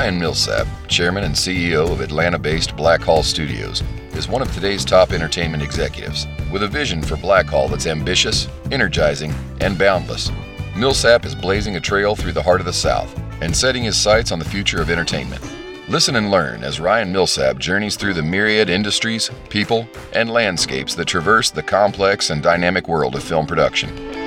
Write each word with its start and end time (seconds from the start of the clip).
Ryan 0.00 0.18
Millsap, 0.18 0.66
Chairman 0.88 1.24
and 1.24 1.34
CEO 1.34 1.92
of 1.92 2.00
Atlanta 2.00 2.38
based 2.38 2.74
Blackhall 2.74 3.22
Studios, 3.22 3.82
is 4.14 4.28
one 4.28 4.40
of 4.40 4.50
today's 4.54 4.82
top 4.82 5.12
entertainment 5.12 5.62
executives, 5.62 6.26
with 6.50 6.62
a 6.62 6.68
vision 6.68 7.02
for 7.02 7.16
Blackhall 7.16 7.68
that's 7.68 7.86
ambitious, 7.86 8.48
energizing, 8.72 9.34
and 9.60 9.76
boundless. 9.76 10.30
Millsap 10.74 11.26
is 11.26 11.34
blazing 11.34 11.76
a 11.76 11.80
trail 11.80 12.16
through 12.16 12.32
the 12.32 12.42
heart 12.42 12.60
of 12.60 12.66
the 12.66 12.72
South 12.72 13.14
and 13.42 13.54
setting 13.54 13.82
his 13.82 14.00
sights 14.00 14.32
on 14.32 14.38
the 14.38 14.44
future 14.44 14.80
of 14.80 14.88
entertainment. 14.88 15.44
Listen 15.86 16.16
and 16.16 16.30
learn 16.30 16.64
as 16.64 16.80
Ryan 16.80 17.12
Millsap 17.12 17.58
journeys 17.58 17.96
through 17.96 18.14
the 18.14 18.22
myriad 18.22 18.70
industries, 18.70 19.30
people, 19.50 19.86
and 20.14 20.30
landscapes 20.30 20.94
that 20.94 21.08
traverse 21.08 21.50
the 21.50 21.62
complex 21.62 22.30
and 22.30 22.42
dynamic 22.42 22.88
world 22.88 23.16
of 23.16 23.22
film 23.22 23.46
production. 23.46 24.19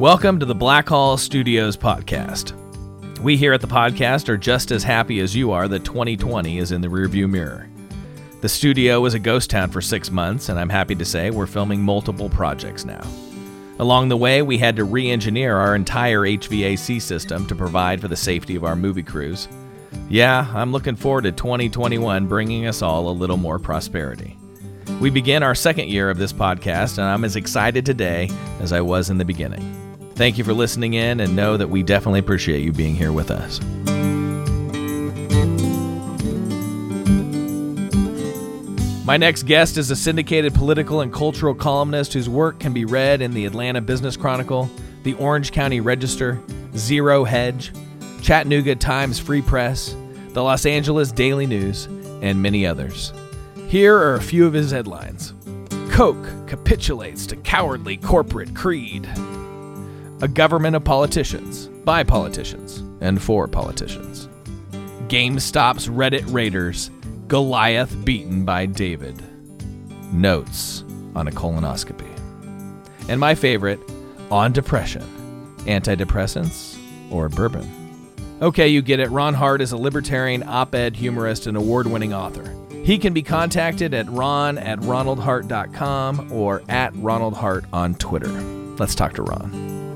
Welcome 0.00 0.40
to 0.40 0.46
the 0.46 0.54
Blackhall 0.54 1.18
Studios 1.18 1.76
podcast. 1.76 2.54
We 3.20 3.36
here 3.36 3.52
at 3.52 3.60
the 3.60 3.66
podcast 3.66 4.30
are 4.30 4.38
just 4.38 4.70
as 4.70 4.82
happy 4.82 5.20
as 5.20 5.36
you 5.36 5.50
are 5.52 5.68
that 5.68 5.84
2020 5.84 6.56
is 6.56 6.72
in 6.72 6.80
the 6.80 6.88
rearview 6.88 7.28
mirror. 7.28 7.68
The 8.40 8.48
studio 8.48 9.02
was 9.02 9.12
a 9.12 9.18
ghost 9.18 9.50
town 9.50 9.70
for 9.70 9.82
six 9.82 10.10
months, 10.10 10.48
and 10.48 10.58
I'm 10.58 10.70
happy 10.70 10.94
to 10.94 11.04
say 11.04 11.28
we're 11.28 11.46
filming 11.46 11.82
multiple 11.82 12.30
projects 12.30 12.86
now. 12.86 13.06
Along 13.78 14.08
the 14.08 14.16
way, 14.16 14.40
we 14.40 14.56
had 14.56 14.74
to 14.76 14.84
re 14.84 15.10
engineer 15.10 15.58
our 15.58 15.74
entire 15.74 16.20
HVAC 16.20 17.02
system 17.02 17.46
to 17.46 17.54
provide 17.54 18.00
for 18.00 18.08
the 18.08 18.16
safety 18.16 18.56
of 18.56 18.64
our 18.64 18.76
movie 18.76 19.02
crews. 19.02 19.48
Yeah, 20.08 20.50
I'm 20.54 20.72
looking 20.72 20.96
forward 20.96 21.24
to 21.24 21.32
2021 21.32 22.26
bringing 22.26 22.66
us 22.66 22.80
all 22.80 23.10
a 23.10 23.12
little 23.12 23.36
more 23.36 23.58
prosperity. 23.58 24.38
We 24.98 25.10
begin 25.10 25.42
our 25.42 25.54
second 25.54 25.90
year 25.90 26.08
of 26.08 26.16
this 26.16 26.32
podcast, 26.32 26.96
and 26.96 27.06
I'm 27.06 27.26
as 27.26 27.36
excited 27.36 27.84
today 27.84 28.30
as 28.60 28.72
I 28.72 28.80
was 28.80 29.10
in 29.10 29.18
the 29.18 29.26
beginning. 29.26 29.89
Thank 30.20 30.36
you 30.36 30.44
for 30.44 30.52
listening 30.52 30.92
in, 30.92 31.18
and 31.20 31.34
know 31.34 31.56
that 31.56 31.70
we 31.70 31.82
definitely 31.82 32.20
appreciate 32.20 32.60
you 32.60 32.72
being 32.72 32.94
here 32.94 33.10
with 33.10 33.30
us. 33.30 33.58
My 39.06 39.16
next 39.16 39.44
guest 39.44 39.78
is 39.78 39.90
a 39.90 39.96
syndicated 39.96 40.52
political 40.52 41.00
and 41.00 41.10
cultural 41.10 41.54
columnist 41.54 42.12
whose 42.12 42.28
work 42.28 42.58
can 42.60 42.74
be 42.74 42.84
read 42.84 43.22
in 43.22 43.32
the 43.32 43.46
Atlanta 43.46 43.80
Business 43.80 44.14
Chronicle, 44.14 44.70
the 45.04 45.14
Orange 45.14 45.52
County 45.52 45.80
Register, 45.80 46.38
Zero 46.76 47.24
Hedge, 47.24 47.72
Chattanooga 48.20 48.76
Times 48.76 49.18
Free 49.18 49.40
Press, 49.40 49.96
the 50.34 50.42
Los 50.42 50.66
Angeles 50.66 51.12
Daily 51.12 51.46
News, 51.46 51.86
and 52.20 52.42
many 52.42 52.66
others. 52.66 53.14
Here 53.68 53.96
are 53.96 54.16
a 54.16 54.22
few 54.22 54.46
of 54.46 54.52
his 54.52 54.70
headlines 54.70 55.32
Coke 55.88 56.28
capitulates 56.46 57.24
to 57.28 57.36
cowardly 57.36 57.96
corporate 57.96 58.54
creed. 58.54 59.08
A 60.22 60.28
government 60.28 60.76
of 60.76 60.84
politicians, 60.84 61.68
by 61.84 62.04
politicians, 62.04 62.82
and 63.00 63.22
for 63.22 63.48
politicians. 63.48 64.28
GameStop's 65.08 65.88
Reddit 65.88 66.30
Raiders 66.30 66.90
Goliath 67.26 68.04
beaten 68.04 68.44
by 68.44 68.66
David. 68.66 69.22
Notes 70.12 70.84
on 71.14 71.26
a 71.26 71.30
colonoscopy. 71.30 72.10
And 73.08 73.18
my 73.18 73.34
favorite, 73.34 73.80
on 74.30 74.52
depression. 74.52 75.02
Antidepressants 75.60 76.78
or 77.10 77.30
bourbon? 77.30 77.66
Okay, 78.42 78.68
you 78.68 78.82
get 78.82 79.00
it. 79.00 79.08
Ron 79.10 79.32
Hart 79.32 79.62
is 79.62 79.72
a 79.72 79.76
libertarian, 79.78 80.42
op 80.42 80.74
ed 80.74 80.96
humorist, 80.96 81.46
and 81.46 81.56
award 81.56 81.86
winning 81.86 82.12
author. 82.12 82.54
He 82.84 82.98
can 82.98 83.14
be 83.14 83.22
contacted 83.22 83.94
at 83.94 84.10
ron 84.10 84.58
at 84.58 84.80
ronaldhart.com 84.80 86.30
or 86.30 86.62
at 86.68 86.92
ronaldhart 86.92 87.64
on 87.72 87.94
Twitter. 87.94 88.28
Let's 88.78 88.94
talk 88.94 89.14
to 89.14 89.22
Ron. 89.22 89.89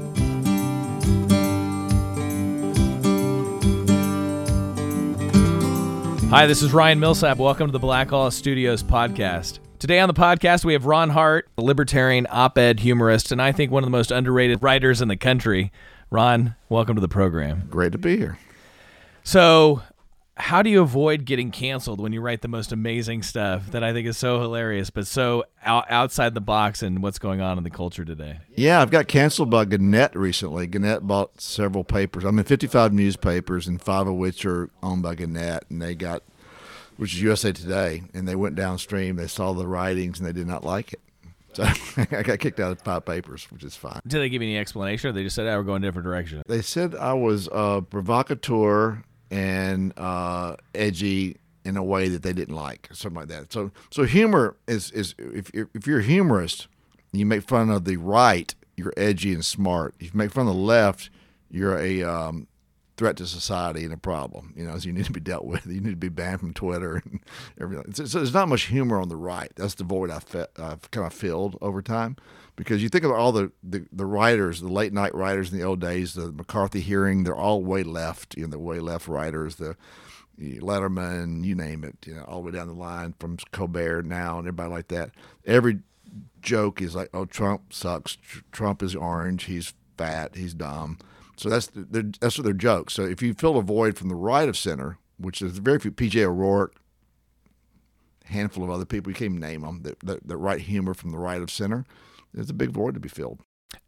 Hi, 6.30 6.46
this 6.46 6.62
is 6.62 6.73
Ryan 6.73 6.98
Millsap. 6.98 7.39
Welcome 7.39 7.68
to 7.68 7.73
the 7.73 7.79
Blackhall 7.79 8.33
Studios 8.33 8.83
podcast. 8.83 9.61
Today 9.79 10.01
on 10.01 10.08
the 10.08 10.14
podcast, 10.14 10.64
we 10.64 10.73
have 10.73 10.85
Ron 10.85 11.11
Hart, 11.11 11.48
a 11.57 11.62
libertarian 11.62 12.27
op 12.29 12.58
ed 12.58 12.80
humorist, 12.80 13.30
and 13.30 13.40
I 13.40 13.52
think 13.52 13.70
one 13.70 13.85
of 13.85 13.86
the 13.86 13.92
most 13.92 14.11
underrated 14.11 14.61
writers 14.63 15.01
in 15.01 15.07
the 15.07 15.17
country. 15.17 15.70
Ron, 16.11 16.57
welcome 16.68 16.96
to 16.96 17.01
the 17.01 17.08
program. 17.08 17.68
Great 17.70 17.92
to 17.92 17.98
be 17.98 18.17
here. 18.17 18.36
So, 19.23 19.83
how 20.36 20.62
do 20.62 20.70
you 20.70 20.83
avoid 20.83 21.24
getting 21.24 21.50
canceled 21.50 22.00
when 22.00 22.12
you 22.12 22.20
write 22.20 22.42
the 22.42 22.48
most 22.48 22.72
amazing 22.72 23.22
stuff 23.22 23.70
that 23.70 23.84
I 23.84 23.92
think 23.92 24.08
is 24.08 24.18
so 24.18 24.40
hilarious, 24.40 24.90
but 24.90 25.06
so 25.06 25.45
out- 25.62 25.89
outside 25.89 26.34
the 26.34 26.40
box 26.40 26.83
and 26.83 27.02
what's 27.02 27.20
going 27.20 27.40
on 27.40 27.56
in 27.56 27.62
the 27.62 27.70
culture 27.70 28.05
today? 28.05 28.39
Yeah, 28.56 28.83
I've 28.83 28.90
got 28.90 29.06
canceled 29.06 29.50
by 29.50 29.64
Gannett 29.64 30.14
recently. 30.17 30.67
Gannett 30.67 31.06
bought 31.06 31.40
several 31.40 31.84
papers. 31.84 32.24
I'm 32.24 32.39
in 32.39 32.45
55 32.45 32.92
newspapers, 32.92 33.68
and 33.68 33.80
five 33.80 34.08
of 34.08 34.14
which 34.14 34.45
are 34.45 34.70
owned 34.83 35.02
by 35.02 35.14
Gannett, 35.14 35.67
and 35.70 35.80
they 35.80 35.95
got, 35.95 36.24
which 36.96 37.14
is 37.14 37.22
USA 37.22 37.52
Today, 37.52 38.02
and 38.12 38.27
they 38.27 38.34
went 38.34 38.56
downstream. 38.56 39.14
They 39.16 39.28
saw 39.28 39.52
the 39.52 39.68
writings, 39.68 40.18
and 40.18 40.27
they 40.28 40.33
did 40.33 40.48
not 40.48 40.64
like 40.64 40.95
it. 40.95 41.01
So 41.52 41.62
I 42.11 42.22
got 42.24 42.40
kicked 42.40 42.58
out 42.58 42.72
of 42.72 42.80
five 42.80 43.05
papers, 43.05 43.46
which 43.52 43.62
is 43.62 43.77
fine. 43.77 44.01
Did 44.05 44.18
they 44.18 44.28
give 44.28 44.42
you 44.42 44.48
any 44.48 44.58
explanation, 44.58 45.11
or 45.11 45.12
they 45.12 45.22
just 45.22 45.36
said, 45.36 45.46
"Oh, 45.46 45.56
we're 45.58 45.62
going 45.62 45.84
a 45.84 45.86
different 45.86 46.06
direction"? 46.06 46.42
They 46.48 46.62
said 46.62 46.96
I 46.96 47.12
was 47.12 47.48
a 47.52 47.83
provocateur 47.89 49.05
and 49.34 49.92
uh, 49.98 50.55
edgy 50.77 51.36
in 51.64 51.77
a 51.77 51.83
way 51.83 52.08
that 52.08 52.22
they 52.22 52.33
didn't 52.33 52.55
like, 52.55 52.89
something 52.92 53.18
like 53.20 53.28
that. 53.28 53.52
So, 53.52 53.72
so 53.90 54.05
humor 54.05 54.56
is 54.68 54.90
is 54.92 55.14
if 55.18 55.52
you're, 55.52 55.68
if 55.74 55.86
you're 55.86 55.98
a 55.98 56.05
humorist, 56.05 56.68
you 57.12 57.27
make 57.27 57.42
fun 57.42 57.68
of 57.68 57.84
the 57.84 57.96
right, 57.96 58.55
you're 58.77 58.92
edgy 58.96 59.33
and 59.34 59.45
smart. 59.45 59.95
If 59.98 60.12
you 60.12 60.18
make 60.18 60.30
fun 60.30 60.46
of 60.46 60.55
the 60.55 60.61
left, 60.61 61.11
you're 61.50 61.77
a 61.78 62.02
um, 62.05 62.46
threat 62.96 63.17
to 63.17 63.27
society 63.27 63.83
and 63.83 63.92
a 63.92 63.96
problem. 63.96 64.52
You 64.56 64.67
know, 64.67 64.78
so 64.78 64.86
you 64.86 64.92
need 64.92 65.06
to 65.06 65.12
be 65.12 65.20
dealt 65.20 65.46
with. 65.46 65.66
You 65.74 65.80
need 65.80 65.90
to 65.90 65.96
be 65.96 66.08
banned 66.08 66.39
from 66.39 66.55
Twitter 66.55 67.02
and 67.05 67.18
everything. 67.61 67.92
So, 67.92 68.05
so 68.05 68.18
there's 68.18 68.34
not 68.34 68.48
much 68.48 68.64
humor 68.64 69.01
on 69.01 69.08
the 69.08 69.16
right. 69.16 69.51
That's 69.56 69.74
the 69.74 69.84
void 69.84 70.11
I've, 70.11 70.22
fe- 70.22 70.46
I've 70.56 70.89
kind 70.92 71.06
of 71.06 71.12
filled 71.12 71.58
over 71.61 71.83
time. 71.83 72.16
Because 72.57 72.83
you 72.83 72.89
think 72.89 73.05
of 73.05 73.11
all 73.11 73.33
the, 73.33 73.51
the, 73.63 73.85
the 73.91 74.07
writers, 74.07 74.61
the 74.61 74.69
late 74.69 74.92
night 74.92 75.15
writers 75.15 75.53
in 75.53 75.59
the 75.59 75.65
old 75.65 75.81
days, 75.81 76.15
the 76.15 76.31
McCarthy 76.31 76.81
hearing, 76.81 77.25
they're 77.25 77.35
all 77.35 77.65
way 77.65 77.83
left. 77.83 78.37
You 78.37 78.45
know, 78.45 78.51
the 78.51 78.59
way 78.61 78.79
left 78.79 79.09
writers, 79.09 79.57
the 79.57 79.77
Letterman, 80.39 81.45
you 81.45 81.55
name 81.55 81.85
it. 81.85 81.97
You 82.07 82.14
know, 82.14 82.23
all 82.23 82.41
the 82.41 82.47
way 82.47 82.53
down 82.53 82.69
the 82.69 82.75
line 82.75 83.14
from 83.19 83.39
Colbert 83.53 84.03
now 84.03 84.39
and 84.39 84.47
everybody 84.47 84.70
like 84.70 84.89
that. 84.89 85.11
Every 85.45 85.81
joke 86.43 86.81
is 86.81 86.95
like, 86.95 87.11
"Oh, 87.13 87.25
Trump 87.25 87.73
sucks. 87.73 88.19
Trump 88.53 88.83
is 88.83 88.95
orange. 88.95 89.45
He's 89.45 89.75
fat. 89.97 90.37
He's 90.37 90.55
dumb." 90.55 90.98
So 91.37 91.48
that's 91.48 91.67
the, 91.69 92.14
that's 92.20 92.39
what 92.39 92.45
their 92.45 92.53
jokes. 92.53 92.95
So 92.95 93.03
if 93.03 93.23
you 93.23 93.35
fill 93.35 93.59
a 93.59 93.63
void 93.63 93.97
from 93.97 94.09
the 94.09 94.14
right 94.14 94.48
of 94.48 94.57
center, 94.57 94.98
which 95.19 95.43
is 95.43 95.59
very 95.59 95.79
few, 95.79 95.91
PJ 95.91 96.23
O'Rourke, 96.23 96.77
handful 98.27 98.64
of 98.64 98.70
other 98.70 98.85
people, 98.85 99.11
you 99.11 99.17
can't 99.17 99.35
name 99.35 99.63
them, 99.63 99.83
that, 99.83 100.01
that, 100.01 100.27
that 100.27 100.37
write 100.37 100.61
humor 100.63 100.95
from 100.95 101.11
the 101.11 101.19
right 101.19 101.43
of 101.43 101.51
center, 101.51 101.85
there's 102.34 102.50
a 102.50 102.55
big 102.55 102.70
void 102.70 102.95
to 102.95 103.00
be 103.00 103.08
filled. 103.08 103.40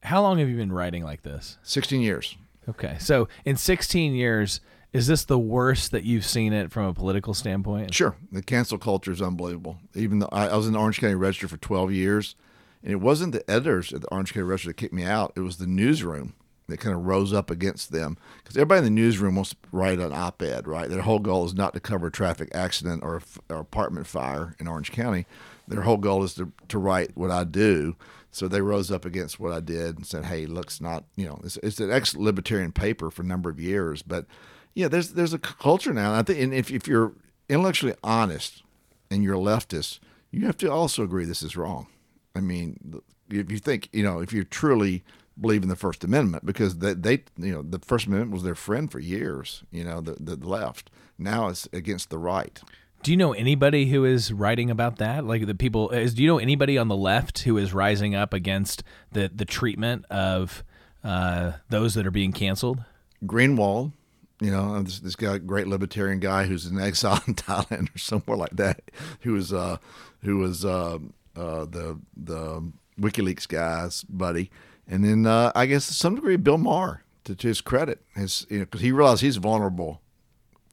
How 0.03 0.23
long 0.23 0.39
have 0.39 0.49
you 0.49 0.57
been 0.57 0.73
writing 0.73 1.05
like 1.05 1.23
this? 1.23 1.59
16 1.63 2.01
years. 2.01 2.37
Okay. 2.69 2.97
So 2.99 3.29
in 3.45 3.57
16 3.57 4.15
years, 4.15 4.61
is 4.93 5.07
this 5.07 5.25
the 5.25 5.39
worst 5.39 5.91
that 5.91 6.05
you've 6.05 6.25
seen 6.25 6.53
it 6.53 6.73
from 6.73 6.87
a 6.87 6.95
political 6.95 7.35
standpoint? 7.35 7.93
Sure. 7.93 8.17
The 8.33 8.43
cancel 8.43 8.79
culture 8.79 9.13
is 9.13 9.23
unbelievable. 9.23 9.79
Even 9.95 10.21
though 10.21 10.29
I, 10.33 10.49
I 10.49 10.57
was 10.57 10.67
in 10.67 10.73
the 10.73 10.79
Orange 10.79 11.01
County 11.01 11.15
Register 11.15 11.49
for 11.49 11.59
12 11.59 11.93
years, 11.93 12.35
and 12.83 12.93
it 12.93 13.01
wasn't 13.01 13.33
the 13.33 13.49
editors 13.51 13.93
at 13.93 14.01
the 14.01 14.09
Orange 14.09 14.33
County 14.33 14.45
Register 14.45 14.71
that 14.71 14.77
kicked 14.77 14.95
me 14.95 15.05
out, 15.05 15.33
it 15.37 15.41
was 15.41 15.59
the 15.59 15.67
newsroom 15.67 16.35
that 16.69 16.81
kind 16.81 16.95
of 16.97 17.05
rose 17.05 17.33
up 17.33 17.51
against 17.51 17.93
them 17.93 18.17
because 18.43 18.57
everybody 18.57 18.79
in 18.79 18.85
the 18.85 18.91
newsroom 18.91 19.37
wants 19.37 19.51
to 19.51 19.57
write 19.71 19.99
an 19.99 20.13
op-ed, 20.13 20.67
right? 20.67 20.89
Their 20.89 21.03
whole 21.03 21.19
goal 21.21 21.45
is 21.45 21.55
not 21.55 21.75
to 21.75 21.81
cover 21.81 22.09
a 22.09 22.13
traffic 22.13 22.49
accident 22.55 23.03
or, 23.05 23.23
or 23.49 23.59
apartment 23.59 24.07
fire 24.07 24.57
in 24.59 24.67
Orange 24.67 24.93
County. 24.93 25.27
Their 25.69 25.83
whole 25.83 25.97
goal 25.97 26.25
is 26.25 26.35
to, 26.35 26.53
to 26.69 26.79
write 26.79 27.17
what 27.17 27.31
I 27.31 27.45
do. 27.45 27.97
So 28.37 28.49
they 28.49 28.61
rose 28.61 28.91
up 28.91 29.07
against 29.07 29.41
what 29.41 29.53
I 29.53 29.61
did 29.61 29.97
and 29.97 30.07
said, 30.07 30.27
"Hey, 30.27 30.45
looks 30.45 30.79
not 30.79 31.05
you 31.17 31.25
know 31.25 31.41
it's, 31.43 31.57
it's 31.63 31.81
an 31.81 31.91
ex-libertarian 31.91 32.73
paper 32.73 33.11
for 33.11 33.23
a 33.23 33.27
number 33.27 33.49
of 33.49 33.59
years, 33.59 34.03
but 34.03 34.27
yeah, 34.75 34.89
there's 34.89 35.13
there's 35.13 35.33
a 35.33 35.39
culture 35.39 35.95
now. 35.95 36.11
And 36.11 36.19
I 36.19 36.23
think, 36.23 36.41
and 36.41 36.53
if 36.53 36.71
if 36.71 36.87
you're 36.87 37.15
intellectually 37.49 37.95
honest 38.05 38.63
and 39.11 39.25
you're 39.25 39.37
a 39.37 39.39
leftist, 39.39 40.01
you 40.31 40.45
have 40.45 40.59
to 40.59 40.71
also 40.71 41.03
agree 41.03 41.25
this 41.25 41.43
is 41.43 41.57
wrong. 41.57 41.87
I 42.35 42.41
mean, 42.41 43.01
if 43.31 43.51
you 43.51 43.59
think 43.59 43.89
you 43.95 44.03
know 44.03 44.21
if 44.21 44.35
you're 44.35 44.45
truly 44.45 45.03
believe 45.41 45.63
in 45.63 45.71
the 45.71 45.75
First 45.77 46.05
Amendment 46.05 46.45
because 46.45 46.77
they, 46.79 46.93
they, 46.93 47.25
you 47.39 47.53
know, 47.53 47.63
the 47.63 47.79
First 47.79 48.07
Amendment 48.07 48.33
was 48.33 48.43
their 48.43 48.55
friend 48.55 48.93
for 48.93 48.99
years. 48.99 49.63
You 49.71 49.85
know, 49.85 50.03
the 50.03 50.17
the 50.21 50.37
left 50.47 50.91
now 51.17 51.49
it's 51.49 51.67
against 51.73 52.11
the 52.11 52.19
right. 52.19 52.61
Do 53.07 53.13
you 53.13 53.17
know 53.17 53.35
anybody 53.35 53.87
who 53.87 54.05
is 54.05 54.33
writing 54.33 54.69
about 54.69 54.97
that? 54.97 55.25
Like 55.25 55.47
the 55.47 55.55
people, 55.55 55.91
is, 55.91 56.15
do 56.15 56.25
you 56.25 56.29
know 56.29 56.39
anybody 56.39 56.77
on 56.77 56.89
the 56.89 56.97
left 56.97 57.39
who 57.39 57.57
is 57.57 57.73
rising 57.73 58.17
up 58.17 58.35
against 58.35 58.83
the 59.13 59.31
the 59.33 59.45
treatment 59.45 60.05
of 60.07 60.65
uh, 61.05 61.53
those 61.69 61.95
that 61.95 62.05
are 62.05 62.11
being 62.11 62.33
canceled? 62.33 62.83
Greenwald, 63.25 63.93
you 64.41 64.51
know, 64.51 64.83
this, 64.83 64.99
this 64.99 65.15
guy, 65.15 65.39
great 65.39 65.69
libertarian 65.69 66.19
guy 66.19 66.47
who's 66.47 66.67
in 66.67 66.81
exile 66.81 67.23
in 67.29 67.37
Thailand 67.37 67.95
or 67.95 67.99
somewhere 67.99 68.37
like 68.37 68.57
that, 68.57 68.83
who 69.21 69.35
was 69.35 69.53
uh, 69.53 69.77
who 70.25 70.39
was 70.39 70.65
uh, 70.65 70.99
uh, 71.37 71.65
the 71.65 72.01
the 72.17 72.73
WikiLeaks 73.01 73.47
guy's 73.47 74.03
buddy 74.03 74.51
and 74.89 75.05
then 75.05 75.27
uh, 75.27 75.53
I 75.55 75.67
guess 75.67 75.87
to 75.87 75.95
some 75.95 76.17
degree 76.17 76.35
Bill 76.35 76.59
Maher, 76.59 77.05
to, 77.23 77.37
to 77.37 77.47
his 77.47 77.61
credit, 77.61 78.01
his 78.17 78.49
you 78.51 78.59
know 78.59 78.65
because 78.65 78.81
he 78.81 78.91
realized 78.91 79.21
he's 79.21 79.37
vulnerable. 79.37 80.01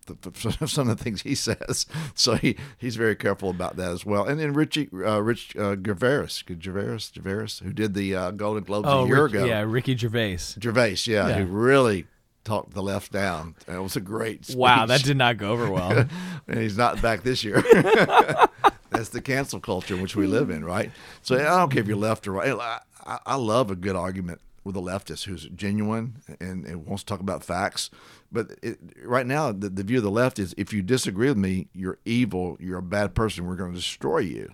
some 0.67 0.89
of 0.89 0.97
the 0.97 1.03
things 1.03 1.21
he 1.21 1.35
says, 1.35 1.85
so 2.15 2.35
he, 2.35 2.55
he's 2.77 2.95
very 2.95 3.15
careful 3.15 3.49
about 3.49 3.75
that 3.77 3.91
as 3.91 4.05
well. 4.05 4.25
And 4.25 4.39
then 4.39 4.53
Richie, 4.53 4.89
uh, 4.93 5.19
Rich 5.21 5.55
uh, 5.55 5.75
Gervais, 5.83 6.27
Gervais, 6.61 6.97
Gervais, 7.13 7.63
who 7.63 7.73
did 7.73 7.93
the 7.93 8.15
uh, 8.15 8.31
Golden 8.31 8.63
Globes 8.63 8.87
Oh, 8.89 9.03
a 9.03 9.07
year 9.07 9.23
Rick- 9.23 9.33
ago. 9.33 9.45
yeah, 9.45 9.61
Ricky 9.61 9.95
Gervais. 9.95 10.37
Gervais, 10.61 10.97
yeah, 11.05 11.27
Yeah. 11.29 11.33
who 11.39 11.45
really 11.45 12.07
talked 12.43 12.73
the 12.73 12.83
left 12.83 13.11
down. 13.11 13.55
And 13.67 13.77
it 13.77 13.81
was 13.81 13.95
a 13.95 14.01
great 14.01 14.45
speech. 14.45 14.57
Wow, 14.57 14.85
that 14.87 15.03
did 15.03 15.15
not 15.17 15.37
go 15.37 15.51
over 15.51 15.71
well. 15.71 16.07
and 16.47 16.59
he's 16.59 16.77
not 16.77 17.01
back 17.01 17.23
this 17.23 17.43
year. 17.43 17.61
That's 18.89 19.09
the 19.09 19.21
cancel 19.21 19.59
culture 19.59 19.95
in 19.95 20.01
which 20.01 20.15
we 20.15 20.27
live 20.27 20.49
in, 20.49 20.63
right? 20.63 20.91
So 21.23 21.35
I 21.35 21.57
don't 21.59 21.71
care 21.71 21.81
if 21.81 21.87
you're 21.87 21.97
left 21.97 22.27
or 22.27 22.33
right. 22.33 22.53
I- 22.53 22.79
I 23.25 23.35
love 23.35 23.69
a 23.69 23.75
good 23.75 23.97
argument 23.97 24.39
with 24.63 24.75
a 24.75 24.79
leftist 24.79 25.25
who's 25.25 25.47
genuine 25.49 26.17
and, 26.39 26.65
and 26.65 26.85
wants 26.85 27.03
to 27.03 27.07
talk 27.07 27.19
about 27.19 27.43
facts. 27.43 27.89
But 28.31 28.51
it, 28.61 28.79
right 29.03 29.25
now, 29.25 29.51
the, 29.51 29.69
the 29.69 29.83
view 29.83 29.97
of 29.97 30.03
the 30.03 30.11
left 30.11 30.39
is 30.39 30.53
if 30.57 30.73
you 30.73 30.81
disagree 30.81 31.27
with 31.27 31.37
me, 31.37 31.67
you're 31.73 31.99
evil, 32.05 32.57
you're 32.59 32.79
a 32.79 32.83
bad 32.83 33.13
person, 33.13 33.45
we're 33.45 33.55
going 33.55 33.71
to 33.71 33.77
destroy 33.77 34.19
you. 34.19 34.53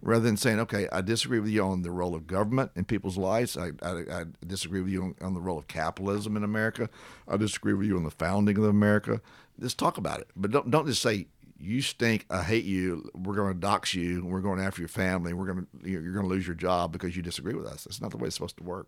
Rather 0.00 0.22
than 0.22 0.36
saying, 0.36 0.60
okay, 0.60 0.86
I 0.92 1.00
disagree 1.00 1.40
with 1.40 1.50
you 1.50 1.64
on 1.64 1.82
the 1.82 1.90
role 1.90 2.14
of 2.14 2.28
government 2.28 2.70
in 2.76 2.84
people's 2.84 3.18
lives. 3.18 3.56
I, 3.56 3.72
I, 3.82 3.90
I 3.90 4.24
disagree 4.46 4.80
with 4.80 4.92
you 4.92 5.02
on, 5.02 5.14
on 5.20 5.34
the 5.34 5.40
role 5.40 5.58
of 5.58 5.66
capitalism 5.66 6.36
in 6.36 6.44
America. 6.44 6.88
I 7.26 7.36
disagree 7.36 7.74
with 7.74 7.88
you 7.88 7.96
on 7.96 8.04
the 8.04 8.12
founding 8.12 8.56
of 8.58 8.64
America. 8.64 9.20
Just 9.58 9.76
talk 9.76 9.98
about 9.98 10.20
it. 10.20 10.28
But 10.36 10.52
don't, 10.52 10.70
don't 10.70 10.86
just 10.86 11.02
say, 11.02 11.26
you 11.58 11.82
stink. 11.82 12.24
I 12.30 12.42
hate 12.42 12.64
you. 12.64 13.10
We're 13.14 13.34
going 13.34 13.52
to 13.52 13.58
dox 13.58 13.94
you. 13.94 14.24
We're 14.24 14.40
going 14.40 14.60
after 14.60 14.80
your 14.80 14.88
family. 14.88 15.32
We're 15.32 15.52
going 15.52 15.66
to 15.82 15.90
you're 15.90 16.12
going 16.12 16.24
to 16.24 16.30
lose 16.30 16.46
your 16.46 16.54
job 16.54 16.92
because 16.92 17.16
you 17.16 17.22
disagree 17.22 17.54
with 17.54 17.66
us. 17.66 17.84
That's 17.84 18.00
not 18.00 18.12
the 18.12 18.16
way 18.16 18.28
it's 18.28 18.36
supposed 18.36 18.58
to 18.58 18.62
work. 18.62 18.86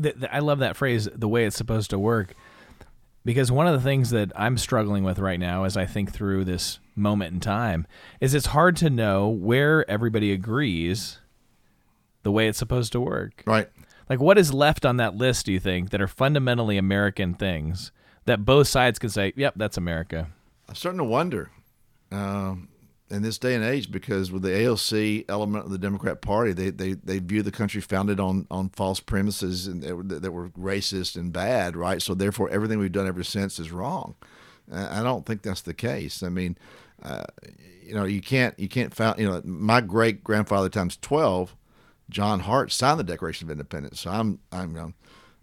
Th- 0.00 0.18
th- 0.18 0.30
I 0.32 0.40
love 0.40 0.58
that 0.58 0.76
phrase, 0.76 1.08
the 1.14 1.28
way 1.28 1.44
it's 1.44 1.56
supposed 1.56 1.90
to 1.90 1.98
work, 1.98 2.34
because 3.24 3.50
one 3.50 3.66
of 3.66 3.74
the 3.74 3.80
things 3.80 4.10
that 4.10 4.32
I'm 4.36 4.58
struggling 4.58 5.04
with 5.04 5.18
right 5.18 5.40
now 5.40 5.64
as 5.64 5.76
I 5.76 5.86
think 5.86 6.12
through 6.12 6.44
this 6.44 6.78
moment 6.94 7.34
in 7.34 7.40
time 7.40 7.86
is 8.20 8.34
it's 8.34 8.46
hard 8.46 8.76
to 8.76 8.90
know 8.90 9.28
where 9.28 9.88
everybody 9.90 10.32
agrees 10.32 11.18
the 12.22 12.30
way 12.30 12.48
it's 12.48 12.58
supposed 12.58 12.92
to 12.92 13.00
work. 13.00 13.42
Right. 13.46 13.68
Like, 14.08 14.20
what 14.20 14.36
is 14.36 14.52
left 14.52 14.84
on 14.84 14.98
that 14.98 15.14
list, 15.16 15.46
do 15.46 15.52
you 15.52 15.60
think, 15.60 15.90
that 15.90 16.00
are 16.00 16.06
fundamentally 16.06 16.76
American 16.76 17.34
things 17.34 17.90
that 18.26 18.44
both 18.44 18.68
sides 18.68 18.98
can 18.98 19.08
say, 19.08 19.32
yep, 19.36 19.54
that's 19.56 19.76
America? 19.76 20.28
I'm 20.68 20.74
starting 20.74 20.98
to 20.98 21.04
wonder 21.04 21.50
um, 22.12 22.68
in 23.10 23.22
this 23.22 23.38
day 23.38 23.54
and 23.54 23.64
age 23.64 23.90
because 23.90 24.32
with 24.32 24.42
the 24.42 24.48
AOC 24.48 25.26
element 25.28 25.66
of 25.66 25.70
the 25.70 25.78
Democrat 25.78 26.20
Party, 26.20 26.52
they 26.52 26.70
they, 26.70 26.92
they 26.94 27.18
view 27.18 27.42
the 27.42 27.50
country 27.50 27.80
founded 27.80 28.18
on, 28.18 28.46
on 28.50 28.70
false 28.70 29.00
premises 29.00 29.66
and 29.66 29.82
that 29.82 30.22
that 30.22 30.32
were 30.32 30.48
racist 30.50 31.16
and 31.16 31.32
bad, 31.32 31.76
right? 31.76 32.00
So 32.00 32.14
therefore, 32.14 32.48
everything 32.50 32.78
we've 32.78 32.92
done 32.92 33.06
ever 33.06 33.22
since 33.22 33.58
is 33.58 33.70
wrong. 33.70 34.14
I 34.72 35.02
don't 35.02 35.26
think 35.26 35.42
that's 35.42 35.60
the 35.60 35.74
case. 35.74 36.22
I 36.22 36.30
mean, 36.30 36.56
uh, 37.02 37.24
you 37.82 37.94
know, 37.94 38.04
you 38.04 38.22
can't 38.22 38.58
you 38.58 38.68
can't 38.68 38.94
found 38.94 39.18
you 39.18 39.28
know 39.28 39.42
my 39.44 39.80
great 39.80 40.24
grandfather 40.24 40.70
times 40.70 40.96
twelve, 40.96 41.54
John 42.08 42.40
Hart 42.40 42.72
signed 42.72 42.98
the 42.98 43.04
Declaration 43.04 43.46
of 43.46 43.52
Independence. 43.52 44.00
So 44.00 44.10
I'm 44.10 44.38
I'm 44.50 44.76
um, 44.78 44.94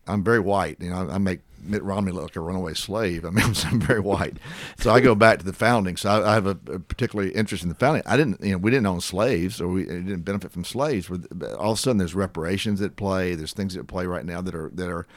I'm 0.07 0.23
very 0.23 0.39
white. 0.39 0.77
You 0.79 0.89
know, 0.89 1.09
I 1.09 1.19
make 1.19 1.41
Mitt 1.63 1.83
Romney 1.83 2.11
look 2.11 2.23
like 2.23 2.35
a 2.35 2.41
runaway 2.41 2.73
slave. 2.73 3.25
I 3.25 3.29
mean, 3.29 3.45
I'm 3.65 3.79
very 3.79 3.99
white. 3.99 4.37
So 4.77 4.91
I 4.91 4.99
go 4.99 5.15
back 5.15 5.39
to 5.39 5.45
the 5.45 5.53
founding. 5.53 5.97
So 5.97 6.09
I, 6.09 6.31
I 6.31 6.33
have 6.33 6.45
a, 6.45 6.57
a 6.71 6.79
particular 6.79 7.27
interest 7.27 7.63
in 7.63 7.69
the 7.69 7.75
founding. 7.75 8.03
I 8.05 8.17
didn't, 8.17 8.41
you 8.41 8.51
know, 8.51 8.57
we 8.57 8.71
didn't 8.71 8.87
own 8.87 9.01
slaves 9.01 9.61
or 9.61 9.67
we 9.67 9.85
didn't 9.85 10.21
benefit 10.21 10.51
from 10.51 10.63
slaves. 10.63 11.09
All 11.09 11.71
of 11.71 11.77
a 11.77 11.81
sudden, 11.81 11.97
there's 11.97 12.15
reparations 12.15 12.81
at 12.81 12.95
play. 12.95 13.35
There's 13.35 13.53
things 13.53 13.75
at 13.75 13.87
play 13.87 14.05
right 14.05 14.25
now 14.25 14.41
that 14.41 14.55
are 14.55 14.69
that 14.73 14.89
are, 14.89 15.07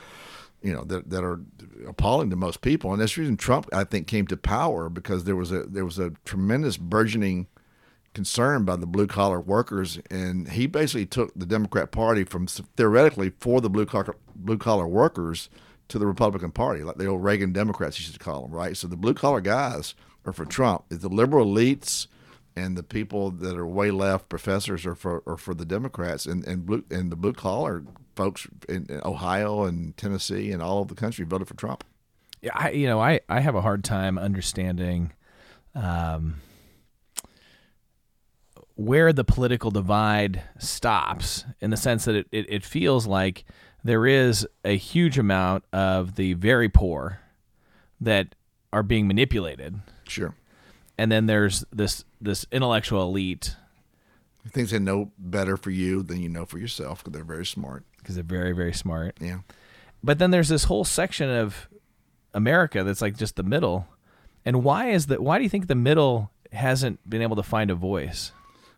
you 0.63 0.73
know, 0.73 0.85
that, 0.85 1.11
that 1.11 1.25
are 1.25 1.41
appalling 1.87 2.31
to 2.31 2.37
most 2.37 2.61
people. 2.61 2.93
And 2.93 3.01
that's 3.01 3.15
the 3.15 3.23
reason 3.23 3.37
Trump, 3.37 3.69
I 3.73 3.85
think, 3.85 4.07
came 4.07 4.27
to 4.29 4.37
power 4.37 4.89
because 4.89 5.25
there 5.25 5.37
was 5.37 5.53
a 5.53 5.65
there 5.65 5.85
was 5.85 5.99
a 5.99 6.11
tremendous 6.25 6.77
burgeoning 6.77 7.47
concern 8.15 8.65
by 8.65 8.77
the 8.77 8.87
blue 8.87 9.07
collar 9.07 9.41
workers, 9.41 9.99
and 10.11 10.49
he 10.53 10.67
basically 10.67 11.05
took 11.05 11.33
the 11.35 11.45
Democrat 11.45 11.91
Party 11.91 12.25
from 12.25 12.47
theoretically 12.47 13.33
for 13.41 13.61
the 13.61 13.69
blue 13.69 13.85
collar 13.85 14.17
blue 14.35 14.59
collar 14.59 14.87
workers 14.87 15.51
to 15.89 15.99
the 15.99 16.07
Republican 16.07 16.51
Party, 16.51 16.83
like 16.83 16.97
the 16.97 17.07
old 17.07 17.23
Reagan 17.23 17.53
Democrats 17.53 17.99
used 17.99 18.13
to 18.13 18.19
call 18.19 18.43
them, 18.43 18.53
right? 18.53 18.77
So 18.77 18.87
the 18.87 18.97
blue 18.97 19.15
collar 19.15 19.41
guys 19.41 19.95
are 20.25 20.33
for 20.33 20.45
Trump. 20.45 20.85
The 20.89 21.09
liberal 21.09 21.47
elites 21.47 22.07
and 22.57 22.77
the 22.77 22.83
people 22.83 23.31
that 23.31 23.57
are 23.57 23.67
way 23.67 23.91
left 23.91 24.29
professors 24.29 24.87
are 24.87 24.95
for 24.95 25.23
are 25.27 25.37
for 25.37 25.55
the 25.55 25.65
Democrats, 25.65 26.27
and 26.27 26.47
and 26.47 26.65
blue 26.65 26.85
and 26.91 27.11
the 27.11 27.17
blue 27.17 27.33
collar 27.33 27.85
folks 28.15 28.47
in 28.69 28.87
in 28.89 29.01
Ohio 29.05 29.65
and 29.65 29.97
Tennessee 29.97 30.53
and 30.53 30.63
all 30.63 30.79
over 30.79 30.95
the 30.95 31.01
country 31.01 31.25
voted 31.25 31.49
for 31.49 31.55
Trump. 31.55 31.85
Yeah, 32.45 32.53
I, 32.55 32.71
you 32.73 32.87
know, 32.87 33.01
I, 33.01 33.21
I 33.27 33.41
have 33.41 33.55
a 33.55 33.63
hard 33.63 33.85
time 33.85 34.19
understanding 34.19 35.15
um, 35.75 36.43
where 38.75 39.15
the 39.15 39.25
political 39.25 39.71
divide 39.71 40.43
stops 40.59 41.47
in 41.63 41.71
the 41.71 41.77
sense 41.79 42.05
that 42.05 42.15
it, 42.15 42.27
it, 42.31 42.47
it 42.51 42.63
feels 42.63 43.07
like 43.07 43.47
there 43.85 44.07
is 44.07 44.47
a 44.65 44.77
huge 44.77 45.19
amount 45.19 45.65
of 45.73 46.17
the 46.17 46.33
very 46.33 46.69
poor 46.69 47.21
that 48.01 48.35
are 48.73 48.83
being 48.83 49.07
manipulated. 49.07 49.79
Sure, 50.09 50.35
And 50.99 51.13
then 51.13 51.27
there's 51.27 51.65
this 51.73 52.05
this 52.21 52.47
intellectual 52.51 53.03
elite 53.03 53.55
things 54.51 54.71
they 54.73 54.79
know 54.79 55.11
better 55.19 55.57
for 55.57 55.71
you 55.71 56.03
than 56.03 56.21
you 56.21 56.29
know 56.29 56.45
for 56.45 56.59
yourself 56.59 56.99
because 57.03 57.13
they're 57.15 57.25
very 57.25 57.47
smart. 57.47 57.83
because 57.99 58.15
they're 58.15 58.25
very, 58.25 58.53
very 58.53 58.75
smart. 58.75 59.17
Yeah. 59.21 59.39
But 60.03 60.19
then 60.19 60.31
there's 60.33 60.51
this 60.51 60.65
whole 60.65 60.85
section 60.85 61.31
of 61.31 61.67
America 62.35 62.85
that's 62.85 63.01
like 63.01 63.17
just 63.17 63.37
the 63.37 63.43
middle. 63.43 63.87
And 64.45 64.63
why 64.63 64.91
is 64.91 65.07
that? 65.07 65.23
Why 65.23 65.39
do 65.39 65.45
you 65.45 65.51
think 65.51 65.67
the 65.67 65.75
middle 65.75 66.31
hasn't 66.53 67.09
been 67.09 67.23
able 67.23 67.37
to 67.37 67.43
find 67.43 67.71
a 67.71 67.75
voice? 67.75 68.33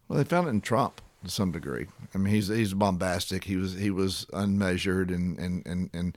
Well, 0.07 0.19
they 0.19 0.25
found 0.25 0.47
it 0.47 0.51
in 0.51 0.61
Trump 0.61 1.01
to 1.27 1.33
some 1.33 1.53
degree. 1.53 1.87
I 2.15 2.19
mean, 2.19 2.33
he's 2.35 2.49
he's 2.49 2.75
bombastic. 2.75 3.45
He 3.45 3.57
was 3.57 3.75
he 3.75 3.91
was 3.91 4.27
unmeasured 4.33 5.11
and 5.11 5.39
and 5.39 5.67
and, 5.67 5.91
and 5.93 6.17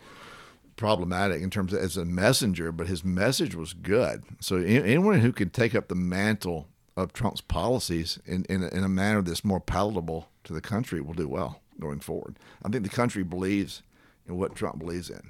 problematic 0.76 1.42
in 1.42 1.50
terms 1.50 1.74
of 1.74 1.80
as 1.80 1.98
a 1.98 2.06
messenger, 2.06 2.72
but 2.72 2.88
his 2.88 3.04
message 3.04 3.56
was 3.56 3.74
good. 3.74 4.24
So 4.40 4.58
anyone 4.58 5.20
who 5.20 5.34
could 5.34 5.54
take 5.54 5.76
up 5.76 5.88
the 5.90 5.96
mantle 5.96 6.68
of 6.96 7.14
Trump's 7.14 7.42
policies 7.42 8.20
in 8.26 8.46
in 8.46 8.64
a, 8.64 8.68
in 8.70 8.84
a 8.84 8.90
manner 8.90 9.22
that's 9.22 9.44
more 9.44 9.60
palatable 9.60 10.30
to 10.46 10.54
the 10.54 10.62
country 10.62 11.02
will 11.02 11.14
do 11.14 11.28
well 11.28 11.62
going 11.80 12.00
forward. 12.00 12.38
I 12.64 12.70
think 12.70 12.84
the 12.84 12.90
country 12.90 13.24
believes 13.24 13.84
in 14.28 14.38
what 14.38 14.56
Trump 14.56 14.80
believes 14.80 15.10
in. 15.10 15.22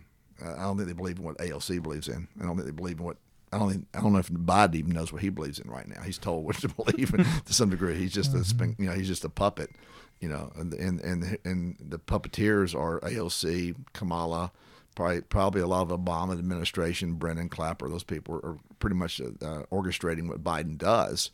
Uh, 0.44 0.54
I 0.54 0.64
don't 0.64 0.78
think 0.78 0.88
they 0.88 0.94
believe 0.94 1.18
in 1.18 1.24
what 1.24 1.38
AOC 1.38 1.82
believes 1.82 2.08
in. 2.08 2.28
I 2.40 2.46
don't 2.46 2.56
think 2.56 2.66
they 2.66 2.72
believe 2.72 3.00
in 3.00 3.06
what. 3.06 3.18
I 3.52 3.58
don't 3.58 3.72
think 3.72 3.88
I 3.94 4.02
don't 4.02 4.14
know 4.14 4.20
if 4.20 4.30
Biden 4.30 4.76
even 4.76 4.94
knows 4.94 5.12
what 5.12 5.22
he 5.22 5.30
believes 5.30 5.60
in 5.60 5.70
right 5.70 5.88
now. 5.88 6.02
He's 6.02 6.18
told 6.18 6.46
what 6.46 6.58
to 6.58 6.70
believe 6.84 7.12
to 7.46 7.54
some 7.54 7.70
degree. 7.70 7.96
He's 7.96 8.14
just 8.14 8.34
a 8.34 8.44
spin, 8.44 8.76
you 8.78 8.86
know 8.86 8.94
he's 8.94 9.08
just 9.08 9.26
a 9.26 9.30
puppet, 9.30 9.72
you 10.20 10.30
know. 10.30 10.52
And 10.56 10.74
and 10.74 11.00
and, 11.02 11.38
and 11.44 11.76
the 11.80 12.00
puppeteers 12.00 12.76
are 12.76 13.00
AOC, 13.02 13.76
Kamala, 13.94 14.52
probably 14.96 15.22
probably 15.22 15.62
a 15.62 15.68
lot 15.68 15.90
of 15.90 16.00
Obama 16.00 16.34
administration, 16.34 17.14
Brennan 17.14 17.50
Clapper. 17.50 17.90
Those 17.90 18.04
people 18.04 18.36
are 18.44 18.58
pretty 18.80 18.96
much 18.96 19.20
uh, 19.20 19.64
orchestrating 19.72 20.28
what 20.28 20.44
Biden 20.44 20.78
does 20.78 21.32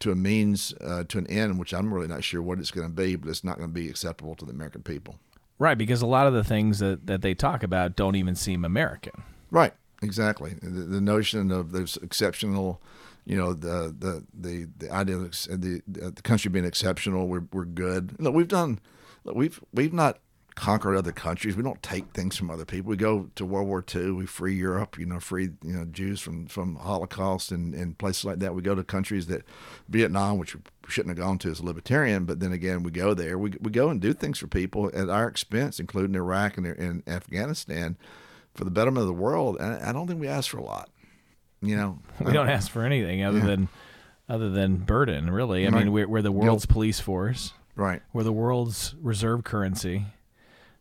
to 0.00 0.10
a 0.10 0.16
means 0.16 0.74
uh, 0.80 1.04
to 1.04 1.18
an 1.18 1.26
end, 1.28 1.60
which 1.60 1.72
I'm 1.72 1.94
really 1.94 2.08
not 2.08 2.24
sure 2.24 2.42
what 2.42 2.58
it's 2.58 2.72
going 2.72 2.88
to 2.88 2.92
be, 2.92 3.14
but 3.14 3.30
it's 3.30 3.44
not 3.44 3.56
going 3.56 3.68
to 3.68 3.74
be 3.74 3.88
acceptable 3.88 4.34
to 4.34 4.44
the 4.44 4.50
American 4.50 4.82
people. 4.82 5.18
Right, 5.60 5.78
because 5.78 6.02
a 6.02 6.06
lot 6.06 6.26
of 6.26 6.32
the 6.34 6.42
things 6.42 6.80
that, 6.80 7.06
that 7.06 7.22
they 7.22 7.34
talk 7.34 7.62
about 7.62 7.94
don't 7.94 8.16
even 8.16 8.34
seem 8.34 8.64
American. 8.64 9.22
Right. 9.48 9.74
Exactly. 10.02 10.54
The, 10.60 10.68
the 10.68 11.00
notion 11.00 11.50
of 11.52 11.72
there's 11.72 11.96
exceptional, 11.98 12.82
you 13.24 13.36
know, 13.36 13.52
the 13.52 13.94
the 13.96 14.24
the, 14.34 14.68
the 14.76 14.90
idea 14.90 15.16
of 15.16 15.30
the 15.48 15.80
the 15.86 16.22
country 16.22 16.50
being 16.50 16.64
exceptional. 16.64 17.28
We're 17.28 17.44
we're 17.52 17.64
good. 17.64 18.16
Look, 18.20 18.34
we've 18.34 18.48
done. 18.48 18.80
Look, 19.24 19.36
we've 19.36 19.60
we've 19.72 19.92
not 19.92 20.18
conquered 20.56 20.96
other 20.96 21.12
countries. 21.12 21.56
We 21.56 21.62
don't 21.62 21.82
take 21.82 22.12
things 22.12 22.36
from 22.36 22.50
other 22.50 22.64
people. 22.64 22.90
We 22.90 22.96
go 22.96 23.30
to 23.36 23.46
World 23.46 23.68
War 23.68 23.82
II. 23.94 24.10
We 24.10 24.26
free 24.26 24.54
Europe. 24.54 24.98
You 24.98 25.06
know, 25.06 25.20
free 25.20 25.50
you 25.62 25.72
know 25.72 25.84
Jews 25.84 26.20
from 26.20 26.46
from 26.46 26.74
Holocaust 26.76 27.52
and, 27.52 27.72
and 27.72 27.96
places 27.96 28.24
like 28.24 28.40
that. 28.40 28.56
We 28.56 28.62
go 28.62 28.74
to 28.74 28.82
countries 28.82 29.28
that 29.28 29.44
Vietnam, 29.88 30.38
which 30.38 30.56
we 30.56 30.62
shouldn't 30.88 31.16
have 31.16 31.24
gone 31.24 31.38
to 31.38 31.50
as 31.50 31.60
a 31.60 31.64
libertarian, 31.64 32.24
but 32.24 32.40
then 32.40 32.50
again, 32.50 32.82
we 32.82 32.90
go 32.90 33.14
there. 33.14 33.38
We 33.38 33.52
we 33.60 33.70
go 33.70 33.88
and 33.88 34.00
do 34.00 34.12
things 34.12 34.40
for 34.40 34.48
people 34.48 34.90
at 34.92 35.08
our 35.08 35.28
expense, 35.28 35.78
including 35.78 36.16
Iraq 36.16 36.58
and, 36.58 36.66
and 36.66 37.08
Afghanistan 37.08 37.96
for 38.54 38.64
the 38.64 38.70
betterment 38.70 39.02
of 39.02 39.06
the 39.06 39.12
world. 39.22 39.56
And 39.60 39.82
I 39.82 39.92
don't 39.92 40.06
think 40.06 40.20
we 40.20 40.28
ask 40.28 40.50
for 40.50 40.58
a 40.58 40.64
lot. 40.64 40.88
You 41.60 41.76
know, 41.76 41.98
We 42.20 42.32
don't 42.32 42.48
ask 42.48 42.70
for 42.70 42.84
anything 42.84 43.22
other 43.22 43.38
Yeah. 43.38 43.46
than 43.46 43.68
other 44.28 44.50
than 44.50 44.78
burden, 44.78 45.30
really. 45.30 45.66
I 45.66 45.70
Right. 45.70 45.84
mean, 45.84 45.92
we're, 45.92 46.08
we're 46.08 46.22
the 46.22 46.32
world's 46.32 46.66
police 46.66 47.00
force. 47.00 47.52
right. 47.76 48.02
We're 48.12 48.22
the 48.22 48.32
world's 48.32 48.94
reserve 49.02 49.44
currency. 49.44 50.06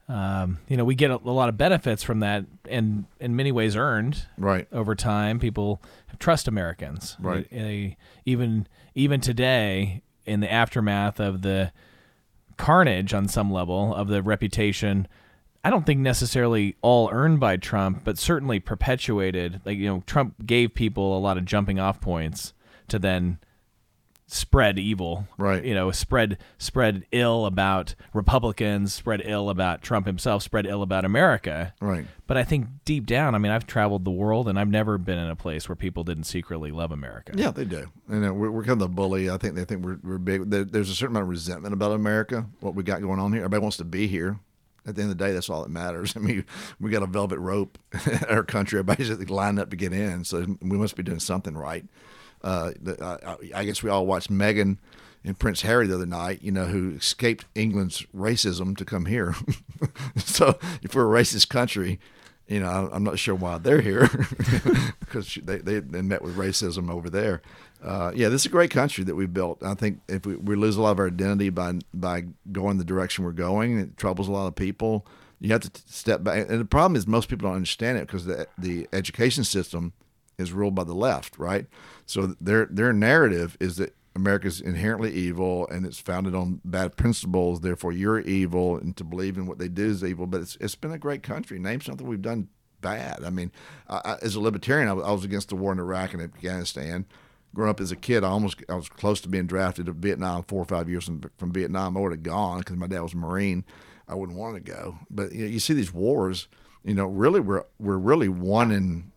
Um, 0.07 0.57
you 0.67 0.75
know, 0.75 0.83
we 0.83 0.95
get 0.95 1.09
a, 1.11 1.15
a 1.15 1.31
lot 1.31 1.47
of 1.49 1.57
benefits 1.57 2.03
from 2.03 2.19
that, 2.19 2.45
and 2.69 3.05
in 3.19 3.35
many 3.35 3.51
ways 3.51 3.75
earned 3.77 4.25
Right. 4.37 4.67
over 4.73 4.93
time. 4.95 5.39
People 5.39 5.81
trust 6.19 6.47
Americans, 6.49 7.15
Right. 7.19 7.49
They- 7.49 7.57
they- 7.57 7.97
even 8.25 8.67
even 8.93 9.21
today, 9.21 10.01
in 10.25 10.41
the 10.41 10.51
aftermath 10.51 11.19
of 11.19 11.41
the 11.43 11.71
carnage 12.57 13.13
on 13.13 13.27
some 13.29 13.51
level 13.51 13.95
of 13.95 14.07
the 14.09 14.21
reputation 14.21 15.07
I 15.63 15.69
don't 15.69 15.85
think 15.85 15.99
necessarily 15.99 16.75
all 16.81 17.09
earned 17.11 17.39
by 17.39 17.57
Trump, 17.57 18.03
but 18.03 18.17
certainly 18.17 18.59
perpetuated. 18.59 19.61
Like 19.65 19.77
you 19.77 19.87
know, 19.87 20.03
Trump 20.05 20.45
gave 20.45 20.73
people 20.73 21.17
a 21.17 21.19
lot 21.19 21.37
of 21.37 21.45
jumping 21.45 21.79
off 21.79 22.01
points 22.01 22.53
to 22.87 22.97
then 22.99 23.39
spread 24.27 24.79
evil, 24.79 25.27
Right. 25.37 25.63
You 25.63 25.73
know, 25.73 25.91
spread 25.91 26.37
spread 26.57 27.05
ill 27.11 27.45
about 27.45 27.95
Republicans, 28.13 28.93
spread 28.93 29.21
ill 29.25 29.49
about 29.49 29.81
Trump 29.81 30.07
himself, 30.07 30.41
spread 30.41 30.65
ill 30.65 30.81
about 30.81 31.03
America. 31.03 31.73
Right. 31.81 32.05
But 32.27 32.37
I 32.37 32.43
think 32.43 32.67
deep 32.85 33.05
down, 33.05 33.35
I 33.35 33.39
mean, 33.39 33.51
I've 33.51 33.67
traveled 33.67 34.05
the 34.05 34.11
world 34.11 34.47
and 34.47 34.57
I've 34.57 34.69
never 34.69 34.97
been 34.97 35.17
in 35.17 35.29
a 35.29 35.35
place 35.35 35.67
where 35.67 35.75
people 35.75 36.05
didn't 36.05 36.23
secretly 36.23 36.71
love 36.71 36.91
America. 36.91 37.33
Yeah, 37.35 37.51
they 37.51 37.65
do. 37.65 37.91
And 38.07 38.25
uh, 38.25 38.33
we're, 38.33 38.49
we're 38.51 38.63
kind 38.63 38.73
of 38.73 38.79
the 38.79 38.87
bully. 38.87 39.29
I 39.29 39.37
think 39.37 39.55
they 39.55 39.65
think 39.65 39.83
we're, 39.83 39.99
we're 40.01 40.17
big. 40.17 40.49
There, 40.49 40.63
there's 40.63 40.89
a 40.89 40.95
certain 40.95 41.13
amount 41.17 41.23
of 41.23 41.29
resentment 41.29 41.73
about 41.73 41.91
America, 41.91 42.45
what 42.61 42.73
we 42.73 42.83
got 42.83 43.01
going 43.01 43.19
on 43.19 43.33
here. 43.33 43.41
Everybody 43.41 43.61
wants 43.61 43.77
to 43.77 43.85
be 43.85 44.07
here. 44.07 44.39
At 44.85 44.95
the 44.95 45.03
end 45.03 45.11
of 45.11 45.17
the 45.17 45.23
day, 45.23 45.31
that's 45.31 45.49
all 45.49 45.61
that 45.61 45.69
matters. 45.69 46.13
I 46.15 46.19
mean, 46.19 46.45
we 46.79 46.89
got 46.89 47.03
a 47.03 47.07
velvet 47.07 47.39
rope 47.39 47.77
in 48.05 48.23
our 48.29 48.43
country. 48.43 48.79
Everybody's 48.79 49.09
just 49.09 49.29
lined 49.29 49.59
up 49.59 49.69
to 49.69 49.75
get 49.75 49.93
in, 49.93 50.23
so 50.23 50.57
we 50.61 50.77
must 50.77 50.95
be 50.95 51.03
doing 51.03 51.19
something 51.19 51.55
right. 51.55 51.85
Uh, 52.43 52.71
I, 53.53 53.65
guess 53.65 53.83
we 53.83 53.91
all 53.91 54.07
watched 54.07 54.31
Meghan 54.31 54.77
and 55.23 55.37
Prince 55.37 55.61
Harry 55.61 55.85
the 55.85 55.95
other 55.95 56.07
night, 56.07 56.41
you 56.41 56.51
know, 56.51 56.65
who 56.65 56.95
escaped 56.95 57.45
England's 57.53 58.01
racism 58.15 58.75
to 58.77 58.85
come 58.85 59.05
here. 59.05 59.35
so 60.17 60.57
if 60.81 60.95
we're 60.95 61.15
a 61.15 61.21
racist 61.21 61.49
country, 61.49 61.99
you 62.47 62.59
know, 62.59 62.89
I'm 62.91 63.03
not 63.03 63.19
sure 63.19 63.35
why 63.35 63.59
they're 63.59 63.81
here 63.81 64.09
because 64.99 65.35
they, 65.35 65.59
they, 65.59 65.79
they 65.79 66.01
met 66.01 66.23
with 66.23 66.35
racism 66.35 66.89
over 66.89 67.09
there. 67.09 67.41
Uh, 67.83 68.11
yeah, 68.13 68.29
this 68.29 68.41
is 68.41 68.45
a 68.45 68.49
great 68.49 68.69
country 68.71 69.03
that 69.03 69.15
we've 69.15 69.33
built. 69.33 69.63
I 69.63 69.73
think 69.73 70.01
if 70.07 70.25
we, 70.25 70.35
we 70.35 70.55
lose 70.55 70.77
a 70.77 70.81
lot 70.81 70.91
of 70.91 70.99
our 70.99 71.07
identity 71.07 71.49
by 71.49 71.79
by 71.93 72.25
going 72.51 72.77
the 72.77 72.83
direction 72.83 73.23
we're 73.25 73.31
going, 73.31 73.79
it 73.79 73.97
troubles 73.97 74.27
a 74.27 74.31
lot 74.31 74.47
of 74.47 74.55
people. 74.55 75.05
You 75.39 75.51
have 75.51 75.61
to 75.61 75.81
step 75.87 76.23
back, 76.23 76.47
and 76.49 76.59
the 76.59 76.65
problem 76.65 76.95
is 76.95 77.07
most 77.07 77.27
people 77.27 77.47
don't 77.47 77.55
understand 77.55 77.97
it 77.97 78.07
because 78.07 78.25
the 78.25 78.47
the 78.57 78.87
education 78.93 79.43
system 79.43 79.93
is 80.37 80.51
ruled 80.51 80.75
by 80.75 80.83
the 80.83 80.93
left, 80.93 81.39
right? 81.39 81.65
So 82.05 82.35
their 82.39 82.67
their 82.67 82.93
narrative 82.93 83.57
is 83.59 83.77
that 83.77 83.95
America's 84.15 84.61
inherently 84.61 85.11
evil 85.13 85.67
and 85.69 85.85
it's 85.85 85.99
founded 85.99 86.35
on 86.35 86.61
bad 86.65 86.97
principles. 86.97 87.61
Therefore, 87.61 87.91
you're 87.91 88.19
evil, 88.19 88.77
and 88.77 88.95
to 88.97 89.03
believe 89.03 89.37
in 89.37 89.47
what 89.47 89.57
they 89.57 89.69
do 89.69 89.87
is 89.87 90.03
evil. 90.03 90.27
But 90.27 90.41
it's 90.41 90.57
it's 90.61 90.75
been 90.75 90.91
a 90.91 90.99
great 90.99 91.23
country. 91.23 91.57
Name 91.57 91.81
something 91.81 92.05
we've 92.05 92.21
done 92.21 92.49
bad. 92.81 93.23
I 93.23 93.29
mean, 93.29 93.51
I, 93.87 94.17
as 94.21 94.35
a 94.35 94.39
libertarian, 94.39 94.89
I, 94.89 94.93
I 94.93 95.11
was 95.11 95.23
against 95.23 95.49
the 95.49 95.55
war 95.55 95.71
in 95.71 95.79
Iraq 95.79 96.13
and 96.13 96.21
Afghanistan. 96.21 97.05
Growing 97.53 97.69
up 97.69 97.81
as 97.81 97.91
a 97.91 97.97
kid, 97.97 98.23
I 98.23 98.29
almost 98.29 98.63
I 98.69 98.75
was 98.75 98.87
close 98.87 99.19
to 99.21 99.29
being 99.29 99.45
drafted 99.45 99.87
to 99.87 99.91
Vietnam 99.91 100.43
four 100.43 100.61
or 100.61 100.65
five 100.65 100.89
years 100.89 101.05
from, 101.05 101.21
from 101.37 101.51
Vietnam. 101.51 101.97
I 101.97 101.99
would 101.99 102.11
have 102.11 102.23
gone 102.23 102.59
because 102.59 102.77
my 102.77 102.87
dad 102.87 103.01
was 103.01 103.13
a 103.13 103.17
Marine. 103.17 103.65
I 104.07 104.15
wouldn't 104.15 104.37
want 104.37 104.55
to 104.55 104.61
go. 104.61 104.99
But 105.09 105.33
you, 105.33 105.45
know, 105.45 105.51
you 105.51 105.59
see 105.59 105.73
these 105.73 105.93
wars. 105.93 106.47
You 106.83 106.93
know, 106.93 107.05
really, 107.05 107.39
we're 107.39 107.63
we're 107.79 107.97
really 107.97 108.29
one 108.29 108.71
in 108.71 109.11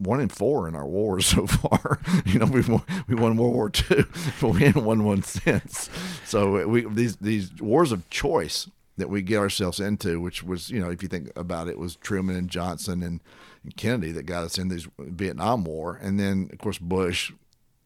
one 0.00 0.20
in 0.20 0.28
four 0.28 0.66
in 0.66 0.74
our 0.74 0.86
wars 0.86 1.26
so 1.34 1.46
far. 1.46 2.00
you 2.24 2.38
know, 2.38 2.46
we 2.46 2.62
won, 2.62 2.82
we 3.06 3.14
won 3.14 3.36
World 3.36 3.54
War 3.54 3.70
II, 3.90 4.04
but 4.40 4.48
we 4.54 4.62
haven't 4.62 4.84
won 4.84 5.04
one 5.04 5.22
since. 5.22 5.90
So 6.24 6.66
we 6.66 6.84
these 6.86 7.16
these 7.16 7.52
wars 7.60 7.92
of 7.92 8.08
choice 8.10 8.68
that 8.96 9.08
we 9.08 9.22
get 9.22 9.38
ourselves 9.38 9.80
into, 9.80 10.20
which 10.20 10.42
was 10.42 10.70
you 10.70 10.80
know, 10.80 10.90
if 10.90 11.02
you 11.02 11.08
think 11.08 11.30
about 11.36 11.68
it, 11.68 11.78
was 11.78 11.96
Truman 11.96 12.36
and 12.36 12.50
Johnson 12.50 13.02
and, 13.02 13.20
and 13.62 13.76
Kennedy 13.76 14.12
that 14.12 14.26
got 14.26 14.44
us 14.44 14.58
in 14.58 14.68
these 14.68 14.88
Vietnam 14.98 15.64
War, 15.64 15.98
and 16.02 16.18
then 16.18 16.50
of 16.52 16.58
course 16.58 16.78
Bush 16.78 17.32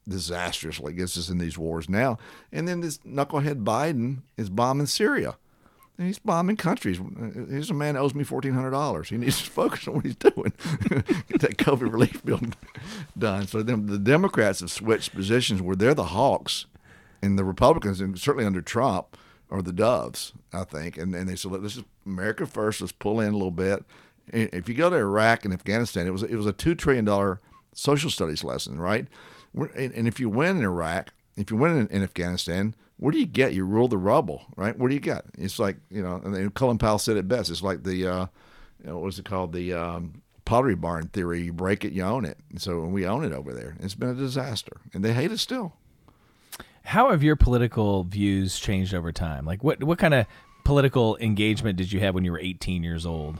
disastrously 0.08 0.92
gets 0.92 1.16
us 1.16 1.28
in 1.28 1.38
these 1.38 1.58
wars 1.58 1.88
now, 1.88 2.18
and 2.52 2.68
then 2.68 2.80
this 2.80 2.98
knucklehead 2.98 3.64
Biden 3.64 4.22
is 4.36 4.50
bombing 4.50 4.86
Syria. 4.86 5.36
And 5.96 6.08
he's 6.08 6.18
bombing 6.18 6.56
countries. 6.56 7.00
He's 7.48 7.70
a 7.70 7.74
man 7.74 7.94
that 7.94 8.00
owes 8.00 8.16
me 8.16 8.24
fourteen 8.24 8.54
hundred 8.54 8.72
dollars. 8.72 9.10
He 9.10 9.16
needs 9.16 9.40
to 9.42 9.50
focus 9.50 9.86
on 9.86 9.94
what 9.94 10.04
he's 10.04 10.16
doing. 10.16 10.52
Get 10.88 11.40
that 11.40 11.56
COVID 11.56 11.92
relief 11.92 12.24
bill 12.24 12.40
done. 13.18 13.46
So 13.46 13.62
then 13.62 13.86
the 13.86 13.98
Democrats 13.98 14.58
have 14.60 14.72
switched 14.72 15.14
positions 15.14 15.62
where 15.62 15.76
they're 15.76 15.94
the 15.94 16.06
hawks, 16.06 16.66
and 17.22 17.38
the 17.38 17.44
Republicans, 17.44 18.00
and 18.00 18.18
certainly 18.18 18.44
under 18.44 18.60
Trump, 18.60 19.16
are 19.50 19.62
the 19.62 19.72
doves. 19.72 20.32
I 20.52 20.64
think. 20.64 20.98
And 20.98 21.14
and 21.14 21.28
they 21.28 21.36
said, 21.36 21.52
"Look, 21.52 21.62
this 21.62 21.76
is 21.76 21.84
America 22.04 22.44
first. 22.44 22.80
Let's 22.80 22.92
pull 22.92 23.20
in 23.20 23.28
a 23.28 23.36
little 23.36 23.52
bit." 23.52 23.84
If 24.28 24.68
you 24.68 24.74
go 24.74 24.90
to 24.90 24.96
Iraq 24.96 25.44
and 25.44 25.54
Afghanistan, 25.54 26.08
it 26.08 26.10
was 26.10 26.24
it 26.24 26.34
was 26.34 26.46
a 26.46 26.52
two 26.52 26.74
trillion 26.74 27.04
dollar 27.04 27.40
social 27.72 28.10
studies 28.10 28.42
lesson, 28.42 28.80
right? 28.80 29.06
And, 29.54 29.92
and 29.92 30.08
if 30.08 30.18
you 30.18 30.28
win 30.28 30.58
in 30.58 30.64
Iraq, 30.64 31.12
if 31.36 31.50
you 31.50 31.56
win 31.56 31.76
in, 31.76 31.86
in 31.88 32.02
Afghanistan, 32.02 32.74
what 32.96 33.12
do 33.12 33.18
you 33.18 33.26
get? 33.26 33.54
You 33.54 33.64
rule 33.64 33.88
the 33.88 33.98
rubble, 33.98 34.42
right? 34.56 34.78
What 34.78 34.88
do 34.88 34.94
you 34.94 35.00
get? 35.00 35.24
It's 35.38 35.58
like 35.58 35.76
you 35.90 36.02
know, 36.02 36.20
and 36.24 36.54
Colin 36.54 36.78
Powell 36.78 36.98
said 36.98 37.16
it 37.16 37.28
best. 37.28 37.50
It's 37.50 37.62
like 37.62 37.82
the 37.82 38.06
uh, 38.06 38.26
you 38.82 38.90
know, 38.90 38.94
what 38.96 39.04
was 39.04 39.18
it 39.18 39.24
called? 39.24 39.52
The 39.52 39.72
um, 39.72 40.22
Pottery 40.44 40.74
Barn 40.74 41.08
theory. 41.08 41.42
You 41.42 41.52
break 41.52 41.84
it, 41.84 41.92
you 41.92 42.02
own 42.02 42.24
it. 42.24 42.38
And 42.50 42.60
so 42.60 42.80
we 42.84 43.06
own 43.06 43.24
it 43.24 43.32
over 43.32 43.52
there. 43.52 43.76
It's 43.80 43.94
been 43.94 44.10
a 44.10 44.14
disaster, 44.14 44.80
and 44.92 45.04
they 45.04 45.12
hate 45.12 45.30
us 45.30 45.40
still. 45.40 45.74
How 46.84 47.10
have 47.10 47.22
your 47.22 47.36
political 47.36 48.04
views 48.04 48.58
changed 48.58 48.94
over 48.94 49.10
time? 49.10 49.44
Like, 49.44 49.64
what 49.64 49.82
what 49.82 49.98
kind 49.98 50.14
of 50.14 50.26
political 50.64 51.16
engagement 51.18 51.76
did 51.76 51.92
you 51.92 52.00
have 52.00 52.14
when 52.14 52.24
you 52.24 52.32
were 52.32 52.40
18 52.40 52.82
years 52.82 53.04
old? 53.06 53.38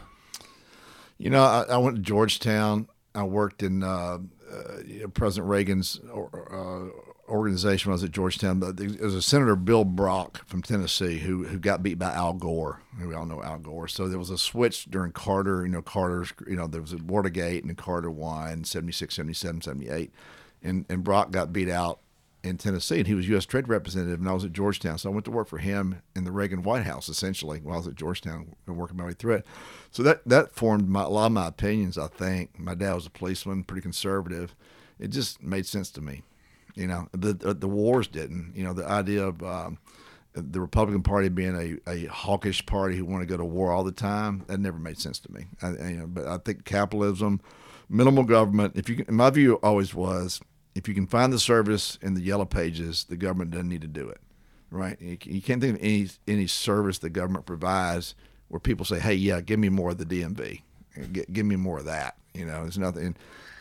You 1.18 1.30
know, 1.30 1.42
I, 1.42 1.62
I 1.70 1.76
went 1.76 1.96
to 1.96 2.02
Georgetown. 2.02 2.88
I 3.14 3.22
worked 3.22 3.62
in 3.62 3.82
uh, 3.82 4.18
uh, 4.54 5.08
President 5.08 5.48
Reagan's 5.48 6.00
uh, 6.12 6.88
organization 7.28 7.90
when 7.90 7.94
I 7.94 7.96
was 7.96 8.04
at 8.04 8.10
Georgetown. 8.10 8.60
There 8.60 8.88
was 9.00 9.14
a 9.14 9.22
Senator 9.22 9.56
Bill 9.56 9.84
Brock 9.84 10.46
from 10.46 10.62
Tennessee 10.62 11.18
who 11.18 11.44
who 11.44 11.58
got 11.58 11.82
beat 11.82 11.98
by 11.98 12.12
Al 12.12 12.34
Gore. 12.34 12.80
We 13.02 13.14
all 13.14 13.26
know 13.26 13.42
Al 13.42 13.58
Gore. 13.58 13.88
So 13.88 14.08
there 14.08 14.18
was 14.18 14.30
a 14.30 14.38
switch 14.38 14.86
during 14.86 15.12
Carter. 15.12 15.64
You 15.64 15.72
know, 15.72 15.82
Carter's. 15.82 16.32
You 16.46 16.56
know, 16.56 16.66
there 16.66 16.80
was 16.80 16.92
a 16.92 16.98
Watergate 16.98 17.64
and 17.64 17.76
Carter 17.76 18.10
won 18.10 18.64
76, 18.64 19.14
77, 19.14 19.62
78. 19.62 20.12
And, 20.62 20.86
and 20.88 21.04
Brock 21.04 21.30
got 21.30 21.52
beat 21.52 21.68
out 21.68 22.00
in 22.44 22.58
Tennessee, 22.58 22.98
and 22.98 23.06
he 23.06 23.14
was 23.14 23.26
U.S. 23.30 23.46
Trade 23.46 23.68
Representative, 23.68 24.20
and 24.20 24.28
I 24.28 24.34
was 24.34 24.44
at 24.44 24.52
Georgetown. 24.52 24.98
So 24.98 25.10
I 25.10 25.12
went 25.12 25.24
to 25.24 25.30
work 25.30 25.48
for 25.48 25.58
him 25.58 26.02
in 26.14 26.24
the 26.24 26.30
Reagan 26.30 26.62
White 26.62 26.84
House, 26.84 27.08
essentially, 27.08 27.60
while 27.60 27.74
I 27.74 27.78
was 27.78 27.88
at 27.88 27.94
Georgetown, 27.94 28.54
and 28.66 28.76
working 28.76 28.98
my 28.98 29.06
way 29.06 29.14
through 29.14 29.36
it. 29.36 29.46
So 29.90 30.02
that 30.02 30.20
that 30.26 30.54
formed 30.54 30.88
my, 30.88 31.02
a 31.02 31.08
lot 31.08 31.26
of 31.26 31.32
my 31.32 31.48
opinions. 31.48 31.96
I 31.96 32.06
think 32.06 32.58
my 32.58 32.74
dad 32.74 32.94
was 32.94 33.06
a 33.06 33.10
policeman, 33.10 33.64
pretty 33.64 33.80
conservative. 33.80 34.54
It 34.98 35.08
just 35.08 35.42
made 35.42 35.66
sense 35.66 35.90
to 35.92 36.02
me, 36.02 36.22
you 36.74 36.86
know. 36.86 37.08
The 37.12 37.32
the, 37.32 37.66
wars 37.66 38.06
didn't, 38.06 38.52
you 38.54 38.62
know. 38.62 38.74
The 38.74 38.86
idea 38.86 39.24
of 39.24 39.42
um, 39.42 39.78
the 40.34 40.60
Republican 40.60 41.02
Party 41.02 41.30
being 41.30 41.80
a, 41.86 41.90
a 41.90 42.06
hawkish 42.06 42.66
party 42.66 42.96
who 42.96 43.06
want 43.06 43.22
to 43.22 43.26
go 43.26 43.38
to 43.38 43.44
war 43.44 43.72
all 43.72 43.84
the 43.84 43.92
time 43.92 44.44
that 44.48 44.60
never 44.60 44.78
made 44.78 44.98
sense 44.98 45.18
to 45.20 45.32
me. 45.32 45.46
I, 45.62 45.70
you 45.70 45.96
know, 45.96 46.06
but 46.06 46.26
I 46.26 46.36
think 46.36 46.66
capitalism, 46.66 47.40
minimal 47.88 48.24
government. 48.24 48.74
If 48.76 48.90
you, 48.90 48.96
can, 48.96 49.14
my 49.14 49.30
view 49.30 49.54
always 49.62 49.94
was, 49.94 50.40
if 50.74 50.88
you 50.88 50.94
can 50.94 51.06
find 51.06 51.32
the 51.32 51.38
service 51.38 51.98
in 52.02 52.14
the 52.14 52.20
yellow 52.20 52.44
pages, 52.44 53.04
the 53.04 53.16
government 53.16 53.50
doesn't 53.50 53.68
need 53.68 53.82
to 53.82 53.88
do 53.88 54.08
it, 54.08 54.20
right? 54.70 55.00
You, 55.00 55.16
can't 55.40 55.60
think 55.60 55.76
of 55.76 55.84
any 55.84 56.08
any 56.26 56.46
service 56.46 56.98
the 56.98 57.10
government 57.10 57.46
provides 57.46 58.14
where 58.48 58.60
people 58.60 58.84
say, 58.84 58.98
"Hey, 58.98 59.14
yeah, 59.14 59.40
give 59.40 59.58
me 59.58 59.68
more 59.68 59.90
of 59.90 59.98
the 59.98 60.06
DMV, 60.06 60.62
give 61.32 61.46
me 61.46 61.56
more 61.56 61.78
of 61.78 61.84
that." 61.86 62.16
You 62.34 62.46
know, 62.46 62.62
there's 62.62 62.78
nothing. 62.78 63.16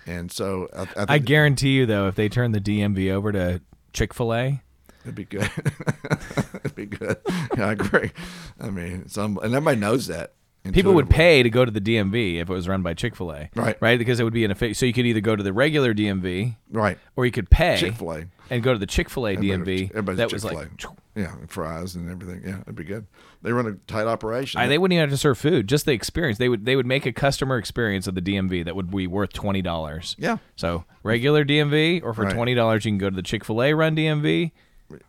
And 0.06 0.32
so 0.32 0.68
I, 0.76 0.82
I 0.82 1.06
I 1.16 1.18
guarantee 1.20 1.76
you, 1.76 1.86
though, 1.86 2.08
if 2.08 2.16
they 2.16 2.30
turn 2.30 2.52
the 2.52 2.60
DMV 2.60 3.12
over 3.12 3.32
to 3.32 3.62
Chick 3.94 4.14
Fil 4.14 4.34
A, 4.34 4.62
It'd 5.04 5.16
be 5.16 5.26
good. 5.26 5.50
It'd 6.56 6.76
be 6.76 6.86
good. 6.86 7.18
Yeah, 7.58 7.68
I 7.68 7.72
agree. 7.74 8.12
I 8.60 8.70
mean, 8.70 9.10
some 9.10 9.38
and 9.38 9.54
everybody 9.54 9.78
knows 9.78 10.08
that. 10.08 10.34
People 10.72 10.94
would 10.94 11.10
pay 11.10 11.44
to 11.44 11.50
go 11.50 11.66
to 11.66 11.72
the 11.72 11.82
DMV 11.82 12.36
if 12.42 12.50
it 12.50 12.54
was 12.54 12.68
run 12.70 12.82
by 12.84 12.94
Chick 12.94 13.16
Fil 13.16 13.32
A, 13.34 13.50
Right. 13.56 13.78
Right, 13.82 14.00
because 14.00 14.20
it 14.20 14.24
would 14.24 14.34
be 14.34 14.46
an 14.46 14.52
efficient. 14.52 14.78
So 14.78 14.86
you 14.86 14.94
could 14.94 15.06
either 15.06 15.20
go 15.20 15.36
to 15.36 15.44
the 15.44 15.52
regular 15.54 15.94
DMV, 15.94 16.56
right 16.72 16.98
or 17.16 17.26
you 17.26 17.32
could 17.32 17.50
pay 17.50 17.78
Chick-fil-A. 17.78 18.26
and 18.50 18.64
go 18.64 18.72
to 18.74 18.80
the 18.80 18.86
Chick 18.86 19.10
Fil 19.10 19.28
A 19.28 19.36
DMV. 19.36 19.90
Everybody's 19.92 20.18
that 20.18 20.32
was 20.32 20.44
Chick-fil-A. 20.44 20.62
like. 20.62 20.84
yeah, 21.16 21.34
and 21.38 21.50
fries 21.52 21.96
and 21.96 22.10
everything. 22.10 22.44
Yeah, 22.48 22.62
it'd 22.62 22.76
be 22.76 22.84
good. 22.86 23.06
They 23.42 23.52
run 23.52 23.68
a 23.68 23.74
tight 23.92 24.08
operation. 24.08 24.62
I, 24.62 24.68
they 24.68 24.78
wouldn't 24.78 24.94
even 24.96 25.02
have 25.02 25.10
to 25.10 25.18
serve 25.18 25.38
food; 25.38 25.68
just 25.68 25.86
the 25.86 25.92
experience. 25.92 26.38
They 26.38 26.48
would 26.48 26.66
they 26.66 26.78
would 26.78 26.86
make 26.86 27.06
a 27.06 27.12
customer 27.12 27.58
experience 27.58 28.08
of 28.08 28.16
the 28.16 28.22
DMV 28.22 28.64
that 28.64 28.76
would 28.76 28.90
be 28.90 29.06
worth 29.06 29.34
twenty 29.34 29.62
dollars. 29.62 30.16
yeah, 30.18 30.38
So 30.56 30.86
regular 31.04 31.44
DMV, 31.44 32.02
or 32.04 32.14
for 32.14 32.24
Right. 32.24 32.34
twenty 32.34 32.54
dollars, 32.56 32.86
you 32.86 32.92
can 32.92 32.98
go 33.00 33.10
to 33.10 33.16
the 33.18 33.22
Chick 33.22 33.44
Fil 33.44 33.62
A 33.62 33.74
run 33.74 33.98
DMV. 33.98 34.52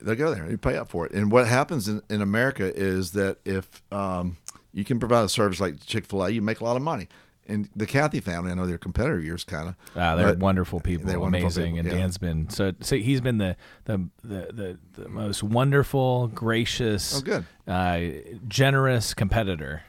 they 0.00 0.16
go 0.16 0.34
there. 0.34 0.50
You 0.50 0.58
pay 0.58 0.76
up 0.76 0.88
for 0.88 1.06
it. 1.06 1.12
And 1.12 1.30
what 1.30 1.46
happens 1.46 1.87
in, 1.88 2.02
in 2.11 2.20
America 2.23 2.64
is 2.75 3.12
that 3.12 3.38
if 3.44 3.82
um, 3.92 4.37
you 4.75 4.85
can 4.85 4.99
provide 4.99 5.25
a 5.25 5.28
service 5.28 5.61
like 5.61 5.85
Chick 5.87 6.04
Fil 6.04 6.25
A, 6.25 6.31
you 6.31 6.43
make 6.43 6.61
a 6.61 6.64
lot 6.64 6.76
of 6.76 6.83
money. 6.83 7.09
And 7.47 7.69
the 7.76 7.85
Cathy 7.87 8.21
family, 8.21 8.50
I 8.50 8.54
know 8.54 8.66
they're 8.66 8.78
competitor 8.78 9.16
of 9.19 9.25
yours, 9.25 9.45
kind 9.45 9.69
of. 9.69 9.76
Ah, 9.95 10.16
they're 10.16 10.35
wonderful 10.35 10.81
people, 10.81 11.07
they're 11.07 11.21
wonderful 11.21 11.45
amazing, 11.47 11.75
people, 11.76 11.90
and. 11.90 11.99
Dan's 12.00 12.16
been 12.19 12.49
so. 12.49 12.73
so 12.81 12.97
he's 12.97 13.21
been 13.21 13.37
the 13.38 13.54
the, 13.85 14.09
the 14.23 14.78
the 14.95 15.02
the 15.02 15.09
most 15.11 15.43
wonderful, 15.43 16.28
gracious, 16.28 17.19
Oh, 17.19 17.21
good. 17.21 17.45
Uh, 17.69 18.00
generous 18.49 19.12
competitor 19.14 19.83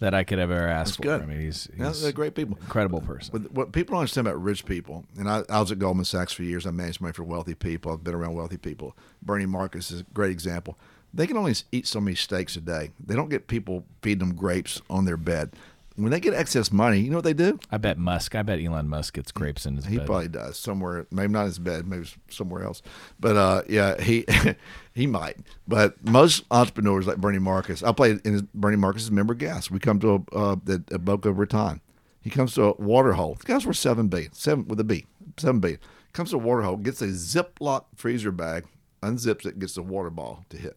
that 0.00 0.14
I 0.14 0.24
could 0.24 0.38
ever 0.38 0.66
ask 0.66 0.96
for. 0.96 1.02
good. 1.02 1.20
I 1.22 1.26
mean, 1.26 1.40
he's, 1.40 1.68
Yeah, 1.78 1.88
he's 1.88 2.00
they're 2.02 2.10
great 2.10 2.34
people. 2.34 2.56
incredible 2.60 3.02
person. 3.02 3.30
But 3.32 3.52
what 3.52 3.70
people 3.72 3.92
don't 3.92 4.00
understand 4.00 4.26
about 4.26 4.42
rich 4.42 4.64
people, 4.64 5.04
and 5.18 5.28
I, 5.28 5.42
I 5.50 5.60
was 5.60 5.70
at 5.70 5.78
Goldman 5.78 6.06
Sachs 6.06 6.32
for 6.32 6.42
years. 6.42 6.66
I 6.66 6.70
managed 6.70 7.00
money 7.02 7.12
for 7.12 7.22
wealthy 7.22 7.54
people. 7.54 7.92
I've 7.92 8.02
been 8.02 8.14
around 8.14 8.34
wealthy 8.34 8.56
people. 8.56 8.96
Bernie 9.22 9.44
Marcus 9.46 9.90
is 9.90 10.00
a 10.00 10.04
great 10.14 10.30
example. 10.32 10.78
They 11.12 11.26
can 11.26 11.36
only 11.36 11.54
eat 11.72 11.86
so 11.86 12.00
many 12.00 12.14
steaks 12.14 12.56
a 12.56 12.60
day. 12.60 12.90
They 13.04 13.14
don't 13.14 13.28
get 13.28 13.46
people 13.46 13.84
feeding 14.02 14.28
them 14.28 14.36
grapes 14.36 14.80
on 14.90 15.04
their 15.04 15.16
bed. 15.16 15.52
When 15.96 16.12
they 16.12 16.20
get 16.20 16.32
excess 16.32 16.70
money, 16.70 17.00
you 17.00 17.10
know 17.10 17.16
what 17.16 17.24
they 17.24 17.32
do? 17.32 17.58
I 17.72 17.76
bet 17.78 17.98
Musk. 17.98 18.36
I 18.36 18.42
bet 18.42 18.60
Elon 18.62 18.88
Musk 18.88 19.14
gets 19.14 19.32
grapes 19.32 19.66
in 19.66 19.74
his 19.74 19.86
He 19.86 19.96
bed. 19.96 20.02
He 20.02 20.06
probably 20.06 20.28
does 20.28 20.56
somewhere, 20.56 21.08
maybe 21.10 21.32
not 21.32 21.46
his 21.46 21.58
bed, 21.58 21.88
maybe 21.88 22.06
somewhere 22.30 22.62
else. 22.62 22.82
But 23.18 23.36
uh, 23.36 23.62
yeah, 23.68 24.00
he 24.00 24.24
he 24.94 25.08
might. 25.08 25.38
But 25.66 26.04
most 26.04 26.44
entrepreneurs 26.52 27.08
like 27.08 27.16
Bernie 27.16 27.40
Marcus, 27.40 27.82
I 27.82 27.90
played 27.90 28.20
in 28.24 28.32
his, 28.34 28.42
Bernie 28.42 28.76
Marcus's 28.76 29.10
member 29.10 29.34
guest. 29.34 29.72
We 29.72 29.80
come 29.80 29.98
to 29.98 30.24
a, 30.32 30.36
uh, 30.36 30.56
the, 30.62 30.84
a 30.92 31.00
Boca 31.00 31.32
Raton. 31.32 31.80
He 32.20 32.30
comes 32.30 32.54
to 32.54 32.64
a 32.64 32.72
water 32.74 33.14
hole. 33.14 33.34
The 33.34 33.46
guy's 33.46 33.66
worth 33.66 33.76
seven 33.76 34.06
billion, 34.06 34.32
seven 34.34 34.68
with 34.68 34.78
a 34.78 34.84
B, 34.84 35.06
seven 35.36 35.58
billion. 35.58 35.80
Comes 36.12 36.30
to 36.30 36.36
a 36.36 36.40
water 36.40 36.62
hole, 36.62 36.76
gets 36.76 37.02
a 37.02 37.08
Ziploc 37.08 37.86
freezer 37.96 38.30
bag, 38.30 38.66
unzips 39.02 39.46
it, 39.46 39.58
gets 39.58 39.76
a 39.76 39.82
water 39.82 40.10
ball 40.10 40.44
to 40.50 40.58
hit. 40.58 40.76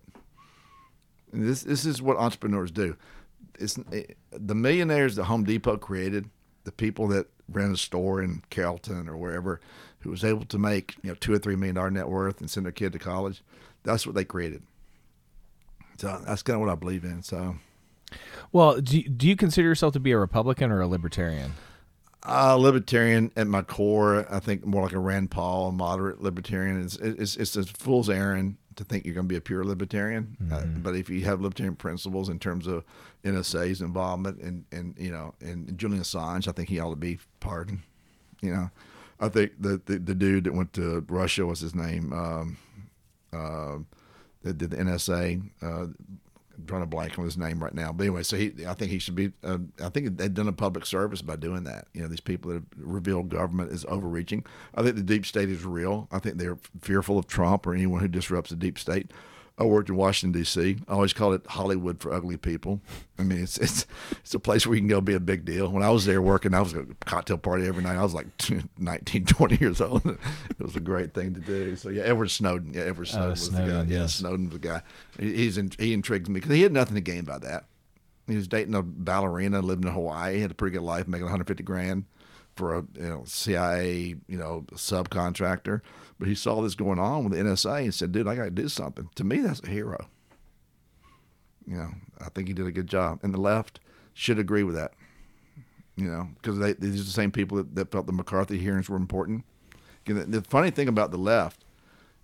This 1.34 1.64
this 1.64 1.86
is 1.86 2.02
what 2.02 2.18
entrepreneurs 2.18 2.72
do. 2.72 2.96
It's 3.60 3.78
it, 3.92 4.18
the 4.32 4.56
millionaires 4.56 5.16
that 5.16 5.26
Home 5.26 5.44
Depot 5.44 5.78
created, 5.78 6.30
the 6.64 6.72
people 6.72 7.08
that 7.10 7.28
ran 7.50 7.72
a 7.72 7.78
store 7.78 8.22
in 8.22 8.44
Carrollton 8.50 9.08
or 9.08 9.18
wherever, 9.18 9.60
who 10.00 10.10
was 10.10 10.24
able 10.24 10.46
to 10.46 10.58
make 10.58 10.96
you 11.04 11.10
know 11.10 11.16
two 11.16 11.34
or 11.34 11.38
three 11.38 11.56
million 11.56 11.76
dollar 11.76 11.92
net 11.92 12.10
worth 12.10 12.42
and 12.42 12.50
send 12.50 12.66
their 12.66 12.74
kid 12.74 12.92
to 12.94 13.00
college. 13.00 13.44
That's 13.84 14.06
what 14.06 14.16
they 14.16 14.26
created. 14.26 14.64
So 15.98 16.22
that's 16.26 16.42
kind 16.44 16.56
of 16.56 16.62
what 16.62 16.72
I 16.72 16.76
believe 16.76 17.04
in. 17.04 17.24
So. 17.24 17.56
Well, 18.52 18.82
do 18.82 19.00
you, 19.00 19.08
do 19.08 19.28
you 19.28 19.36
consider 19.38 19.68
yourself 19.68 19.94
to 19.94 20.00
be 20.00 20.12
a 20.12 20.18
Republican 20.18 20.72
or 20.72 20.82
a 20.82 20.88
Libertarian? 20.88 21.54
Uh, 22.28 22.56
libertarian 22.56 23.32
at 23.36 23.48
my 23.48 23.62
core. 23.62 24.28
I 24.30 24.40
think 24.40 24.66
more 24.66 24.84
like 24.84 24.92
a 24.92 25.00
Rand 25.00 25.32
Paul, 25.32 25.70
a 25.70 25.72
moderate 25.72 26.22
libertarian. 26.22 26.82
It's 26.82 26.96
it's, 26.98 27.38
it's 27.38 27.56
a 27.56 27.64
fool's 27.64 28.10
errand 28.10 28.58
to 28.76 28.84
think 28.84 29.06
you're 29.06 29.14
going 29.16 29.28
to 29.28 29.34
be 29.34 29.38
a 29.38 29.42
pure 29.42 29.64
libertarian. 29.64 30.38
Uh, 30.40 30.56
Mm-hmm. 30.62 30.76
Uh, 30.76 30.80
but 30.80 30.96
if 30.96 31.10
you 31.10 31.24
have 31.26 31.42
libertarian 31.42 31.76
principles 31.76 32.30
in 32.30 32.40
terms 32.40 32.68
of 32.68 32.84
NSA's 33.24 33.82
involvement 33.82 34.40
and 34.42 34.66
and 34.72 34.96
you 34.98 35.12
know 35.12 35.34
and 35.42 35.78
Julian 35.78 36.02
Assange, 36.02 36.48
I 36.48 36.52
think 36.52 36.70
he 36.70 36.80
ought 36.80 36.92
to 36.92 36.96
be 36.96 37.20
pardoned. 37.40 37.82
You 38.42 38.54
know, 38.54 38.70
I 39.20 39.30
think 39.30 39.52
the 39.60 39.82
the, 39.86 40.00
the 40.00 40.16
dude 40.16 40.46
that 40.46 40.54
went 40.54 40.74
to 40.74 41.06
Russia 41.08 41.46
was 41.46 41.60
his 41.60 41.76
name. 41.76 42.12
Um, 42.14 42.58
uh, 43.34 43.78
that 44.44 44.58
did 44.58 44.72
the 44.72 44.78
NSA. 44.78 45.42
Uh, 45.62 45.88
drawing 46.66 46.84
a 46.84 46.88
blank 46.88 47.18
on 47.18 47.26
his 47.26 47.38
name 47.38 47.62
right 47.62 47.74
now. 47.74 47.92
But 47.92 48.04
anyway, 48.04 48.24
so 48.24 48.38
he, 48.38 48.54
I 48.68 48.74
think 48.74 48.92
he 48.92 49.00
should 49.00 49.16
be. 49.16 49.32
Uh, 49.44 49.60
I 49.84 49.90
think 49.90 50.18
they've 50.18 50.34
done 50.34 50.48
a 50.48 50.54
public 50.54 50.86
service 50.86 51.22
by 51.22 51.36
doing 51.36 51.64
that. 51.66 51.88
You 51.94 52.02
know, 52.02 52.08
these 52.08 52.20
people 52.20 52.52
that 52.52 52.56
have 52.56 52.66
revealed 52.78 53.30
government 53.30 53.72
is 53.72 53.86
overreaching. 53.86 54.46
I 54.76 54.84
think 54.84 54.96
the 54.96 55.04
deep 55.04 55.26
state 55.26 55.50
is 55.50 55.66
real. 55.66 56.08
I 56.12 56.20
think 56.20 56.38
they're 56.38 56.58
fearful 56.82 57.18
of 57.18 57.28
Trump 57.28 57.68
or 57.68 57.74
anyone 57.74 58.02
who 58.02 58.08
disrupts 58.08 58.50
the 58.52 58.56
deep 58.56 58.80
state. 58.80 59.12
I 59.62 59.66
worked 59.66 59.90
in 59.90 59.96
Washington 59.96 60.40
D.C. 60.42 60.78
I 60.88 60.92
always 60.92 61.14
called 61.14 61.36
it 61.36 61.46
Hollywood 61.48 62.00
for 62.02 62.12
ugly 62.14 62.38
people. 62.38 62.82
I 63.20 63.24
mean, 63.24 63.44
it's 63.44 63.58
it's 63.58 63.86
it's 64.22 64.34
a 64.34 64.40
place 64.40 64.66
where 64.66 64.76
you 64.76 64.82
can 64.82 64.88
go 64.88 65.02
be 65.02 65.14
a 65.14 65.20
big 65.20 65.46
deal. 65.46 65.70
When 65.72 65.84
I 65.84 65.90
was 65.92 66.06
there 66.06 66.22
working, 66.22 66.54
I 66.54 66.62
was 66.62 66.74
at 66.74 66.82
a 66.90 66.96
cocktail 67.06 67.38
party 67.38 67.68
every 67.68 67.84
night. 67.84 67.96
I 67.98 68.04
was 68.04 68.14
like 68.14 68.26
19, 68.80 69.26
20 69.26 69.58
years 69.58 69.80
old. 69.82 70.04
It 70.50 70.60
was 70.60 70.76
a 70.76 70.80
great 70.80 71.14
thing 71.14 71.34
to 71.36 71.40
do. 71.40 71.76
So 71.76 71.90
yeah, 71.90 72.04
Edward 72.04 72.30
Snowden. 72.32 72.74
Yeah, 72.74 72.82
Edward 72.82 73.08
uh, 73.10 73.12
Snowden 73.12 73.30
was 73.32 73.50
the 73.50 73.58
guy. 73.58 73.66
Snowden, 73.68 73.90
Yeah, 73.90 74.00
yes. 74.02 74.16
Snowden 74.16 74.46
was 74.50 74.54
the 74.60 74.68
guy. 74.68 74.82
He- 75.20 75.36
He's 75.36 75.58
in, 75.58 75.72
he 75.80 75.94
intrigues 75.94 76.30
me 76.30 76.36
because 76.40 76.52
he 76.56 76.62
had 76.64 76.72
nothing 76.74 76.96
to 76.96 77.02
gain 77.02 77.24
by 77.26 77.38
that. 77.40 77.66
He 78.28 78.36
was 78.36 78.48
dating 78.48 78.76
a 78.76 78.82
ballerina, 78.84 79.62
living 79.62 79.86
in 79.88 79.94
Hawaii, 79.94 80.36
He 80.36 80.42
had 80.42 80.52
a 80.52 80.54
pretty 80.56 80.74
good 80.74 80.84
life, 80.84 81.08
making 81.08 81.26
150 81.26 81.64
grand 81.64 82.06
for 82.56 82.76
a 82.78 82.84
you 82.96 83.08
know 83.10 83.24
CIA 83.26 84.16
you 84.28 84.38
know 84.38 84.66
subcontractor. 84.74 85.82
But 86.22 86.28
he 86.28 86.36
saw 86.36 86.62
this 86.62 86.76
going 86.76 87.00
on 87.00 87.24
with 87.24 87.34
the 87.34 87.40
NSA 87.40 87.82
and 87.82 87.92
said, 87.96 88.12
"Dude, 88.12 88.28
I 88.28 88.36
got 88.36 88.44
to 88.44 88.52
do 88.52 88.68
something." 88.70 89.10
To 89.16 89.24
me, 89.24 89.40
that's 89.40 89.60
a 89.64 89.68
hero. 89.68 90.08
You 91.66 91.78
know, 91.78 91.90
I 92.24 92.30
think 92.30 92.48
he 92.48 92.54
did 92.54 92.68
a 92.68 92.72
good 92.72 92.86
job, 92.86 93.22
and 93.24 93.34
the 93.34 93.42
left 93.42 93.80
should 94.14 94.38
agree 94.38 94.62
with 94.62 94.76
that. 94.76 94.94
You 95.96 96.06
know, 96.06 96.30
because 96.36 96.60
these 96.78 97.02
are 97.02 97.06
the 97.06 97.10
same 97.10 97.32
people 97.32 97.58
that, 97.58 97.74
that 97.74 97.92
felt 97.92 98.06
the 98.06 98.14
McCarthy 98.14 98.60
hearings 98.60 98.88
were 98.88 98.98
important. 98.98 99.46
Know, 100.08 100.22
the 100.22 100.44
funny 100.44 100.70
thing 100.70 100.88
about 100.88 101.10
the 101.10 101.18
left 101.18 101.66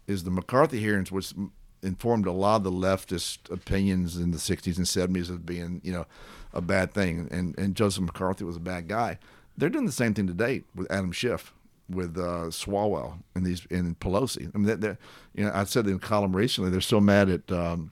is 0.06 0.24
the 0.26 0.30
McCarthy 0.30 0.80
hearings, 0.80 1.12
which 1.12 1.34
informed 1.82 2.28
a 2.28 2.32
lot 2.32 2.58
of 2.58 2.66
the 2.66 2.72
leftist 2.72 3.52
opinions 3.52 4.16
in 4.16 4.30
the 4.30 4.38
60s 4.38 4.78
and 4.78 4.86
70s 4.86 5.32
of 5.32 5.44
being, 5.44 5.82
you 5.84 5.92
know, 5.92 6.06
a 6.54 6.62
bad 6.62 6.94
thing. 6.94 7.28
And, 7.32 7.58
and 7.58 7.76
Joseph 7.76 8.04
McCarthy 8.04 8.44
was 8.44 8.58
a 8.58 8.60
bad 8.60 8.88
guy. 8.88 9.18
They're 9.58 9.70
doing 9.70 9.88
the 9.88 9.92
same 9.92 10.14
thing 10.14 10.28
today 10.28 10.66
with 10.76 10.86
Adam 10.92 11.12
Schiff, 11.12 11.52
with 11.90 12.18
uh, 12.18 12.50
Swalwell 12.50 13.20
and 13.36 13.46
these 13.46 13.66
and 13.70 14.00
Pelosi. 14.00 14.52
I 14.54 14.58
mean, 14.58 14.98
you 15.34 15.46
know, 15.46 15.52
I 15.54 15.64
said 15.64 15.88
in 15.88 15.96
a 15.96 16.00
column 16.00 16.36
recently, 16.36 16.70
they're 16.70 16.82
so 16.82 17.00
mad 17.00 17.30
at 17.30 17.52
um, 17.52 17.92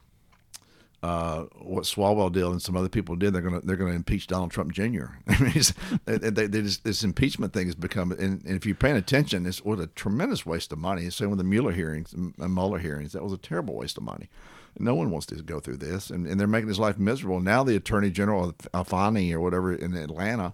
uh, 1.05 1.43
what 1.61 1.83
Swalwell 1.83 2.31
did 2.31 2.43
and 2.43 2.61
some 2.61 2.75
other 2.75 2.89
people 2.89 3.15
did. 3.15 3.33
They're 3.33 3.41
gonna 3.41 3.61
they're 3.61 3.75
gonna 3.75 3.91
impeach 3.91 4.27
Donald 4.27 4.51
Trump 4.51 4.71
Jr. 4.71 5.05
I 5.27 5.39
mean, 5.39 5.63
they, 6.05 6.47
they, 6.47 6.61
just, 6.61 6.83
this 6.83 7.03
impeachment 7.03 7.53
thing 7.53 7.67
has 7.67 7.75
become, 7.75 8.11
and, 8.11 8.43
and 8.43 8.55
if 8.55 8.65
you're 8.65 8.75
paying 8.75 8.97
attention, 8.97 9.45
it's 9.45 9.63
was 9.63 9.79
a 9.79 9.87
tremendous 9.87 10.45
waste 10.45 10.71
of 10.71 10.79
money. 10.79 11.09
Same 11.09 11.29
with 11.29 11.37
the 11.37 11.43
Mueller 11.43 11.73
hearings 11.73 12.13
and 12.13 12.33
Mueller 12.37 12.79
hearings. 12.79 13.13
That 13.13 13.23
was 13.23 13.33
a 13.33 13.37
terrible 13.37 13.75
waste 13.75 13.97
of 13.97 14.03
money. 14.03 14.29
No 14.77 14.93
one 14.93 15.09
wants 15.09 15.27
to 15.27 15.35
go 15.35 15.61
through 15.61 15.77
this, 15.77 16.09
and, 16.09 16.27
and 16.27 16.37
they're 16.37 16.47
making 16.47 16.67
his 16.67 16.79
life 16.79 16.97
miserable. 16.97 17.39
Now 17.39 17.63
the 17.63 17.77
Attorney 17.77 18.11
General 18.11 18.51
Alfani 18.73 19.31
or 19.31 19.39
whatever 19.39 19.73
in 19.73 19.95
Atlanta 19.95 20.53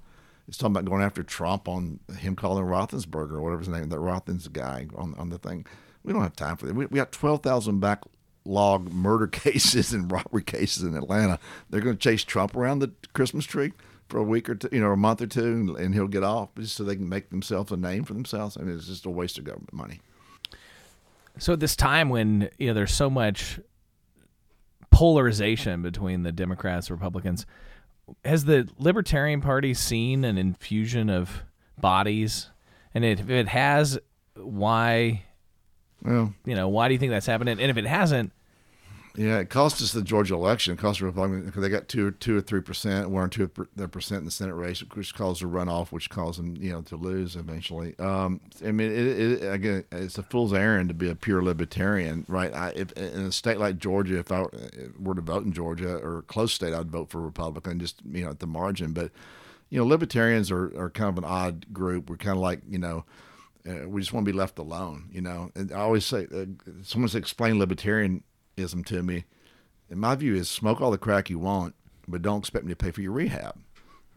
is 0.51 0.57
talking 0.57 0.73
about 0.75 0.85
going 0.85 1.01
after 1.01 1.23
Trump 1.23 1.67
on 1.67 1.99
him 2.17 2.35
calling 2.35 2.65
Roethlisberger 2.65 3.31
or 3.31 3.41
whatever 3.41 3.59
his 3.59 3.69
name, 3.69 3.89
that 3.89 3.99
Rothen's 3.99 4.47
guy 4.47 4.87
on 4.95 5.15
on 5.17 5.29
the 5.29 5.37
thing. 5.37 5.65
We 6.03 6.13
don't 6.13 6.21
have 6.21 6.35
time 6.35 6.57
for 6.57 6.67
that. 6.67 6.75
We, 6.75 6.85
we 6.85 6.97
got 6.97 7.11
twelve 7.11 7.41
thousand 7.41 7.79
backlog 7.79 8.91
murder 8.91 9.27
cases 9.31 9.93
and 9.93 10.11
robbery 10.11 10.43
cases 10.43 10.83
in 10.83 10.95
Atlanta. 10.95 11.39
They're 11.69 11.81
going 11.81 11.97
to 11.97 12.01
chase 12.01 12.23
Trump 12.23 12.55
around 12.55 12.79
the 12.79 12.91
Christmas 13.13 13.45
tree 13.45 13.71
for 14.09 14.19
a 14.19 14.23
week 14.23 14.49
or 14.49 14.55
two, 14.55 14.69
you 14.73 14.81
know, 14.81 14.91
a 14.91 14.97
month 14.97 15.21
or 15.21 15.27
two, 15.27 15.75
and, 15.79 15.95
he'll 15.95 16.07
get 16.07 16.23
off 16.23 16.49
just 16.57 16.75
so 16.75 16.83
they 16.83 16.97
can 16.97 17.07
make 17.07 17.29
themselves 17.29 17.71
a 17.71 17.77
name 17.77 18.03
for 18.03 18.13
themselves. 18.13 18.57
I 18.57 18.63
mean, 18.63 18.75
it's 18.75 18.87
just 18.87 19.05
a 19.05 19.09
waste 19.09 19.37
of 19.37 19.45
government 19.45 19.71
money. 19.71 20.01
So 21.37 21.53
at 21.53 21.61
this 21.61 21.77
time 21.77 22.09
when 22.09 22.49
you 22.57 22.67
know 22.67 22.73
there's 22.73 22.93
so 22.93 23.09
much 23.09 23.59
polarization 24.89 25.81
between 25.81 26.23
the 26.23 26.33
Democrats 26.33 26.89
and 26.89 26.99
Republicans, 26.99 27.45
has 28.25 28.45
the 28.45 28.67
Libertarian 28.77 29.41
Party 29.41 29.73
seen 29.73 30.23
an 30.25 30.37
infusion 30.37 31.09
of 31.09 31.43
bodies? 31.79 32.49
And 32.93 33.05
if 33.05 33.29
it 33.29 33.47
has, 33.47 33.97
why? 34.35 35.23
Well, 36.03 36.33
You 36.45 36.55
know, 36.55 36.67
why 36.67 36.87
do 36.87 36.93
you 36.93 36.99
think 36.99 37.11
that's 37.11 37.25
happening? 37.25 37.59
And 37.59 37.69
if 37.69 37.77
it 37.77 37.85
hasn't, 37.85 38.31
Yeah, 39.15 39.39
it 39.39 39.49
cost 39.49 39.81
us 39.81 39.91
the 39.91 40.01
Georgia 40.01 40.35
election. 40.35 40.73
It 40.73 40.79
cost 40.79 40.99
the 40.99 41.05
Republicans 41.05 41.45
because 41.45 41.61
they 41.61 41.69
got 41.69 41.89
two 41.89 42.11
two 42.11 42.37
or 42.37 42.41
three 42.41 42.61
percent, 42.61 43.09
one 43.09 43.25
or 43.25 43.27
two 43.27 43.47
percent 43.49 44.19
in 44.19 44.25
the 44.25 44.31
Senate 44.31 44.53
race, 44.53 44.81
which 44.93 45.13
caused 45.13 45.43
a 45.43 45.45
runoff, 45.45 45.91
which 45.91 46.09
caused 46.09 46.39
them, 46.39 46.55
you 46.55 46.71
know, 46.71 46.81
to 46.83 46.95
lose 46.95 47.35
eventually. 47.35 47.97
Um, 47.99 48.39
I 48.65 48.71
mean, 48.71 48.89
it, 48.89 49.19
it, 49.43 49.53
again, 49.53 49.83
it's 49.91 50.17
a 50.17 50.23
fool's 50.23 50.53
errand 50.53 50.89
to 50.89 50.95
be 50.95 51.09
a 51.09 51.15
pure 51.15 51.43
libertarian, 51.43 52.25
right? 52.29 52.53
I, 52.53 52.69
if, 52.69 52.93
in 52.93 53.25
a 53.25 53.31
state 53.33 53.57
like 53.57 53.79
Georgia, 53.79 54.17
if 54.17 54.31
I 54.31 54.45
were 54.97 55.15
to 55.15 55.21
vote 55.21 55.43
in 55.43 55.51
Georgia 55.51 55.97
or 55.97 56.19
a 56.19 56.23
close 56.23 56.53
state, 56.53 56.73
I'd 56.73 56.89
vote 56.89 57.09
for 57.09 57.19
Republican, 57.19 57.79
just 57.81 58.01
you 58.09 58.23
know, 58.23 58.29
at 58.29 58.39
the 58.39 58.47
margin. 58.47 58.93
But 58.93 59.11
you 59.69 59.77
know, 59.77 59.85
libertarians 59.85 60.51
are, 60.51 60.67
are 60.79 60.89
kind 60.89 61.09
of 61.09 61.17
an 61.17 61.29
odd 61.29 61.73
group. 61.73 62.09
We're 62.09 62.17
kind 62.17 62.37
of 62.37 62.41
like 62.41 62.61
you 62.69 62.79
know. 62.79 63.03
Uh, 63.63 63.87
we 63.87 64.01
just 64.01 64.11
want 64.11 64.25
to 64.25 64.31
be 64.31 64.35
left 64.35 64.57
alone, 64.57 65.07
you 65.11 65.21
know. 65.21 65.51
And 65.53 65.71
I 65.71 65.81
always 65.81 66.03
say, 66.03 66.25
uh, 66.33 66.45
someone 66.81 67.09
says, 67.09 67.19
explain 67.19 67.59
libertarianism 68.61 68.85
to 68.87 69.03
me. 69.03 69.25
And 69.89 69.99
my 69.99 70.15
view 70.15 70.35
is 70.35 70.49
smoke 70.49 70.81
all 70.81 70.91
the 70.91 70.97
crack 70.97 71.29
you 71.29 71.39
want, 71.39 71.75
but 72.07 72.21
don't 72.21 72.39
expect 72.39 72.65
me 72.65 72.71
to 72.71 72.75
pay 72.75 72.91
for 72.91 73.01
your 73.01 73.11
rehab, 73.11 73.59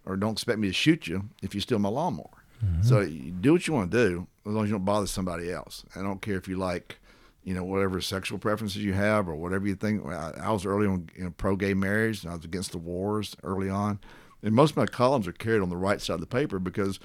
or 0.05 0.17
don't 0.17 0.33
expect 0.33 0.59
me 0.59 0.69
to 0.69 0.75
shoot 0.75 1.07
you 1.07 1.31
if 1.43 1.55
you 1.55 1.61
steal 1.61 1.79
my 1.79 1.89
lawnmower. 1.89 2.45
Mm-hmm. 2.65 2.83
So 2.83 3.01
you 3.01 3.33
do 3.33 3.53
what 3.53 3.67
you 3.67 3.75
want 3.75 3.91
to 3.91 4.09
do, 4.09 4.27
as 4.47 4.53
long 4.53 4.65
as 4.65 4.71
you 4.71 4.77
don't 4.77 4.85
bother 4.85 5.07
somebody 5.07 5.51
else. 5.51 5.85
I 5.97 6.03
don't 6.03 6.23
care 6.23 6.37
if 6.37 6.47
you 6.49 6.57
like, 6.57 6.99
you 7.43 7.55
know, 7.55 7.65
whatever 7.65 8.01
sexual 8.01 8.39
preferences 8.39 8.85
you 8.85 8.93
have 8.93 9.29
or 9.29 9.35
whatever 9.35 9.67
you 9.67 9.75
think. 9.75 10.07
I, 10.07 10.33
I 10.41 10.51
was 10.53 10.65
early 10.65 10.87
on 10.87 11.11
you 11.17 11.25
know, 11.25 11.35
pro 11.37 11.57
gay 11.57 11.75
marriage, 11.75 12.23
and 12.23 12.33
I 12.33 12.37
was 12.37 12.45
against 12.45 12.73
the 12.73 12.79
wars 12.79 13.37
early 13.43 13.69
on. 13.69 13.99
And 14.43 14.55
most 14.55 14.73
of 14.73 14.77
my 14.77 14.87
columns 14.87 15.27
are 15.27 15.33
carried 15.33 15.63
on 15.63 15.71
the 15.71 15.77
right 15.77 16.01
side 16.01 16.15
of 16.15 16.21
the 16.21 16.27
paper 16.27 16.59
because, 16.59 17.01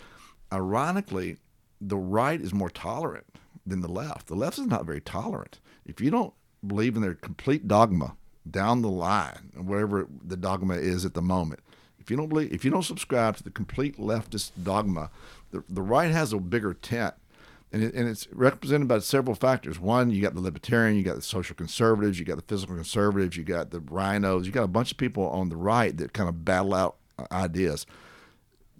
ironically, 0.54 1.38
the 1.82 1.98
right 1.98 2.40
is 2.40 2.54
more 2.54 2.70
tolerant 2.70 3.26
than 3.66 3.82
the 3.82 3.92
left. 3.92 4.28
The 4.28 4.36
left 4.36 4.60
is 4.60 4.68
not 4.68 4.86
very 4.86 5.02
tolerant. 5.02 5.60
If 5.86 6.02
you 6.02 6.12
don't 6.12 6.34
believe 6.66 6.96
in 6.96 7.02
their 7.02 7.16
complete 7.16 7.68
dogma 7.68 8.16
down 8.50 8.82
the 8.82 8.90
line, 8.90 9.52
whatever 9.56 10.08
the 10.26 10.38
dogma 10.38 10.76
is 10.76 11.06
at 11.06 11.14
the 11.14 11.22
moment, 11.22 11.60
if 12.00 12.10
you 12.10 12.18
don't 12.18 12.30
believe, 12.30 12.52
if 12.52 12.66
you 12.66 12.72
don't 12.72 12.84
subscribe 12.84 13.38
to 13.38 13.44
the 13.44 13.52
complete 13.52 13.98
leftist 13.98 14.52
dogma, 14.64 15.12
the, 15.52 15.64
the 15.70 15.82
right 15.82 16.12
has 16.12 16.34
a 16.34 16.38
bigger 16.38 16.74
tent, 16.74 17.14
and, 17.72 17.84
it, 17.84 17.94
and 17.94 18.08
it's 18.08 18.28
represented 18.32 18.88
by 18.88 19.00
several 19.00 19.36
factors. 19.36 19.80
One, 19.80 20.10
you 20.10 20.22
got 20.22 20.34
the 20.34 20.42
libertarian, 20.42 20.98
you 20.98 21.04
got 21.04 21.16
the 21.16 21.22
social 21.22 21.56
conservatives, 21.56 22.18
you 22.18 22.26
got 22.26 22.38
the 22.38 22.44
physical 22.44 22.76
conservatives, 22.76 23.38
you 23.38 23.44
got 23.44 23.70
the 23.70 23.80
RINOs, 23.80 24.46
you 24.46 24.52
got 24.52 24.64
a 24.64 24.68
bunch 24.68 24.92
of 24.92 24.98
people 24.98 25.28
on 25.30 25.50
the 25.50 25.58
right 25.58 25.96
that 25.98 26.14
kind 26.14 26.30
of 26.30 26.44
battle 26.44 26.74
out 26.74 26.96
uh, 27.20 27.28
ideas 27.32 27.86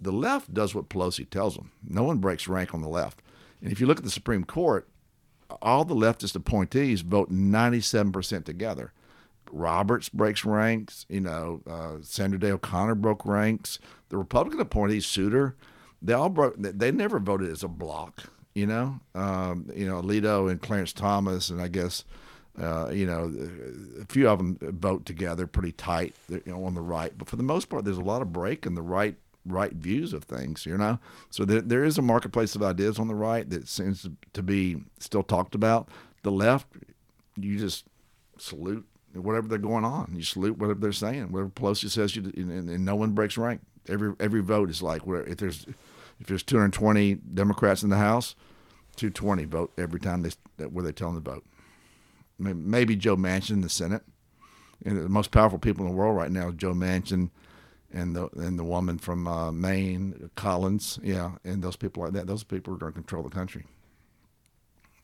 the 0.00 0.12
left 0.12 0.54
does 0.54 0.74
what 0.74 0.88
Pelosi 0.88 1.28
tells 1.28 1.56
them. 1.56 1.70
No 1.86 2.02
one 2.02 2.18
breaks 2.18 2.48
rank 2.48 2.72
on 2.72 2.80
the 2.80 2.88
left. 2.88 3.20
And 3.60 3.70
if 3.70 3.80
you 3.80 3.86
look 3.86 3.98
at 3.98 4.04
the 4.04 4.10
Supreme 4.10 4.44
Court, 4.44 4.88
all 5.62 5.84
the 5.84 5.94
leftist 5.94 6.34
appointees 6.34 7.02
vote 7.02 7.30
97% 7.30 8.44
together. 8.44 8.92
Roberts 9.52 10.08
breaks 10.08 10.44
ranks. 10.44 11.06
You 11.08 11.20
know, 11.20 11.60
uh, 11.68 11.96
Sandra 12.02 12.38
Day 12.38 12.50
O'Connor 12.50 12.94
broke 12.96 13.24
ranks. 13.26 13.78
The 14.08 14.16
Republican 14.16 14.60
appointees, 14.60 15.06
Souter, 15.06 15.56
they 16.02 16.12
all 16.12 16.28
broke. 16.28 16.54
They 16.56 16.90
never 16.90 17.18
voted 17.18 17.50
as 17.50 17.62
a 17.62 17.68
block. 17.68 18.24
You 18.54 18.66
know, 18.66 19.00
um, 19.14 19.70
you 19.74 19.86
know 19.86 20.02
Alito 20.02 20.50
and 20.50 20.60
Clarence 20.60 20.92
Thomas, 20.92 21.50
and 21.50 21.60
I 21.60 21.68
guess 21.68 22.04
uh, 22.60 22.90
you 22.92 23.06
know 23.06 23.32
a 24.00 24.04
few 24.06 24.28
of 24.28 24.38
them 24.38 24.58
vote 24.60 25.04
together 25.06 25.46
pretty 25.46 25.72
tight. 25.72 26.14
You 26.28 26.42
know, 26.46 26.64
on 26.64 26.74
the 26.74 26.80
right, 26.80 27.12
but 27.16 27.28
for 27.28 27.36
the 27.36 27.42
most 27.42 27.68
part, 27.68 27.84
there's 27.84 27.98
a 27.98 28.02
lot 28.02 28.22
of 28.22 28.32
break 28.32 28.66
in 28.66 28.74
the 28.74 28.82
right 28.82 29.16
right 29.46 29.72
views 29.72 30.12
of 30.12 30.24
things. 30.24 30.66
You 30.66 30.76
know, 30.76 30.98
so 31.30 31.44
there 31.44 31.60
there 31.60 31.84
is 31.84 31.98
a 31.98 32.02
marketplace 32.02 32.54
of 32.54 32.62
ideas 32.62 32.98
on 32.98 33.08
the 33.08 33.14
right 33.14 33.48
that 33.50 33.68
seems 33.68 34.08
to 34.32 34.42
be 34.42 34.76
still 34.98 35.22
talked 35.22 35.54
about. 35.54 35.88
The 36.22 36.30
left, 36.30 36.66
you 37.36 37.58
just 37.58 37.86
salute 38.38 38.86
whatever 39.14 39.48
they're 39.48 39.58
going 39.58 39.84
on. 39.84 40.12
You 40.14 40.22
salute 40.22 40.58
whatever 40.58 40.80
they're 40.80 40.92
saying, 40.92 41.32
whatever 41.32 41.50
Pelosi 41.50 41.90
says, 41.90 42.14
you 42.14 42.22
and, 42.36 42.68
and 42.68 42.84
no 42.84 42.96
one 42.96 43.12
breaks 43.12 43.36
rank. 43.36 43.60
Every 43.88 44.14
every 44.20 44.40
vote 44.40 44.70
is 44.70 44.82
like 44.82 45.06
where 45.06 45.22
if 45.24 45.38
there's 45.38 45.66
if 46.20 46.26
there's 46.26 46.42
220 46.42 47.14
Democrats 47.14 47.82
in 47.82 47.90
the 47.90 47.96
House, 47.96 48.34
220 48.96 49.44
vote 49.46 49.72
every 49.78 50.00
time 50.00 50.22
they 50.22 50.64
where 50.66 50.84
they 50.84 50.92
tell 50.92 51.12
them 51.12 51.22
to 51.22 51.30
vote. 51.30 51.44
Maybe 52.38 52.96
Joe 52.96 53.16
Manchin 53.16 53.50
in 53.50 53.60
the 53.60 53.68
Senate. 53.68 54.02
And 54.82 54.96
the 54.96 55.10
most 55.10 55.30
powerful 55.30 55.58
people 55.58 55.84
in 55.84 55.90
the 55.90 55.96
world 55.96 56.16
right 56.16 56.30
now 56.30 56.52
Joe 56.52 56.72
Manchin 56.72 57.30
and 57.92 58.14
the 58.14 58.28
and 58.36 58.58
the 58.58 58.64
woman 58.64 58.98
from 58.98 59.26
uh, 59.26 59.50
Maine, 59.52 60.30
Collins, 60.36 60.98
yeah, 61.02 61.32
and 61.44 61.62
those 61.62 61.76
people 61.76 62.02
like 62.02 62.12
that. 62.12 62.26
Those 62.26 62.44
people 62.44 62.74
are 62.74 62.76
going 62.76 62.92
to 62.92 62.98
control 62.98 63.22
the 63.22 63.30
country. 63.30 63.66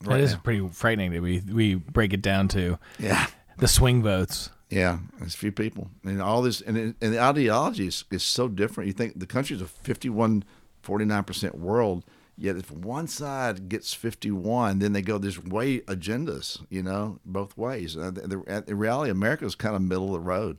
Right 0.03 0.21
it 0.21 0.25
is 0.25 0.33
now. 0.33 0.41
pretty 0.45 0.69
frightening 0.69 1.13
that 1.13 1.23
we 1.23 1.41
we 1.41 1.75
break 1.75 2.13
it 2.13 2.23
down 2.23 2.49
to 2.49 2.79
yeah 2.99 3.27
the 3.59 3.69
swing 3.69 4.03
votes. 4.03 4.51
Yeah, 4.69 4.99
it's 5.21 5.35
a 5.35 5.39
few 5.39 5.53
people, 5.53 5.91
and 6.05 6.21
all 6.21 6.43
this, 6.43 6.61
and, 6.61 6.77
it, 6.77 6.97
and 7.01 7.15
the 7.15 7.21
ideology 7.21 7.87
is, 7.87 8.05
is 8.11 8.25
so 8.25 8.49
different. 8.49 8.89
You 8.89 8.93
think 8.93 9.19
the 9.19 9.27
country's 9.27 9.61
a 9.61 9.67
51, 9.67 10.43
49 10.83 11.23
percent 11.23 11.57
world, 11.57 12.05
yet 12.37 12.57
if 12.57 12.73
one 12.73 13.07
side 13.07 13.69
gets 13.69 13.95
51, 13.95 14.81
then 14.81 14.93
they 14.93 15.03
go 15.03 15.19
there's 15.19 15.43
way 15.43 15.81
agendas, 15.83 16.67
you 16.69 16.83
know, 16.83 17.21
both 17.25 17.57
ways. 17.57 17.97
Uh, 17.97 18.11
the, 18.11 18.23
the, 18.23 18.65
the 18.67 18.75
reality, 18.75 19.09
America 19.09 19.45
is 19.45 19.55
kind 19.55 19.77
of 19.77 19.83
middle 19.83 20.07
of 20.07 20.15
the 20.15 20.29
road 20.29 20.59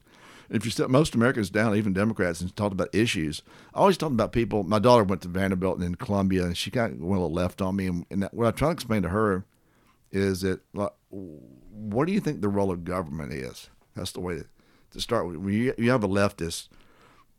if 0.49 0.65
you 0.65 0.71
step 0.71 0.89
most 0.89 1.15
Americans 1.15 1.49
down, 1.49 1.75
even 1.75 1.93
Democrats, 1.93 2.41
and 2.41 2.55
talked 2.55 2.73
about 2.73 2.93
issues, 2.93 3.41
I 3.73 3.79
always 3.79 3.97
talked 3.97 4.13
about 4.13 4.31
people. 4.31 4.63
My 4.63 4.79
daughter 4.79 5.03
went 5.03 5.21
to 5.23 5.27
Vanderbilt 5.27 5.75
and 5.75 5.83
then 5.83 5.95
Columbia, 5.95 6.45
and 6.45 6.57
she 6.57 6.71
got 6.71 6.91
a 6.91 6.95
little 6.95 7.31
left 7.31 7.61
on 7.61 7.75
me. 7.75 7.87
And, 7.87 8.05
and 8.09 8.23
that, 8.23 8.33
what 8.33 8.47
I 8.47 8.51
try 8.51 8.69
to 8.69 8.73
explain 8.73 9.01
to 9.03 9.09
her 9.09 9.45
is 10.11 10.41
that, 10.41 10.61
like, 10.73 10.91
what 11.09 12.07
do 12.07 12.13
you 12.13 12.19
think 12.19 12.41
the 12.41 12.49
role 12.49 12.71
of 12.71 12.85
government 12.85 13.33
is? 13.33 13.69
That's 13.95 14.11
the 14.11 14.21
way 14.21 14.35
to, 14.35 14.45
to 14.91 15.01
start 15.01 15.27
with. 15.27 15.37
When 15.37 15.53
you, 15.53 15.73
you 15.77 15.91
have 15.91 16.03
a 16.03 16.07
leftist, 16.07 16.69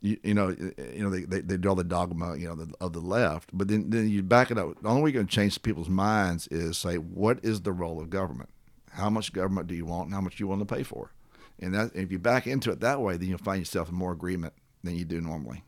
you, 0.00 0.18
you 0.22 0.34
know, 0.34 0.48
you 0.48 1.02
know 1.02 1.10
they, 1.10 1.22
they, 1.22 1.40
they 1.40 1.56
draw 1.56 1.74
the 1.74 1.84
dogma, 1.84 2.36
you 2.36 2.46
know, 2.46 2.54
the, 2.54 2.72
of 2.80 2.92
the 2.92 3.00
left, 3.00 3.50
but 3.52 3.68
then, 3.68 3.90
then 3.90 4.08
you 4.08 4.22
back 4.22 4.50
it 4.50 4.58
up. 4.58 4.80
The 4.80 4.88
only 4.88 5.02
way 5.02 5.12
going 5.12 5.26
to 5.26 5.34
change 5.34 5.60
people's 5.62 5.88
minds 5.88 6.46
is 6.48 6.78
say, 6.78 6.96
what 6.96 7.40
is 7.42 7.62
the 7.62 7.72
role 7.72 8.00
of 8.00 8.10
government? 8.10 8.50
How 8.92 9.10
much 9.10 9.32
government 9.32 9.66
do 9.66 9.74
you 9.74 9.86
want, 9.86 10.06
and 10.06 10.14
how 10.14 10.20
much 10.20 10.36
do 10.36 10.44
you 10.44 10.48
want 10.48 10.60
to 10.60 10.74
pay 10.74 10.82
for? 10.82 11.12
And 11.60 11.74
that, 11.74 11.90
if 11.94 12.12
you 12.12 12.18
back 12.18 12.46
into 12.46 12.70
it 12.70 12.80
that 12.80 13.00
way, 13.00 13.16
then 13.16 13.28
you'll 13.28 13.38
find 13.38 13.60
yourself 13.60 13.88
in 13.88 13.94
more 13.94 14.12
agreement 14.12 14.52
than 14.84 14.96
you 14.96 15.04
do 15.04 15.20
normally 15.20 15.64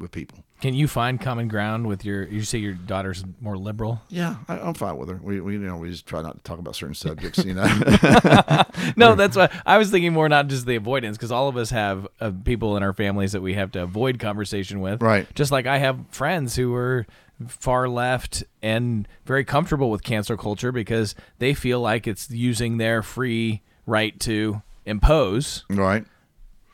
with 0.00 0.10
people. 0.10 0.44
Can 0.60 0.74
you 0.74 0.88
find 0.88 1.20
common 1.20 1.48
ground 1.48 1.86
with 1.86 2.04
your? 2.04 2.24
You 2.24 2.42
say 2.42 2.58
your 2.58 2.74
daughter's 2.74 3.24
more 3.40 3.56
liberal. 3.56 4.02
Yeah, 4.08 4.36
I, 4.48 4.58
am 4.58 4.74
fine 4.74 4.96
with 4.96 5.08
her. 5.08 5.20
We, 5.22 5.40
we, 5.40 5.54
you 5.54 5.58
know, 5.60 5.76
we 5.76 5.90
just 5.90 6.06
try 6.06 6.22
not 6.22 6.36
to 6.36 6.42
talk 6.42 6.58
about 6.58 6.74
certain 6.74 6.94
subjects. 6.96 7.44
You 7.44 7.54
know. 7.54 7.64
no, 8.96 9.14
that's 9.14 9.36
why 9.36 9.50
I 9.64 9.78
was 9.78 9.90
thinking 9.90 10.12
more 10.12 10.28
not 10.28 10.48
just 10.48 10.66
the 10.66 10.76
avoidance 10.76 11.16
because 11.16 11.32
all 11.32 11.48
of 11.48 11.56
us 11.56 11.70
have 11.70 12.06
uh, 12.20 12.32
people 12.44 12.76
in 12.76 12.82
our 12.82 12.92
families 12.92 13.32
that 13.32 13.40
we 13.40 13.54
have 13.54 13.72
to 13.72 13.82
avoid 13.82 14.18
conversation 14.18 14.80
with. 14.80 15.02
Right. 15.02 15.32
Just 15.34 15.52
like 15.52 15.66
I 15.66 15.78
have 15.78 15.98
friends 16.10 16.56
who 16.56 16.74
are 16.74 17.06
far 17.48 17.88
left 17.88 18.44
and 18.62 19.08
very 19.24 19.44
comfortable 19.44 19.90
with 19.90 20.02
cancel 20.02 20.36
culture 20.36 20.72
because 20.72 21.14
they 21.38 21.54
feel 21.54 21.80
like 21.80 22.06
it's 22.06 22.30
using 22.30 22.76
their 22.76 23.02
free 23.02 23.62
right 23.90 24.18
to 24.20 24.62
impose. 24.86 25.64
Right. 25.68 26.04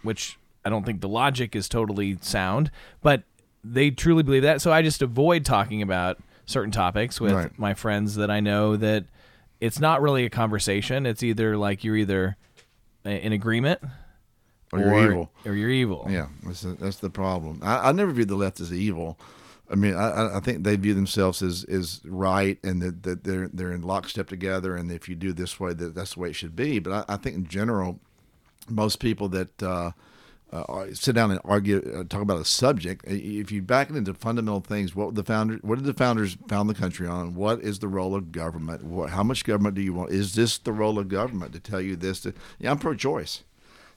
Which 0.02 0.38
I 0.64 0.70
don't 0.70 0.84
think 0.84 1.00
the 1.00 1.08
logic 1.08 1.56
is 1.56 1.68
totally 1.68 2.18
sound, 2.20 2.70
but 3.02 3.22
they 3.64 3.90
truly 3.90 4.22
believe 4.22 4.42
that. 4.42 4.60
So 4.60 4.72
I 4.72 4.82
just 4.82 5.02
avoid 5.02 5.44
talking 5.44 5.82
about 5.82 6.18
certain 6.44 6.70
topics 6.70 7.20
with 7.20 7.32
right. 7.32 7.58
my 7.58 7.74
friends 7.74 8.14
that 8.16 8.30
I 8.30 8.40
know 8.40 8.76
that 8.76 9.04
it's 9.60 9.80
not 9.80 10.02
really 10.02 10.24
a 10.24 10.30
conversation. 10.30 11.06
It's 11.06 11.22
either 11.22 11.56
like 11.56 11.82
you're 11.82 11.96
either 11.96 12.36
in 13.04 13.32
agreement 13.32 13.80
or, 14.72 14.80
or 14.80 14.82
you're 14.82 15.10
evil. 15.10 15.30
Or 15.44 15.54
you're 15.54 15.70
evil. 15.70 16.06
Yeah, 16.08 16.26
that's 16.44 16.60
the, 16.60 16.72
that's 16.74 16.98
the 16.98 17.10
problem. 17.10 17.60
I, 17.62 17.88
I 17.88 17.92
never 17.92 18.12
viewed 18.12 18.28
the 18.28 18.36
left 18.36 18.60
as 18.60 18.72
evil. 18.72 19.18
I 19.68 19.74
mean, 19.74 19.94
I, 19.94 20.36
I 20.36 20.40
think 20.40 20.62
they 20.62 20.76
view 20.76 20.94
themselves 20.94 21.42
as, 21.42 21.64
as 21.64 22.00
right 22.04 22.58
and 22.62 22.80
that, 22.82 23.02
that 23.02 23.24
they're 23.24 23.48
they're 23.48 23.72
in 23.72 23.82
lockstep 23.82 24.28
together, 24.28 24.76
and 24.76 24.92
if 24.92 25.08
you 25.08 25.16
do 25.16 25.32
this 25.32 25.58
way, 25.58 25.72
that 25.74 25.94
that's 25.94 26.14
the 26.14 26.20
way 26.20 26.30
it 26.30 26.36
should 26.36 26.54
be. 26.54 26.78
But 26.78 26.92
I, 27.08 27.14
I 27.14 27.16
think 27.16 27.36
in 27.36 27.46
general, 27.48 27.98
most 28.68 29.00
people 29.00 29.28
that 29.30 29.62
uh, 29.62 29.90
uh, 30.52 30.86
sit 30.92 31.14
down 31.14 31.32
and 31.32 31.40
argue, 31.44 31.78
uh, 31.98 32.04
talk 32.04 32.22
about 32.22 32.40
a 32.40 32.44
subject, 32.44 33.04
if 33.06 33.50
you 33.50 33.62
back 33.62 33.90
it 33.90 33.96
into 33.96 34.14
fundamental 34.14 34.60
things, 34.60 34.94
what 34.94 35.14
the 35.14 35.24
founders, 35.24 35.60
what 35.62 35.76
did 35.76 35.84
the 35.84 35.94
founders 35.94 36.36
found 36.48 36.70
the 36.70 36.74
country 36.74 37.08
on? 37.08 37.34
What 37.34 37.60
is 37.60 37.80
the 37.80 37.88
role 37.88 38.14
of 38.14 38.30
government? 38.30 38.84
What, 38.84 39.10
how 39.10 39.24
much 39.24 39.44
government 39.44 39.74
do 39.74 39.82
you 39.82 39.92
want? 39.92 40.12
Is 40.12 40.34
this 40.34 40.58
the 40.58 40.72
role 40.72 40.98
of 40.98 41.08
government 41.08 41.52
to 41.54 41.60
tell 41.60 41.80
you 41.80 41.96
this? 41.96 42.20
To, 42.20 42.34
yeah, 42.60 42.70
I'm 42.70 42.78
pro-choice. 42.78 43.42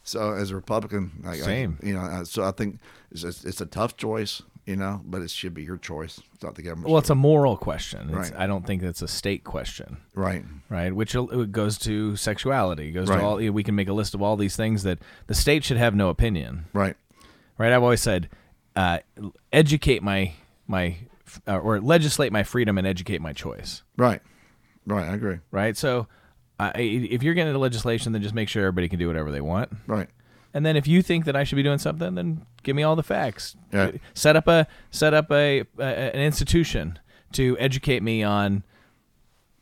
So 0.03 0.31
as 0.31 0.49
a 0.49 0.55
Republican, 0.55 1.23
I, 1.27 1.35
same. 1.35 1.77
I, 1.83 1.85
you 1.85 1.93
know, 1.93 2.23
so 2.23 2.43
I 2.43 2.51
think 2.51 2.79
it's, 3.11 3.23
it's 3.23 3.61
a 3.61 3.65
tough 3.65 3.95
choice 3.95 4.41
you 4.69 4.75
know, 4.75 5.01
but 5.03 5.23
it 5.23 5.31
should 5.31 5.55
be 5.55 5.63
your 5.63 5.77
choice. 5.77 6.21
It's 6.31 6.43
not 6.43 6.53
the 6.53 6.61
government. 6.61 6.91
Well, 6.91 6.99
it's 6.99 7.09
a 7.09 7.15
moral 7.15 7.57
question. 7.57 8.09
It's, 8.09 8.31
right. 8.31 8.33
I 8.37 8.45
don't 8.45 8.67
think 8.67 8.83
it's 8.83 9.01
a 9.01 9.07
state 9.07 9.43
question. 9.43 9.97
Right. 10.13 10.45
Right. 10.69 10.95
Which 10.95 11.15
goes 11.49 11.79
to 11.79 12.15
sexuality. 12.15 12.89
It 12.89 12.91
goes 12.91 13.09
right. 13.09 13.17
to 13.17 13.25
all. 13.25 13.37
We 13.37 13.63
can 13.63 13.73
make 13.73 13.87
a 13.87 13.93
list 13.93 14.13
of 14.13 14.21
all 14.21 14.37
these 14.37 14.55
things 14.55 14.83
that 14.83 14.99
the 15.25 15.33
state 15.33 15.63
should 15.63 15.77
have 15.77 15.95
no 15.95 16.09
opinion. 16.09 16.65
Right. 16.71 16.95
Right. 17.57 17.73
I've 17.73 17.81
always 17.81 17.99
said, 17.99 18.29
uh, 18.75 18.99
educate 19.51 20.03
my 20.03 20.33
my 20.67 20.97
uh, 21.47 21.57
or 21.57 21.81
legislate 21.81 22.31
my 22.31 22.43
freedom 22.43 22.77
and 22.77 22.85
educate 22.85 23.21
my 23.21 23.33
choice. 23.33 23.81
Right. 23.97 24.21
Right. 24.85 25.09
I 25.09 25.15
agree. 25.15 25.39
Right. 25.49 25.75
So, 25.75 26.05
uh, 26.59 26.73
if 26.75 27.23
you're 27.23 27.33
getting 27.33 27.49
into 27.49 27.59
legislation, 27.59 28.11
then 28.11 28.21
just 28.21 28.35
make 28.35 28.49
sure 28.49 28.65
everybody 28.65 28.87
can 28.87 28.99
do 28.99 29.07
whatever 29.07 29.31
they 29.31 29.41
want. 29.41 29.71
Right. 29.87 30.09
And 30.53 30.65
then 30.65 30.75
if 30.75 30.87
you 30.87 31.01
think 31.01 31.25
that 31.25 31.35
I 31.35 31.43
should 31.43 31.57
be 31.57 31.63
doing 31.63 31.77
something, 31.77 32.15
then 32.15 32.45
give 32.63 32.75
me 32.75 32.83
all 32.83 32.95
the 32.95 33.03
facts. 33.03 33.55
Yeah. 33.71 33.91
Set 34.13 34.35
up 34.35 34.47
a 34.47 34.67
set 34.89 35.13
up 35.13 35.31
a, 35.31 35.63
a 35.77 35.83
an 35.83 36.21
institution 36.21 36.99
to 37.33 37.55
educate 37.59 38.01
me 38.01 38.23
on 38.23 38.63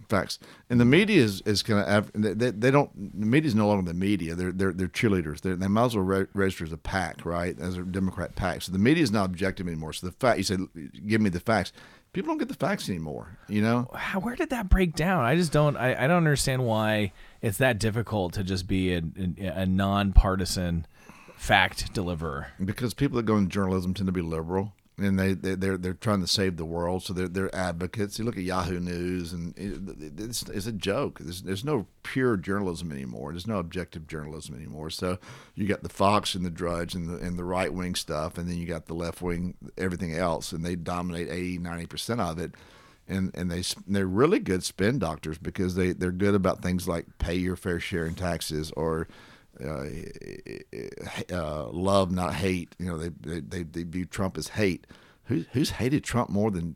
facts. 0.07 0.39
And 0.69 0.79
the 0.79 0.85
media 0.85 1.21
is, 1.21 1.41
is 1.41 1.63
kind 1.63 1.79
of 1.79 2.11
they, 2.13 2.51
they 2.51 2.71
don't 2.71 3.19
the 3.19 3.25
media 3.25 3.47
is 3.47 3.55
no 3.55 3.67
longer 3.67 3.91
the 3.91 3.97
media. 3.97 4.35
They're 4.35 4.51
they're, 4.51 4.73
they're 4.73 4.87
cheerleaders. 4.87 5.41
They're, 5.41 5.55
they 5.55 5.67
might 5.67 5.85
as 5.85 5.95
well 5.95 6.05
re- 6.05 6.27
register 6.33 6.63
as 6.63 6.71
a 6.71 6.77
PAC, 6.77 7.25
right? 7.25 7.59
As 7.59 7.77
a 7.77 7.83
Democrat 7.83 8.35
PAC. 8.35 8.61
So 8.61 8.71
the 8.71 8.79
media 8.79 9.03
is 9.03 9.11
not 9.11 9.25
objective 9.25 9.67
anymore. 9.67 9.93
So 9.93 10.07
the 10.07 10.13
fact 10.13 10.37
you 10.37 10.43
say, 10.43 10.57
give 11.05 11.21
me 11.21 11.29
the 11.29 11.39
facts. 11.39 11.73
People 12.13 12.29
don't 12.29 12.37
get 12.39 12.47
the 12.47 12.55
facts 12.55 12.89
anymore. 12.89 13.37
You 13.47 13.61
know, 13.61 13.89
How, 13.93 14.19
where 14.19 14.35
did 14.35 14.49
that 14.49 14.69
break 14.69 14.95
down? 14.95 15.23
I 15.23 15.35
just 15.35 15.51
don't. 15.51 15.77
I, 15.77 16.05
I 16.05 16.07
don't 16.07 16.17
understand 16.17 16.65
why 16.65 17.11
it's 17.41 17.59
that 17.59 17.79
difficult 17.79 18.33
to 18.33 18.43
just 18.43 18.67
be 18.67 18.93
a, 18.93 19.01
a, 19.39 19.45
a 19.61 19.65
nonpartisan 19.65 20.87
fact 21.35 21.93
deliverer. 21.93 22.47
Because 22.63 22.93
people 22.93 23.17
that 23.17 23.23
go 23.23 23.37
into 23.37 23.49
journalism 23.49 23.93
tend 23.93 24.07
to 24.07 24.11
be 24.11 24.21
liberal 24.21 24.73
and 24.99 25.19
they, 25.19 25.33
they 25.33 25.53
they're 25.55 25.77
they're 25.77 25.93
trying 25.93 26.21
to 26.21 26.27
save 26.27 26.57
the 26.57 26.65
world, 26.65 27.03
so 27.03 27.13
they're 27.13 27.27
they're 27.27 27.53
advocates. 27.53 28.17
You 28.17 28.25
look 28.25 28.37
at 28.37 28.43
Yahoo 28.43 28.79
News, 28.79 29.31
and 29.31 29.57
it, 29.57 30.19
it's 30.19 30.43
it's 30.43 30.65
a 30.65 30.71
joke. 30.71 31.19
There's 31.19 31.43
there's 31.43 31.63
no 31.63 31.85
pure 32.01 32.35
journalism 32.35 32.91
anymore. 32.91 33.31
There's 33.31 33.47
no 33.47 33.59
objective 33.59 34.07
journalism 34.07 34.55
anymore. 34.55 34.89
So 34.89 35.19
you 35.53 35.67
got 35.67 35.83
the 35.83 35.89
Fox 35.89 36.33
and 36.33 36.45
the 36.45 36.49
Drudge 36.49 36.95
and 36.95 37.07
the 37.07 37.17
and 37.17 37.37
the 37.37 37.43
right 37.43 37.71
wing 37.71 37.93
stuff, 37.93 38.37
and 38.37 38.49
then 38.49 38.57
you 38.57 38.65
got 38.65 38.87
the 38.87 38.95
left 38.95 39.21
wing 39.21 39.53
everything 39.77 40.15
else, 40.15 40.51
and 40.51 40.65
they 40.65 40.75
dominate 40.75 41.29
80 41.29 41.59
90 41.59 41.85
percent 41.85 42.21
of 42.21 42.39
it 42.39 42.55
and 43.07 43.31
and 43.35 43.49
they 43.51 43.63
they're 43.87 44.05
really 44.05 44.39
good 44.39 44.63
spin 44.63 44.99
doctors 44.99 45.37
because 45.37 45.75
they 45.75 45.93
they're 45.93 46.11
good 46.11 46.35
about 46.35 46.61
things 46.61 46.87
like 46.87 47.05
pay 47.19 47.35
your 47.35 47.55
fair 47.55 47.79
share 47.79 48.05
in 48.05 48.15
taxes 48.15 48.71
or 48.75 49.07
Uh, 49.63 49.87
uh, 51.31 51.35
uh, 51.35 51.69
love 51.71 52.11
not 52.11 52.35
hate. 52.35 52.75
You 52.79 52.87
know 52.87 52.97
they, 52.97 53.39
they 53.39 53.63
they 53.63 53.83
view 53.83 54.05
Trump 54.05 54.37
as 54.37 54.49
hate. 54.49 54.87
Who, 55.25 55.45
who's 55.53 55.71
hated 55.71 56.03
Trump 56.03 56.29
more 56.29 56.51
than 56.51 56.75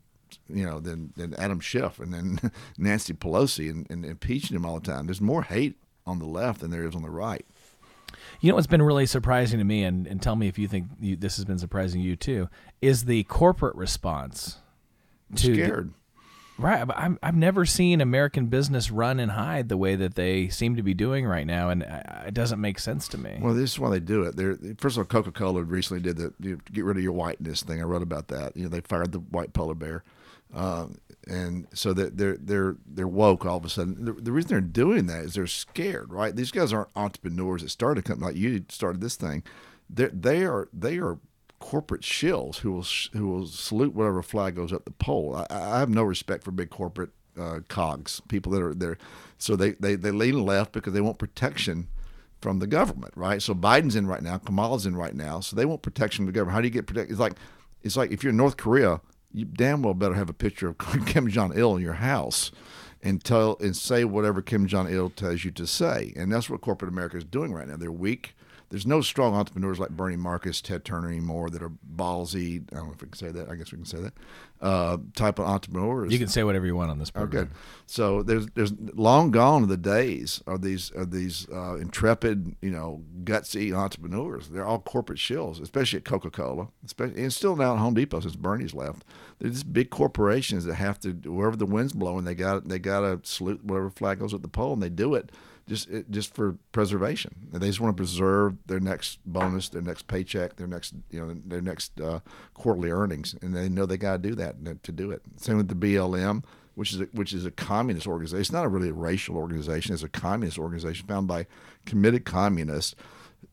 you 0.49 0.65
know 0.65 0.79
than 0.79 1.13
than 1.15 1.33
Adam 1.35 1.59
Schiff 1.59 1.99
and 1.99 2.13
then 2.13 2.51
Nancy 2.77 3.13
Pelosi 3.13 3.69
and, 3.69 3.89
and 3.89 4.05
impeaching 4.05 4.55
him 4.55 4.65
all 4.65 4.79
the 4.79 4.91
time? 4.91 5.05
There's 5.05 5.21
more 5.21 5.43
hate 5.43 5.77
on 6.05 6.19
the 6.19 6.25
left 6.25 6.61
than 6.61 6.71
there 6.71 6.85
is 6.85 6.95
on 6.95 7.01
the 7.01 7.09
right. 7.09 7.45
You 8.39 8.49
know 8.49 8.55
what's 8.55 8.67
been 8.67 8.81
really 8.81 9.05
surprising 9.05 9.59
to 9.59 9.65
me, 9.65 9.83
and, 9.83 10.07
and 10.07 10.21
tell 10.21 10.35
me 10.35 10.47
if 10.47 10.57
you 10.57 10.67
think 10.67 10.87
you, 10.99 11.15
this 11.15 11.35
has 11.35 11.45
been 11.45 11.59
surprising 11.59 12.01
you 12.01 12.15
too, 12.15 12.49
is 12.81 13.05
the 13.05 13.23
corporate 13.25 13.75
response. 13.75 14.57
to 15.35 15.53
scared 15.53 15.93
Right, 16.61 16.85
but 16.85 16.97
I'm, 16.97 17.17
I've 17.23 17.35
never 17.35 17.65
seen 17.65 18.01
American 18.01 18.45
business 18.45 18.91
run 18.91 19.19
and 19.19 19.31
hide 19.31 19.67
the 19.67 19.77
way 19.77 19.95
that 19.95 20.15
they 20.15 20.47
seem 20.49 20.75
to 20.75 20.83
be 20.83 20.93
doing 20.93 21.25
right 21.25 21.45
now, 21.47 21.69
and 21.69 21.83
uh, 21.83 22.01
it 22.27 22.33
doesn't 22.33 22.61
make 22.61 22.77
sense 22.77 23.07
to 23.09 23.17
me. 23.17 23.39
Well, 23.41 23.55
this 23.55 23.71
is 23.71 23.79
why 23.79 23.89
they 23.89 23.99
do 23.99 24.23
it. 24.23 24.35
They're 24.35 24.57
first 24.77 24.95
of 24.95 24.99
all, 24.99 25.05
Coca 25.05 25.31
Cola 25.31 25.63
recently 25.63 26.01
did 26.01 26.17
the 26.17 26.33
you 26.39 26.51
know, 26.51 26.57
get 26.71 26.85
rid 26.85 26.97
of 26.97 27.03
your 27.03 27.13
whiteness 27.13 27.63
thing. 27.63 27.81
I 27.81 27.85
wrote 27.85 28.03
about 28.03 28.27
that. 28.27 28.55
You 28.55 28.63
know, 28.63 28.69
they 28.69 28.81
fired 28.81 29.11
the 29.11 29.19
white 29.19 29.53
polar 29.53 29.73
bear, 29.73 30.03
um, 30.53 30.99
and 31.27 31.67
so 31.73 31.93
that 31.93 32.17
they're 32.17 32.37
they're 32.37 32.77
they're 32.85 33.07
woke 33.07 33.45
all 33.45 33.57
of 33.57 33.65
a 33.65 33.69
sudden. 33.69 34.05
The, 34.05 34.13
the, 34.13 34.31
reason 34.31 34.49
they're 34.49 34.61
doing 34.61 35.07
that 35.07 35.25
is 35.25 35.33
they're 35.33 35.47
scared, 35.47 36.13
right? 36.13 36.35
These 36.35 36.51
guys 36.51 36.71
aren't 36.71 36.89
entrepreneurs 36.95 37.63
that 37.63 37.69
started 37.69 38.05
a 38.05 38.07
company 38.07 38.27
like 38.27 38.37
you 38.37 38.65
started 38.69 39.01
this 39.01 39.15
thing. 39.15 39.43
They're, 39.89 40.11
they 40.13 40.43
are 40.45 40.69
they 40.71 40.99
are 40.99 41.17
corporate 41.61 42.01
shills 42.01 42.57
who 42.57 42.73
will 42.73 42.85
who 43.13 43.27
will 43.29 43.47
salute 43.47 43.93
whatever 43.93 44.21
flag 44.21 44.55
goes 44.55 44.73
up 44.73 44.83
the 44.83 44.91
pole. 44.91 45.35
I, 45.35 45.45
I 45.49 45.79
have 45.79 45.89
no 45.89 46.03
respect 46.03 46.43
for 46.43 46.51
big 46.51 46.69
corporate 46.69 47.11
uh, 47.39 47.59
cogs, 47.69 48.21
people 48.27 48.51
that 48.51 48.61
are 48.61 48.73
there. 48.73 48.97
So 49.37 49.55
they, 49.55 49.71
they, 49.71 49.95
they 49.95 50.11
lean 50.11 50.45
left 50.45 50.73
because 50.73 50.93
they 50.93 51.01
want 51.01 51.17
protection 51.17 51.87
from 52.41 52.59
the 52.59 52.67
government, 52.67 53.13
right? 53.15 53.41
So 53.41 53.53
Biden's 53.53 53.95
in 53.95 54.07
right 54.07 54.21
now, 54.21 54.37
Kamala's 54.37 54.85
in 54.85 54.95
right 54.95 55.15
now, 55.15 55.39
so 55.39 55.55
they 55.55 55.65
want 55.65 55.81
protection 55.81 56.25
from 56.25 56.25
the 56.27 56.31
government. 56.31 56.55
How 56.55 56.61
do 56.61 56.67
you 56.67 56.73
get 56.73 56.87
protected? 56.87 57.11
It's 57.11 57.19
like 57.19 57.33
it's 57.83 57.95
like 57.95 58.11
if 58.11 58.23
you're 58.23 58.31
in 58.31 58.37
North 58.37 58.57
Korea, 58.57 59.01
you 59.31 59.45
damn 59.45 59.81
well 59.81 59.93
better 59.93 60.15
have 60.15 60.29
a 60.29 60.33
picture 60.33 60.67
of 60.67 60.77
Kim 61.05 61.29
Jong 61.29 61.57
Il 61.57 61.75
in 61.75 61.81
your 61.81 61.93
house 61.93 62.51
and 63.03 63.23
tell 63.23 63.57
and 63.59 63.75
say 63.75 64.03
whatever 64.03 64.41
Kim 64.41 64.67
Jong 64.67 64.91
Il 64.91 65.09
tells 65.11 65.45
you 65.45 65.51
to 65.51 65.65
say. 65.65 66.13
And 66.15 66.31
that's 66.31 66.49
what 66.49 66.61
corporate 66.61 66.91
America 66.91 67.17
is 67.17 67.23
doing 67.23 67.53
right 67.53 67.67
now. 67.67 67.77
They're 67.77 67.91
weak 67.91 68.35
there's 68.71 68.87
no 68.87 69.01
strong 69.01 69.35
entrepreneurs 69.35 69.79
like 69.79 69.89
Bernie 69.89 70.15
Marcus, 70.15 70.61
Ted 70.61 70.85
Turner 70.85 71.09
anymore 71.09 71.49
that 71.49 71.61
are 71.61 71.73
ballsy. 71.95 72.63
I 72.71 72.77
don't 72.77 72.87
know 72.87 72.93
if 72.93 73.01
we 73.01 73.09
can 73.09 73.17
say 73.17 73.29
that. 73.29 73.49
I 73.49 73.55
guess 73.55 73.73
we 73.73 73.77
can 73.77 73.85
say 73.85 73.99
that 73.99 74.13
uh, 74.61 74.97
type 75.13 75.39
of 75.39 75.45
entrepreneurs. 75.45 76.13
You 76.13 76.17
can 76.17 76.29
say 76.29 76.43
whatever 76.43 76.65
you 76.65 76.75
want 76.75 76.89
on 76.89 76.97
this 76.97 77.11
oh, 77.13 77.19
program. 77.19 77.43
Okay. 77.43 77.53
So 77.85 78.23
there's 78.23 78.47
there's 78.55 78.71
long 78.93 79.31
gone 79.31 79.67
the 79.67 79.75
days 79.75 80.41
of 80.47 80.61
these 80.61 80.89
of 80.91 81.11
these 81.11 81.49
uh, 81.49 81.75
intrepid, 81.75 82.55
you 82.61 82.69
know, 82.69 83.03
gutsy 83.25 83.75
entrepreneurs. 83.75 84.47
They're 84.47 84.65
all 84.65 84.79
corporate 84.79 85.19
shills, 85.19 85.61
especially 85.61 85.97
at 85.97 86.05
Coca 86.05 86.29
Cola, 86.29 86.69
especially 86.85 87.21
and 87.21 87.33
still 87.33 87.57
now 87.57 87.73
at 87.73 87.79
Home 87.79 87.93
Depot 87.93 88.21
since 88.21 88.37
Bernie's 88.37 88.73
left. 88.73 89.03
They're 89.39 89.51
just 89.51 89.73
big 89.73 89.89
corporations 89.89 90.63
that 90.63 90.75
have 90.75 90.97
to 91.01 91.11
wherever 91.29 91.57
the 91.57 91.65
wind's 91.65 91.91
blowing, 91.91 92.23
they 92.23 92.35
got 92.35 92.69
they 92.69 92.79
got 92.79 93.01
to 93.01 93.19
salute 93.29 93.65
whatever 93.65 93.89
flag 93.89 94.19
goes 94.19 94.33
at 94.33 94.43
the 94.43 94.47
pole, 94.47 94.71
and 94.71 94.81
they 94.81 94.89
do 94.89 95.13
it 95.13 95.29
just 95.67 95.89
just 96.09 96.33
for 96.33 96.57
preservation. 96.71 97.47
They 97.51 97.67
just 97.67 97.79
want 97.79 97.95
to 97.95 97.99
preserve 97.99 98.57
their 98.65 98.79
next 98.79 99.19
bonus, 99.25 99.69
their 99.69 99.81
next 99.81 100.07
paycheck, 100.07 100.55
their 100.55 100.67
next 100.67 100.93
you 101.09 101.19
know 101.19 101.35
their 101.45 101.61
next 101.61 101.99
uh, 101.99 102.19
quarterly 102.53 102.91
earnings, 102.91 103.35
and 103.41 103.55
they 103.55 103.69
know 103.69 103.85
they 103.85 103.97
got 103.97 104.21
to 104.21 104.29
do 104.29 104.35
that 104.35 104.83
to 104.83 104.91
do 104.91 105.11
it. 105.11 105.21
Same 105.37 105.57
with 105.57 105.67
the 105.67 105.75
BLM, 105.75 106.43
which 106.75 106.93
is 106.93 107.01
a, 107.01 107.05
which 107.13 107.33
is 107.33 107.45
a 107.45 107.51
communist 107.51 108.07
organization. 108.07 108.41
It's 108.41 108.51
not 108.51 108.65
a 108.65 108.69
really 108.69 108.89
a 108.89 108.93
racial 108.93 109.37
organization. 109.37 109.93
It's 109.93 110.03
a 110.03 110.09
communist 110.09 110.57
organization 110.57 111.07
founded 111.07 111.27
by 111.27 111.47
committed 111.85 112.25
communists. 112.25 112.95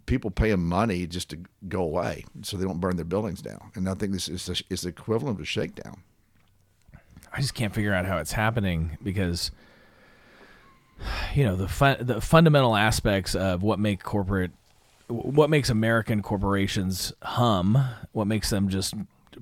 People 0.07 0.31
pay 0.31 0.51
them 0.51 0.66
money 0.66 1.07
just 1.07 1.29
to 1.31 1.38
go 1.68 1.83
away, 1.83 2.25
so 2.42 2.57
they 2.57 2.64
don't 2.64 2.81
burn 2.81 2.97
their 2.97 3.05
buildings 3.05 3.42
down. 3.42 3.71
And 3.75 3.88
I 3.88 3.94
think 3.94 4.12
this 4.12 4.29
is 4.29 4.49
a, 4.49 4.57
is 4.73 4.83
the 4.83 4.88
equivalent 4.88 5.38
of 5.38 5.42
a 5.42 5.47
shakedown. 5.47 6.03
I 7.33 7.40
just 7.40 7.55
can't 7.55 7.75
figure 7.75 7.92
out 7.92 8.07
how 8.07 8.18
it's 8.18 8.33
happening 8.33 8.97
because 9.03 9.51
you 11.35 11.45
know 11.45 11.57
the 11.57 11.69
fun, 11.69 11.97
the 12.01 12.21
fundamental 12.21 12.77
aspects 12.77 13.35
of 13.35 13.63
what 13.63 13.79
make 13.79 14.03
corporate 14.03 14.51
what 15.09 15.49
makes 15.49 15.71
American 15.71 16.23
corporations 16.23 17.13
hum, 17.23 17.83
what 18.13 18.27
makes 18.27 18.51
them 18.51 18.69
just 18.69 18.95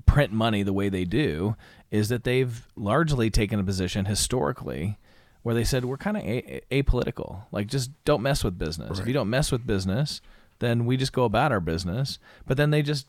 print 0.05 0.31
money 0.31 0.63
the 0.63 0.73
way 0.73 0.89
they 0.89 1.05
do 1.05 1.55
is 1.91 2.09
that 2.09 2.23
they've 2.23 2.67
largely 2.75 3.29
taken 3.29 3.59
a 3.59 3.63
position 3.63 4.05
historically 4.05 4.97
where 5.43 5.55
they 5.55 5.63
said 5.63 5.85
we're 5.85 5.97
kind 5.97 6.17
of 6.17 6.23
a- 6.23 6.61
apolitical. 6.71 7.43
Like 7.51 7.67
just 7.67 7.91
don't 8.05 8.21
mess 8.21 8.43
with 8.43 8.57
business. 8.57 8.91
Right. 8.91 8.99
If 8.99 9.07
you 9.07 9.13
don't 9.13 9.29
mess 9.29 9.51
with 9.51 9.65
business, 9.65 10.21
then 10.59 10.85
we 10.85 10.97
just 10.97 11.13
go 11.13 11.23
about 11.23 11.51
our 11.51 11.59
business. 11.59 12.19
But 12.45 12.57
then 12.57 12.71
they 12.71 12.81
just 12.81 13.07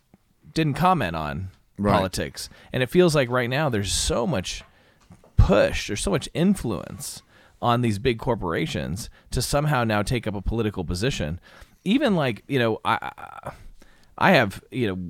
didn't 0.54 0.74
comment 0.74 1.16
on 1.16 1.50
right. 1.78 1.92
politics. 1.92 2.48
And 2.72 2.82
it 2.82 2.90
feels 2.90 3.14
like 3.14 3.28
right 3.30 3.50
now 3.50 3.68
there's 3.68 3.92
so 3.92 4.26
much 4.26 4.62
push, 5.36 5.88
there's 5.88 6.02
so 6.02 6.10
much 6.10 6.28
influence 6.34 7.22
on 7.60 7.80
these 7.80 7.98
big 7.98 8.18
corporations 8.18 9.10
to 9.30 9.42
somehow 9.42 9.84
now 9.84 10.02
take 10.02 10.26
up 10.26 10.34
a 10.34 10.42
political 10.42 10.84
position. 10.84 11.40
Even 11.84 12.14
like 12.14 12.42
you 12.48 12.58
know, 12.58 12.80
I 12.84 13.52
I 14.16 14.32
have 14.32 14.62
you 14.70 14.86
know 14.88 15.08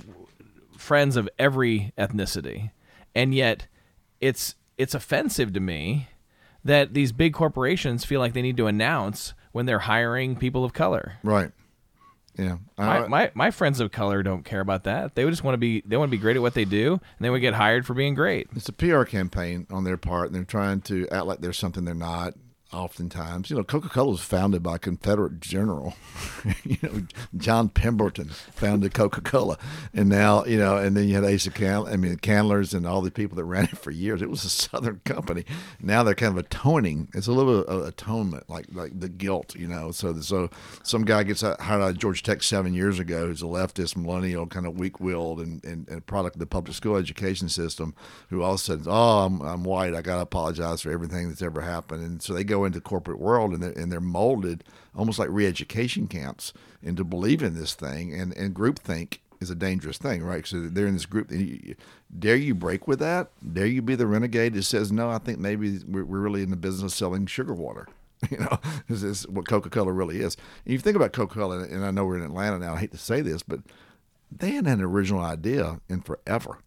friends 0.77 1.17
of 1.17 1.29
every 1.39 1.93
ethnicity, 1.99 2.71
and 3.15 3.35
yet 3.35 3.67
it's 4.21 4.55
it's 4.77 4.95
offensive 4.95 5.53
to 5.53 5.61
me 5.61 6.09
that 6.65 6.95
these 6.95 7.13
big 7.13 7.33
corporations 7.33 8.05
feel 8.05 8.21
like 8.21 8.33
they 8.33 8.43
need 8.43 8.57
to 8.57 8.67
announce 8.67 9.35
when 9.53 9.67
they're 9.67 9.81
hiring 9.81 10.37
people 10.37 10.65
of 10.65 10.73
color. 10.73 11.15
Right. 11.23 11.51
Yeah. 12.39 12.59
my, 12.77 12.99
uh, 13.01 13.09
my, 13.09 13.31
my 13.35 13.51
friends 13.51 13.81
of 13.81 13.91
color 13.91 14.23
don't 14.23 14.45
care 14.45 14.61
about 14.61 14.85
that. 14.85 15.17
They 15.17 15.25
just 15.29 15.43
want 15.43 15.55
to 15.55 15.59
be 15.59 15.83
they 15.85 15.97
want 15.97 16.09
to 16.09 16.17
be 16.17 16.21
great 16.21 16.37
at 16.37 16.43
what 16.43 16.55
they 16.55 16.65
do, 16.65 16.93
and 16.93 17.01
they 17.21 17.31
would 17.31 17.41
get 17.41 17.55
hired 17.55 17.85
for 17.85 17.95
being 17.95 18.15
great. 18.15 18.49
It's 18.55 18.69
a 18.69 18.73
PR 18.73 19.03
campaign 19.03 19.67
on 19.71 19.85
their 19.85 19.97
part, 19.97 20.27
and 20.27 20.37
they're 20.37 20.45
trying 20.45 20.81
to 20.83 21.09
act 21.11 21.27
like 21.27 21.41
there's 21.41 21.59
something 21.59 21.85
they're 21.85 21.95
not 21.95 22.35
oftentimes. 22.73 23.51
You 23.51 23.57
know, 23.57 23.65
Coca 23.65 23.89
Cola 23.89 24.13
was 24.13 24.21
founded 24.21 24.63
by 24.63 24.77
a 24.77 24.79
Confederate 24.79 25.41
general. 25.41 25.95
you 26.65 26.77
know, 26.83 27.03
John 27.37 27.69
Pemberton 27.69 28.29
founded 28.53 28.95
Coca 28.95 29.21
Cola, 29.21 29.59
and 29.95 30.09
now 30.09 30.45
you 30.45 30.59
know, 30.59 30.77
and 30.77 30.97
then 30.97 31.09
you 31.09 31.15
had 31.15 31.25
Asa 31.25 31.51
Candler, 31.51 31.91
I 31.91 31.97
mean, 31.97 32.17
Candlers 32.17 32.75
and 32.75 32.87
all 32.87 33.01
the 33.01 33.11
people 33.11 33.37
that 33.37 33.45
ran 33.45 33.65
it 33.65 33.79
for 33.79 33.91
years. 33.91 34.23
It 34.23 34.31
was 34.31 34.45
a 34.45 34.51
Southern 34.51 35.01
company. 35.05 35.45
Now 35.81 36.03
they're 36.03 36.15
kind 36.15 36.37
of 36.37 36.45
atoning. 36.45 37.09
It's 37.15 37.27
a 37.27 37.33
little 37.33 37.61
bit 37.61 37.69
of 37.69 37.87
atonement, 37.87 38.49
like 38.49 38.67
like 38.73 38.99
the 38.99 39.09
guilt. 39.09 39.55
You 39.55 39.69
know, 39.69 39.91
so 39.91 40.21
so 40.21 40.51
some 40.83 41.05
guy 41.05 41.23
gets 41.23 41.41
hired 41.41 41.61
out 41.61 41.91
of 41.91 41.99
Georgia 41.99 42.23
Tech 42.23 42.43
seven 42.43 42.75
years 42.75 42.99
ago, 42.99 43.27
who's 43.27 43.43
a 43.43 43.47
leftist 43.47 43.97
millennial, 43.97 44.47
kind 44.47 44.67
of 44.67 44.79
weak-willed 44.79 45.41
and, 45.41 45.65
and, 45.65 45.89
and 45.89 46.07
product 46.07 46.37
of 46.37 46.41
the 46.41 46.47
public 46.47 46.77
school 46.77 46.97
education 46.97 47.49
system, 47.49 47.95
who 48.31 48.43
all 48.43 48.59
says, 48.59 48.87
"Oh, 48.87 49.21
I'm 49.21 49.41
I'm 49.41 49.65
white. 49.65 49.95
I 49.95 50.03
got 50.03 50.17
to 50.17 50.23
apologize 50.23 50.83
for 50.83 50.91
everything 50.91 51.29
that's 51.29 51.43
ever 51.43 51.63
happened," 51.63 52.05
and 52.05 52.23
so 52.23 52.35
they 52.35 52.45
go 52.45 52.58
into 52.65 52.81
corporate 52.81 53.21
world 53.21 53.53
and 53.53 53.63
they're, 53.63 53.73
and 53.73 53.91
they're 53.91 54.01
molded 54.01 54.65
almost 54.97 55.19
like 55.19 55.29
re-education 55.31 56.07
camps 56.07 56.53
into 56.83 57.05
believing 57.05 57.55
this 57.55 57.75
thing 57.75 58.13
and, 58.13 58.37
and 58.37 58.55
groupthink 58.55 59.19
is 59.41 59.51
a 59.51 59.55
dangerous 59.55 59.99
thing, 59.99 60.23
right? 60.23 60.47
So 60.47 60.69
they're 60.69 60.87
in 60.87 60.95
this 60.95 61.07
group. 61.07 61.33
Dare 62.19 62.37
you 62.37 62.55
break 62.55 62.89
with 62.89 62.99
that? 62.99 63.31
Dare 63.53 63.67
you 63.67 63.83
be 63.83 63.95
the 63.95 64.07
renegade 64.07 64.55
that 64.55 64.65
says, 64.65 64.91
no, 64.91 65.11
I 65.11 65.19
think 65.19 65.39
maybe 65.39 65.79
we're, 65.87 66.05
we're 66.05 66.21
really 66.21 66.43
in 66.43 66.51
the 66.51 66.57
business 66.57 66.93
of 66.93 66.97
selling 66.97 67.27
sugar 67.27 67.55
water. 67.55 67.89
You 68.33 68.39
know, 68.39 68.59
this 68.89 69.05
is 69.05 69.29
what 69.29 69.47
Coca 69.47 69.71
Cola 69.71 69.93
really 69.93 70.19
is. 70.19 70.37
And 70.65 70.73
you 70.73 70.81
think 70.81 70.97
about 70.97 71.13
Coca 71.13 71.35
Cola, 71.35 71.61
and 71.61 71.85
I 71.85 71.93
know 71.93 72.05
we're 72.05 72.17
in 72.17 72.25
Atlanta 72.25 72.59
now, 72.59 72.75
I 72.75 72.81
hate 72.81 72.91
to 72.91 72.99
say 72.99 73.21
this, 73.21 73.45
but 73.45 73.61
they 74.37 74.51
had 74.51 74.67
an 74.67 74.81
original 74.81 75.23
idea 75.23 75.81
in 75.89 76.01
forever 76.01 76.59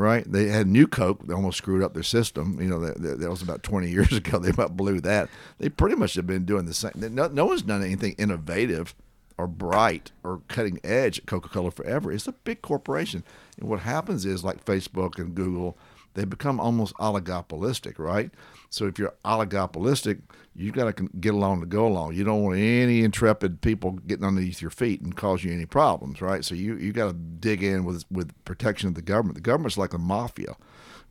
right? 0.00 0.30
They 0.30 0.48
had 0.48 0.66
new 0.66 0.86
Coke. 0.86 1.26
They 1.26 1.34
almost 1.34 1.58
screwed 1.58 1.82
up 1.82 1.94
their 1.94 2.02
system. 2.02 2.60
You 2.60 2.68
know, 2.68 2.80
that, 2.80 3.20
that 3.20 3.30
was 3.30 3.42
about 3.42 3.62
20 3.62 3.88
years 3.90 4.12
ago. 4.12 4.38
They 4.38 4.50
about 4.50 4.76
blew 4.76 5.00
that. 5.02 5.28
They 5.58 5.68
pretty 5.68 5.96
much 5.96 6.14
have 6.14 6.26
been 6.26 6.44
doing 6.44 6.66
the 6.66 6.74
same. 6.74 6.92
No, 6.96 7.28
no 7.28 7.46
one's 7.46 7.62
done 7.62 7.82
anything 7.82 8.14
innovative 8.18 8.94
or 9.36 9.46
bright 9.46 10.12
or 10.22 10.42
cutting 10.48 10.80
edge 10.82 11.18
at 11.18 11.26
Coca 11.26 11.48
Cola 11.48 11.70
forever. 11.70 12.12
It's 12.12 12.26
a 12.26 12.32
big 12.32 12.62
corporation. 12.62 13.24
And 13.58 13.68
what 13.68 13.80
happens 13.80 14.24
is, 14.26 14.42
like 14.42 14.64
Facebook 14.64 15.18
and 15.18 15.34
Google, 15.34 15.76
they 16.14 16.24
become 16.24 16.58
almost 16.58 16.94
oligopolistic, 16.94 17.98
right? 17.98 18.30
So 18.68 18.86
if 18.86 18.98
you're 18.98 19.14
oligopolistic, 19.24 20.22
you 20.54 20.72
got 20.72 20.96
to 20.96 21.08
get 21.20 21.34
along 21.34 21.60
to 21.60 21.66
go 21.66 21.86
along. 21.86 22.14
You 22.14 22.24
don't 22.24 22.42
want 22.42 22.58
any 22.58 23.02
intrepid 23.02 23.60
people 23.60 23.92
getting 23.92 24.24
underneath 24.24 24.60
your 24.60 24.70
feet 24.70 25.00
and 25.00 25.16
cause 25.16 25.44
you 25.44 25.52
any 25.52 25.66
problems, 25.66 26.20
right? 26.20 26.44
So 26.44 26.54
you 26.54 26.76
you 26.76 26.92
got 26.92 27.06
to 27.08 27.12
dig 27.12 27.62
in 27.62 27.84
with 27.84 28.04
with 28.10 28.32
protection 28.44 28.88
of 28.88 28.94
the 28.94 29.02
government. 29.02 29.36
The 29.36 29.42
government's 29.42 29.78
like 29.78 29.94
a 29.94 29.98
mafia. 29.98 30.56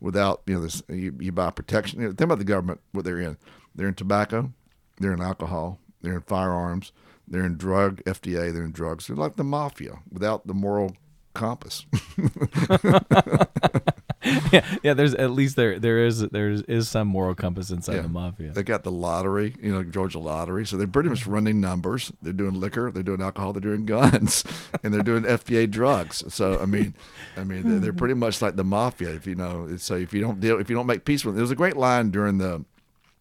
Without 0.00 0.42
you 0.46 0.54
know 0.54 0.60
this, 0.60 0.82
you, 0.88 1.14
you 1.18 1.32
buy 1.32 1.50
protection. 1.50 2.00
You 2.00 2.06
know, 2.06 2.12
think 2.12 2.22
about 2.22 2.38
the 2.38 2.44
government. 2.44 2.80
What 2.92 3.04
they're 3.04 3.20
in. 3.20 3.38
They're 3.74 3.88
in 3.88 3.94
tobacco. 3.94 4.52
They're 4.98 5.12
in 5.12 5.22
alcohol. 5.22 5.78
They're 6.02 6.14
in 6.14 6.22
firearms. 6.22 6.92
They're 7.26 7.44
in 7.44 7.56
drug 7.56 8.02
FDA. 8.04 8.52
They're 8.52 8.64
in 8.64 8.72
drugs. 8.72 9.06
They're 9.06 9.16
like 9.16 9.36
the 9.36 9.44
mafia 9.44 10.00
without 10.10 10.46
the 10.46 10.54
moral 10.54 10.96
compass. 11.34 11.86
yeah, 14.52 14.66
yeah. 14.82 14.92
There's 14.92 15.14
at 15.14 15.30
least 15.30 15.56
there 15.56 15.78
there 15.78 16.04
is 16.04 16.20
there 16.20 16.50
is 16.50 16.88
some 16.90 17.08
moral 17.08 17.34
compass 17.34 17.70
inside 17.70 17.96
yeah. 17.96 18.02
the 18.02 18.08
mafia. 18.08 18.50
They 18.50 18.62
got 18.62 18.82
the 18.82 18.90
lottery, 18.90 19.54
you 19.62 19.72
know, 19.72 19.82
Georgia 19.82 20.18
lottery. 20.18 20.66
So 20.66 20.76
they're 20.76 20.86
pretty 20.86 21.08
much 21.08 21.26
running 21.26 21.58
numbers. 21.58 22.12
They're 22.20 22.34
doing 22.34 22.60
liquor, 22.60 22.90
they're 22.90 23.02
doing 23.02 23.22
alcohol, 23.22 23.54
they're 23.54 23.62
doing 23.62 23.86
guns, 23.86 24.44
and 24.82 24.92
they're 24.92 25.02
doing 25.02 25.22
FDA 25.22 25.70
drugs. 25.70 26.22
So 26.32 26.58
I 26.60 26.66
mean, 26.66 26.94
I 27.38 27.44
mean, 27.44 27.62
they're, 27.62 27.78
they're 27.78 27.92
pretty 27.94 28.14
much 28.14 28.42
like 28.42 28.56
the 28.56 28.64
mafia. 28.64 29.08
If 29.10 29.26
you 29.26 29.36
know, 29.36 29.74
so 29.78 29.94
if 29.94 30.12
you 30.12 30.20
don't 30.20 30.38
deal, 30.38 30.60
if 30.60 30.68
you 30.68 30.76
don't 30.76 30.86
make 30.86 31.06
peace 31.06 31.24
with, 31.24 31.32
them. 31.32 31.36
there 31.36 31.44
was 31.44 31.50
a 31.50 31.56
great 31.56 31.78
line 31.78 32.10
during 32.10 32.36
the 32.36 32.62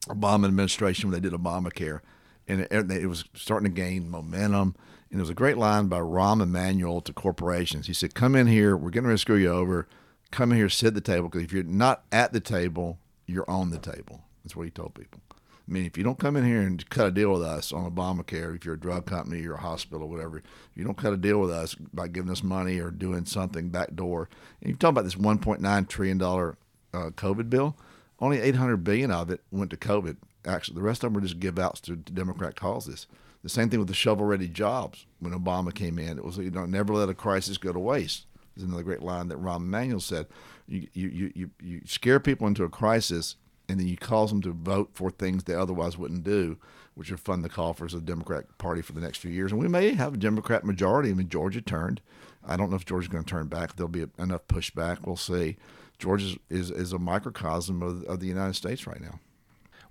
Obama 0.07 0.47
administration 0.47 1.09
when 1.09 1.21
they 1.21 1.29
did 1.29 1.37
Obamacare, 1.37 2.01
and 2.45 2.61
it, 2.69 2.91
it 2.91 3.07
was 3.07 3.23
starting 3.33 3.69
to 3.69 3.73
gain 3.73 4.09
momentum. 4.09 4.75
And 5.11 5.17
there 5.17 5.23
was 5.23 5.29
a 5.29 5.33
great 5.33 5.57
line 5.57 5.87
by 5.87 5.99
Rahm 5.99 6.41
Emanuel 6.41 7.01
to 7.01 7.13
corporations. 7.13 7.87
He 7.87 7.93
said, 7.93 8.13
"Come 8.13 8.35
in 8.35 8.47
here. 8.47 8.75
We're 8.75 8.89
ready 8.89 9.07
to 9.07 9.17
screw 9.17 9.37
you 9.37 9.49
over." 9.49 9.87
Come 10.31 10.51
in 10.51 10.57
here, 10.57 10.69
sit 10.69 10.87
at 10.87 10.93
the 10.95 11.01
table. 11.01 11.29
Because 11.29 11.43
if 11.43 11.53
you're 11.53 11.63
not 11.63 12.03
at 12.11 12.33
the 12.33 12.39
table, 12.39 12.99
you're 13.25 13.49
on 13.49 13.69
the 13.69 13.77
table. 13.77 14.21
That's 14.43 14.55
what 14.55 14.63
he 14.63 14.71
told 14.71 14.95
people. 14.95 15.21
I 15.31 15.71
mean, 15.71 15.85
if 15.85 15.97
you 15.97 16.03
don't 16.03 16.17
come 16.17 16.35
in 16.35 16.45
here 16.45 16.61
and 16.61 16.89
cut 16.89 17.07
a 17.07 17.11
deal 17.11 17.31
with 17.31 17.43
us 17.43 17.71
on 17.71 17.91
Obamacare, 17.91 18.55
if 18.55 18.65
you're 18.65 18.73
a 18.73 18.79
drug 18.79 19.05
company, 19.05 19.39
you're 19.39 19.55
a 19.55 19.61
hospital, 19.61 20.03
or 20.03 20.09
whatever, 20.09 20.41
you 20.73 20.83
don't 20.83 20.97
cut 20.97 21.13
a 21.13 21.17
deal 21.17 21.39
with 21.39 21.51
us 21.51 21.75
by 21.75 22.07
giving 22.07 22.31
us 22.31 22.41
money 22.41 22.79
or 22.79 22.89
doing 22.89 23.25
something 23.25 23.69
backdoor. 23.69 24.29
And 24.61 24.69
you're 24.69 24.77
talking 24.77 24.95
about 24.97 25.03
this 25.03 25.15
1.9 25.15 25.87
trillion 25.87 26.17
dollar 26.17 26.57
uh, 26.91 27.11
COVID 27.11 27.51
bill. 27.51 27.77
Only 28.19 28.39
800 28.41 28.77
billion 28.77 29.11
of 29.11 29.29
it 29.29 29.41
went 29.51 29.69
to 29.69 29.77
COVID. 29.77 30.17
Actually, 30.43 30.75
the 30.75 30.81
rest 30.81 31.03
of 31.03 31.13
them 31.13 31.21
were 31.21 31.27
just 31.27 31.39
give 31.39 31.59
outs 31.59 31.79
to, 31.81 31.95
to 31.95 32.11
Democrat 32.11 32.55
causes. 32.55 33.05
The 33.43 33.49
same 33.49 33.69
thing 33.69 33.79
with 33.79 33.87
the 33.87 33.93
shovel-ready 33.93 34.49
jobs 34.49 35.05
when 35.19 35.33
Obama 35.33 35.73
came 35.73 35.99
in. 35.99 36.17
It 36.17 36.25
was 36.25 36.37
you 36.37 36.51
know 36.51 36.65
never 36.65 36.93
let 36.93 37.09
a 37.09 37.13
crisis 37.13 37.57
go 37.57 37.71
to 37.71 37.79
waste. 37.79 38.25
There's 38.59 38.67
another 38.67 38.83
great 38.83 39.01
line 39.01 39.29
that 39.29 39.41
Rahm 39.41 39.57
Emanuel 39.57 40.01
said. 40.01 40.27
You, 40.67 40.87
you, 40.93 41.31
you, 41.33 41.49
you 41.61 41.81
scare 41.85 42.19
people 42.19 42.45
into 42.45 42.63
a 42.63 42.69
crisis 42.69 43.37
and 43.69 43.79
then 43.79 43.87
you 43.87 43.97
cause 43.97 44.29
them 44.31 44.41
to 44.41 44.51
vote 44.51 44.89
for 44.93 45.09
things 45.09 45.43
they 45.43 45.53
otherwise 45.53 45.97
wouldn't 45.97 46.23
do, 46.23 46.57
which 46.95 47.11
are 47.11 47.17
fund 47.17 47.43
the 47.43 47.49
coffers 47.49 47.93
of 47.93 48.05
the 48.05 48.11
Democratic 48.11 48.57
Party 48.57 48.81
for 48.81 48.93
the 48.93 49.01
next 49.01 49.19
few 49.19 49.31
years. 49.31 49.51
And 49.51 49.61
we 49.61 49.67
may 49.67 49.93
have 49.93 50.15
a 50.15 50.17
Democrat 50.17 50.65
majority. 50.65 51.11
I 51.11 51.13
mean, 51.13 51.29
Georgia 51.29 51.61
turned. 51.61 52.01
I 52.45 52.57
don't 52.57 52.69
know 52.69 52.75
if 52.75 52.85
Georgia's 52.85 53.09
going 53.09 53.23
to 53.23 53.29
turn 53.29 53.47
back. 53.47 53.75
There'll 53.75 53.87
be 53.87 54.05
enough 54.17 54.47
pushback. 54.47 55.05
We'll 55.05 55.15
see. 55.15 55.57
Georgia 55.97 56.37
is, 56.49 56.71
is 56.71 56.93
a 56.93 56.99
microcosm 56.99 57.81
of, 57.81 58.03
of 58.03 58.19
the 58.19 58.27
United 58.27 58.55
States 58.55 58.85
right 58.85 59.01
now. 59.01 59.19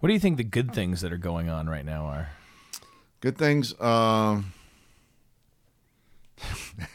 What 0.01 0.09
do 0.09 0.13
you 0.13 0.21
think 0.21 0.37
the 0.37 0.45
good 0.45 0.75
things 0.75 1.01
that 1.01 1.13
are 1.13 1.19
going 1.19 1.49
on 1.49 1.69
right 1.69 1.85
now 1.85 2.05
are? 2.05 2.31
Good 3.21 3.37
things. 3.37 3.79
Um, 3.81 4.53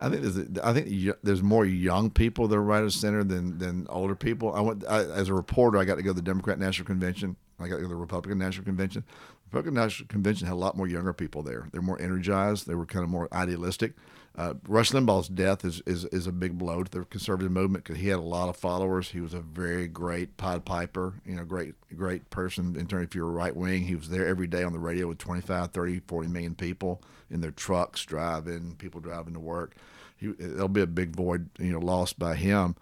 I 0.00 0.08
think 0.08 0.22
there's 0.22 0.58
I 0.62 0.72
think 0.72 1.16
there's 1.22 1.42
more 1.42 1.64
young 1.64 2.10
people 2.10 2.48
that 2.48 2.56
are 2.56 2.62
right 2.62 2.82
of 2.82 2.92
center 2.92 3.24
than 3.24 3.58
than 3.58 3.86
older 3.88 4.14
people. 4.14 4.54
I 4.54 4.60
went 4.60 4.84
I, 4.88 5.04
as 5.04 5.28
a 5.28 5.34
reporter. 5.34 5.78
I 5.78 5.84
got 5.84 5.96
to 5.96 6.02
go 6.02 6.10
to 6.10 6.14
the 6.14 6.22
Democrat 6.22 6.58
National 6.58 6.86
Convention. 6.86 7.36
I 7.58 7.68
got 7.68 7.76
to 7.76 7.82
go 7.82 7.88
to 7.88 7.94
the 7.94 8.00
Republican 8.00 8.38
National 8.38 8.64
Convention. 8.64 9.04
The 9.08 9.58
Republican 9.58 9.74
National 9.74 10.08
Convention 10.08 10.46
had 10.46 10.54
a 10.54 10.56
lot 10.56 10.76
more 10.76 10.88
younger 10.88 11.12
people 11.12 11.42
there. 11.42 11.68
They're 11.72 11.82
more 11.82 12.00
energized. 12.00 12.66
They 12.66 12.74
were 12.74 12.86
kind 12.86 13.04
of 13.04 13.10
more 13.10 13.28
idealistic. 13.32 13.94
Uh, 14.36 14.54
Rush 14.66 14.90
Limbaugh's 14.90 15.28
death 15.28 15.64
is, 15.64 15.80
is 15.86 16.04
is 16.06 16.26
a 16.26 16.32
big 16.32 16.58
blow 16.58 16.82
to 16.82 16.90
the 16.90 17.04
conservative 17.04 17.52
movement 17.52 17.84
because 17.84 18.00
he 18.00 18.08
had 18.08 18.18
a 18.18 18.22
lot 18.22 18.48
of 18.48 18.56
followers. 18.56 19.10
He 19.10 19.20
was 19.20 19.32
a 19.32 19.40
very 19.40 19.86
great 19.86 20.36
Pied 20.36 20.64
Piper, 20.64 21.14
you 21.24 21.36
know, 21.36 21.44
great 21.44 21.74
great 21.96 22.28
person 22.30 22.74
in 22.76 22.88
terms 22.88 23.04
if 23.04 23.14
you're 23.14 23.26
right 23.26 23.54
wing. 23.54 23.84
He 23.84 23.94
was 23.94 24.08
there 24.08 24.26
every 24.26 24.48
day 24.48 24.64
on 24.64 24.72
the 24.72 24.80
radio 24.80 25.06
with 25.06 25.18
25, 25.18 25.70
30, 25.70 26.00
40 26.00 26.28
million 26.28 26.54
people 26.56 27.00
in 27.30 27.42
their 27.42 27.52
trucks 27.52 28.04
driving, 28.04 28.74
people 28.76 29.00
driving 29.00 29.34
to 29.34 29.40
work. 29.40 29.76
He, 30.16 30.28
there'll 30.32 30.68
be 30.68 30.80
a 30.80 30.86
big 30.86 31.14
void, 31.14 31.48
you 31.58 31.70
know, 31.72 31.78
lost 31.78 32.18
by 32.18 32.34
him. 32.34 32.74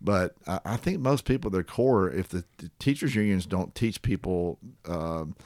But 0.00 0.36
I, 0.46 0.60
I 0.64 0.76
think 0.78 1.00
most 1.00 1.26
people, 1.26 1.50
their 1.50 1.62
core, 1.62 2.10
if 2.10 2.28
the, 2.28 2.44
the 2.56 2.70
teachers 2.78 3.14
unions 3.14 3.44
don't 3.44 3.74
teach 3.74 4.00
people. 4.00 4.58
Um, 4.88 5.36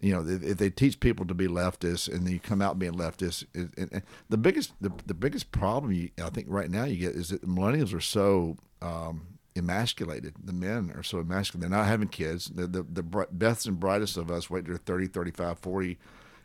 you 0.00 0.12
know, 0.12 0.26
if 0.26 0.58
they 0.58 0.70
teach 0.70 1.00
people 1.00 1.24
to 1.26 1.34
be 1.34 1.48
leftists 1.48 2.12
and 2.12 2.26
then 2.26 2.32
you 2.32 2.38
come 2.38 2.60
out 2.60 2.78
being 2.78 2.92
leftist, 2.92 3.44
it, 3.54 3.70
it, 3.76 4.04
the 4.28 4.36
biggest 4.36 4.72
the, 4.80 4.92
the 5.06 5.14
biggest 5.14 5.52
problem 5.52 5.92
you, 5.92 6.10
I 6.22 6.28
think 6.28 6.46
right 6.50 6.70
now 6.70 6.84
you 6.84 6.96
get 6.96 7.14
is 7.14 7.30
that 7.30 7.46
millennials 7.48 7.94
are 7.94 8.00
so 8.00 8.56
um, 8.82 9.38
emasculated. 9.56 10.34
The 10.42 10.52
men 10.52 10.92
are 10.94 11.02
so 11.02 11.18
emasculated. 11.18 11.62
They're 11.62 11.78
not 11.78 11.86
having 11.86 12.08
kids. 12.08 12.50
The, 12.54 12.66
the, 12.66 12.82
the 12.82 13.26
best 13.32 13.66
and 13.66 13.80
brightest 13.80 14.16
of 14.16 14.30
us 14.30 14.50
wait 14.50 14.66
to 14.66 14.76
30, 14.76 15.06
35, 15.08 15.58
40, 15.58 15.98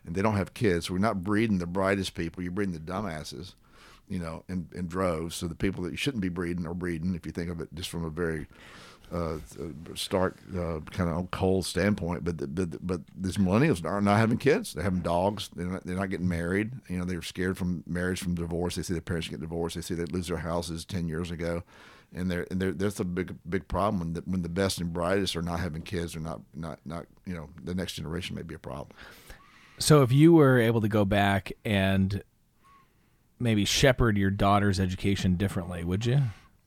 and 0.06 0.14
they 0.14 0.22
don't 0.22 0.36
have 0.36 0.54
kids. 0.54 0.86
So 0.86 0.94
we're 0.94 1.00
not 1.00 1.22
breeding 1.22 1.58
the 1.58 1.66
brightest 1.66 2.14
people. 2.14 2.42
You're 2.42 2.52
breeding 2.52 2.74
the 2.74 2.80
dumbasses, 2.80 3.54
you 4.08 4.18
know, 4.18 4.44
in, 4.48 4.68
in 4.74 4.86
droves. 4.86 5.36
So 5.36 5.46
the 5.46 5.54
people 5.54 5.84
that 5.84 5.90
you 5.90 5.96
shouldn't 5.96 6.22
be 6.22 6.30
breeding 6.30 6.66
are 6.66 6.74
breeding, 6.74 7.14
if 7.14 7.26
you 7.26 7.32
think 7.32 7.50
of 7.50 7.60
it 7.60 7.68
just 7.74 7.90
from 7.90 8.04
a 8.04 8.10
very 8.10 8.46
uh, 9.12 9.38
stark 9.94 10.38
uh, 10.56 10.80
kind 10.90 11.10
of 11.10 11.30
cold 11.30 11.66
standpoint, 11.66 12.24
but 12.24 12.38
the, 12.38 12.46
but 12.46 12.86
but 12.86 13.00
these 13.16 13.36
millennials 13.36 13.84
are 13.84 14.00
not 14.00 14.18
having 14.18 14.38
kids. 14.38 14.72
They're 14.72 14.84
having 14.84 15.00
dogs. 15.00 15.50
They're 15.54 15.66
not, 15.66 15.84
they're 15.84 15.96
not 15.96 16.10
getting 16.10 16.28
married. 16.28 16.72
You 16.88 16.98
know, 16.98 17.04
they're 17.04 17.22
scared 17.22 17.58
from 17.58 17.84
marriage, 17.86 18.20
from 18.20 18.34
divorce. 18.34 18.76
They 18.76 18.82
see 18.82 18.94
their 18.94 19.02
parents 19.02 19.28
get 19.28 19.40
divorced. 19.40 19.76
They 19.76 19.82
see 19.82 19.94
they 19.94 20.04
lose 20.04 20.28
their 20.28 20.38
houses 20.38 20.84
ten 20.84 21.08
years 21.08 21.30
ago, 21.30 21.62
and 22.14 22.30
they're 22.30 22.46
and 22.50 22.60
they're, 22.60 22.72
that's 22.72 23.00
a 23.00 23.04
big 23.04 23.34
big 23.48 23.68
problem 23.68 24.00
when 24.00 24.12
the, 24.14 24.22
when 24.24 24.42
the 24.42 24.48
best 24.48 24.80
and 24.80 24.92
brightest 24.92 25.36
are 25.36 25.42
not 25.42 25.60
having 25.60 25.82
kids 25.82 26.16
or 26.16 26.20
not 26.20 26.40
not 26.54 26.78
not 26.86 27.06
you 27.26 27.34
know 27.34 27.50
the 27.62 27.74
next 27.74 27.94
generation 27.94 28.34
may 28.34 28.42
be 28.42 28.54
a 28.54 28.58
problem. 28.58 28.96
So 29.78 30.02
if 30.02 30.12
you 30.12 30.32
were 30.32 30.58
able 30.58 30.80
to 30.80 30.88
go 30.88 31.04
back 31.04 31.52
and 31.64 32.22
maybe 33.38 33.64
shepherd 33.64 34.16
your 34.16 34.30
daughter's 34.30 34.80
education 34.80 35.36
differently, 35.36 35.84
would 35.84 36.06
you? 36.06 36.22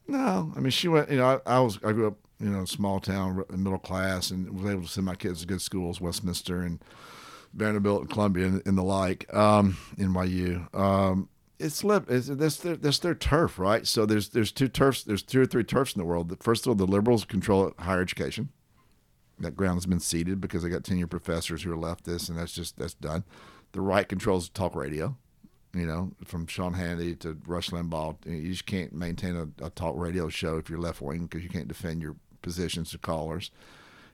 No, 0.08 0.54
I 0.56 0.60
mean 0.60 0.70
she 0.70 0.88
went. 0.88 1.10
You 1.10 1.18
know, 1.18 1.42
I, 1.46 1.56
I 1.56 1.60
was 1.60 1.80
I 1.84 1.92
grew 1.92 2.08
up 2.08 2.18
you 2.40 2.50
know, 2.50 2.66
small 2.66 3.00
town, 3.00 3.44
middle 3.50 3.80
class, 3.80 4.32
and 4.32 4.50
was 4.60 4.72
able 4.72 4.84
to 4.84 4.88
send 4.88 5.06
my 5.06 5.16
kids 5.16 5.42
to 5.42 5.48
good 5.48 5.62
schools, 5.62 6.02
Westminster 6.02 6.62
and 6.62 6.84
Vanderbilt 7.54 8.02
and 8.02 8.10
Columbia 8.10 8.48
and, 8.48 8.62
and 8.66 8.78
the 8.78 8.84
like, 8.84 9.34
um, 9.34 9.78
NYU. 9.98 10.74
Um, 10.76 11.30
it's, 11.58 11.82
that's 11.82 12.58
their 12.58 12.76
that's 12.76 13.00
their 13.00 13.16
turf, 13.16 13.58
right? 13.58 13.88
So 13.88 14.06
there's 14.06 14.30
there's 14.30 14.52
two 14.52 14.68
turfs, 14.68 15.04
there's 15.04 15.24
two 15.24 15.42
or 15.42 15.46
three 15.46 15.64
turfs 15.64 15.96
in 15.96 16.00
the 16.00 16.06
world. 16.06 16.36
First 16.42 16.66
of 16.66 16.70
all, 16.70 16.76
the 16.76 16.86
liberals 16.86 17.24
control 17.24 17.72
higher 17.80 18.02
education. 18.02 18.50
That 19.40 19.56
ground 19.56 19.78
has 19.78 19.86
been 19.86 20.00
ceded 20.00 20.42
because 20.42 20.64
they 20.64 20.70
got 20.70 20.84
tenure 20.84 21.08
professors 21.08 21.64
who 21.64 21.72
are 21.72 21.78
leftists, 21.78 22.30
and 22.30 22.38
that's 22.38 22.54
just 22.54 22.78
that's 22.78 22.94
done. 22.94 23.24
The 23.72 23.82
right 23.82 24.08
controls 24.08 24.50
talk 24.50 24.76
radio 24.76 25.16
you 25.76 25.86
know, 25.86 26.12
from 26.24 26.48
Sean 26.48 26.74
Hannity 26.74 27.20
to 27.20 27.38
Rush 27.46 27.70
Limbaugh. 27.70 28.16
You 28.26 28.50
just 28.50 28.66
can't 28.66 28.94
maintain 28.94 29.36
a, 29.36 29.66
a 29.66 29.70
talk 29.70 29.96
radio 29.98 30.30
show 30.30 30.58
if 30.58 30.70
you're 30.70 30.80
left 30.80 31.02
wing 31.02 31.24
because 31.24 31.44
you 31.44 31.50
can't 31.50 31.68
defend 31.68 32.02
your 32.02 32.16
positions 32.46 32.92
to 32.92 32.98
callers. 33.00 33.50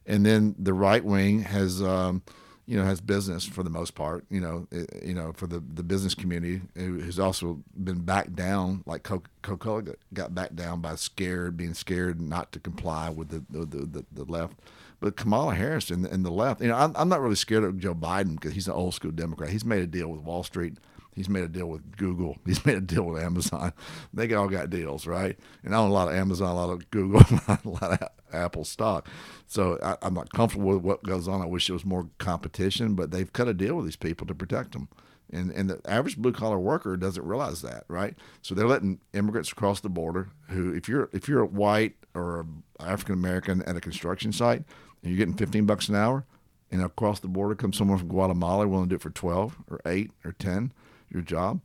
And 0.08 0.26
then 0.26 0.56
the 0.58 0.74
right 0.74 1.04
wing 1.04 1.42
has, 1.42 1.82
um, 1.84 2.24
you 2.66 2.78
know, 2.78 2.86
has 2.86 3.02
business 3.02 3.46
for 3.46 3.62
the 3.62 3.70
most 3.70 3.94
part. 3.94 4.26
You 4.30 4.40
know, 4.40 4.68
it, 4.72 4.90
eh, 4.96 5.08
you 5.10 5.14
know, 5.14 5.34
for 5.34 5.46
the, 5.46 5.60
the 5.60 5.84
business 5.84 6.16
community 6.16 6.62
who's 6.76 7.20
also 7.20 7.62
been 7.76 8.00
backed 8.00 8.36
down, 8.36 8.84
like 8.86 9.04
Coca-Cola 9.04 9.84
got 10.14 10.34
backed 10.34 10.56
down 10.56 10.80
by 10.80 10.96
scared, 10.96 11.58
being 11.58 11.74
scared 11.74 12.22
not 12.22 12.52
to 12.54 12.60
comply 12.60 13.10
with 13.10 13.30
the 13.30 13.44
the, 13.50 13.66
the, 13.86 14.06
the 14.12 14.24
left. 14.24 14.58
But 15.02 15.18
Kamala 15.18 15.56
Harris 15.56 15.90
and, 15.90 16.06
and 16.06 16.24
the 16.24 16.32
left, 16.32 16.62
you 16.62 16.68
know, 16.68 16.76
I'm, 16.76 16.94
I'm 16.96 17.10
not 17.10 17.22
really 17.22 17.36
scared 17.36 17.64
of 17.64 17.80
Joe 17.80 17.96
Biden 17.96 18.36
because 18.36 18.54
he's 18.54 18.68
an 18.68 18.74
old 18.74 18.94
school 18.94 19.12
Democrat. 19.12 19.50
He's 19.50 19.66
made 19.66 19.82
a 19.82 19.88
deal 19.88 20.08
with 20.08 20.22
Wall 20.22 20.44
Street 20.44 20.78
He's 21.22 21.30
made 21.30 21.44
a 21.44 21.48
deal 21.48 21.68
with 21.68 21.98
Google. 21.98 22.36
He's 22.48 22.66
made 22.66 22.78
a 22.78 22.82
deal 22.82 23.04
with 23.04 23.22
Amazon. 23.22 23.74
They 24.12 24.34
all 24.34 24.48
got 24.48 24.72
deals, 24.72 25.06
right? 25.06 25.38
And 25.64 25.76
I 25.76 25.78
own 25.78 25.92
a 25.92 25.94
lot 25.94 26.08
of 26.08 26.16
Amazon, 26.16 26.50
a 26.50 26.56
lot 26.56 26.72
of 26.72 26.90
Google, 26.90 27.22
a 27.48 27.60
lot 27.64 28.02
of 28.02 28.10
Apple 28.34 28.64
stock. 28.64 29.08
So 29.46 29.78
I, 29.84 30.04
am 30.08 30.16
not 30.16 30.34
comfortable 30.34 30.70
with 30.70 30.82
what 30.82 31.04
goes 31.04 31.28
on. 31.28 31.40
I 31.40 31.46
wish 31.46 31.68
there 31.68 31.76
was 31.76 31.86
more 31.86 32.10
competition, 32.18 32.96
but 32.96 33.12
they've 33.12 33.32
cut 33.32 33.48
a 33.48 33.54
deal 33.54 33.76
with 33.76 33.86
these 33.86 33.96
people 33.96 34.26
to 34.26 34.34
protect 34.34 34.72
them. 34.72 34.88
And, 35.32 35.52
and 35.52 35.70
the 35.70 35.80
average 35.86 36.18
blue 36.18 36.32
collar 36.32 36.58
worker 36.58 36.98
doesn't 36.98 37.24
realize 37.24 37.62
that, 37.62 37.84
right? 37.88 38.16
So 38.42 38.56
they're 38.56 38.68
letting 38.68 39.00
immigrants 39.14 39.52
across 39.52 39.80
the 39.80 39.90
border 39.90 40.30
who, 40.48 40.74
if 40.74 40.90
you're 40.90 41.08
if 41.14 41.28
you're 41.28 41.42
a 41.42 41.46
white 41.46 41.98
or 42.16 42.48
African 42.80 43.14
American 43.14 43.62
at 43.62 43.78
a 43.78 43.82
construction 43.82 44.34
site 44.34 44.64
and 45.04 45.12
you're 45.12 45.18
getting 45.18 45.36
15 45.36 45.68
bucks 45.68 45.88
an 45.88 45.96
hour, 45.96 46.26
and 46.72 46.82
across 46.82 47.20
the 47.20 47.28
border 47.28 47.54
comes 47.54 47.78
someone 47.78 47.98
from 47.98 48.08
Guatemala 48.08 48.68
willing 48.68 48.86
to 48.86 48.90
do 48.90 48.96
it 48.96 49.02
for 49.02 49.10
12 49.10 49.58
or 49.70 49.82
8 49.86 50.12
or 50.24 50.32
10, 50.32 50.72
your 51.12 51.22
job, 51.22 51.62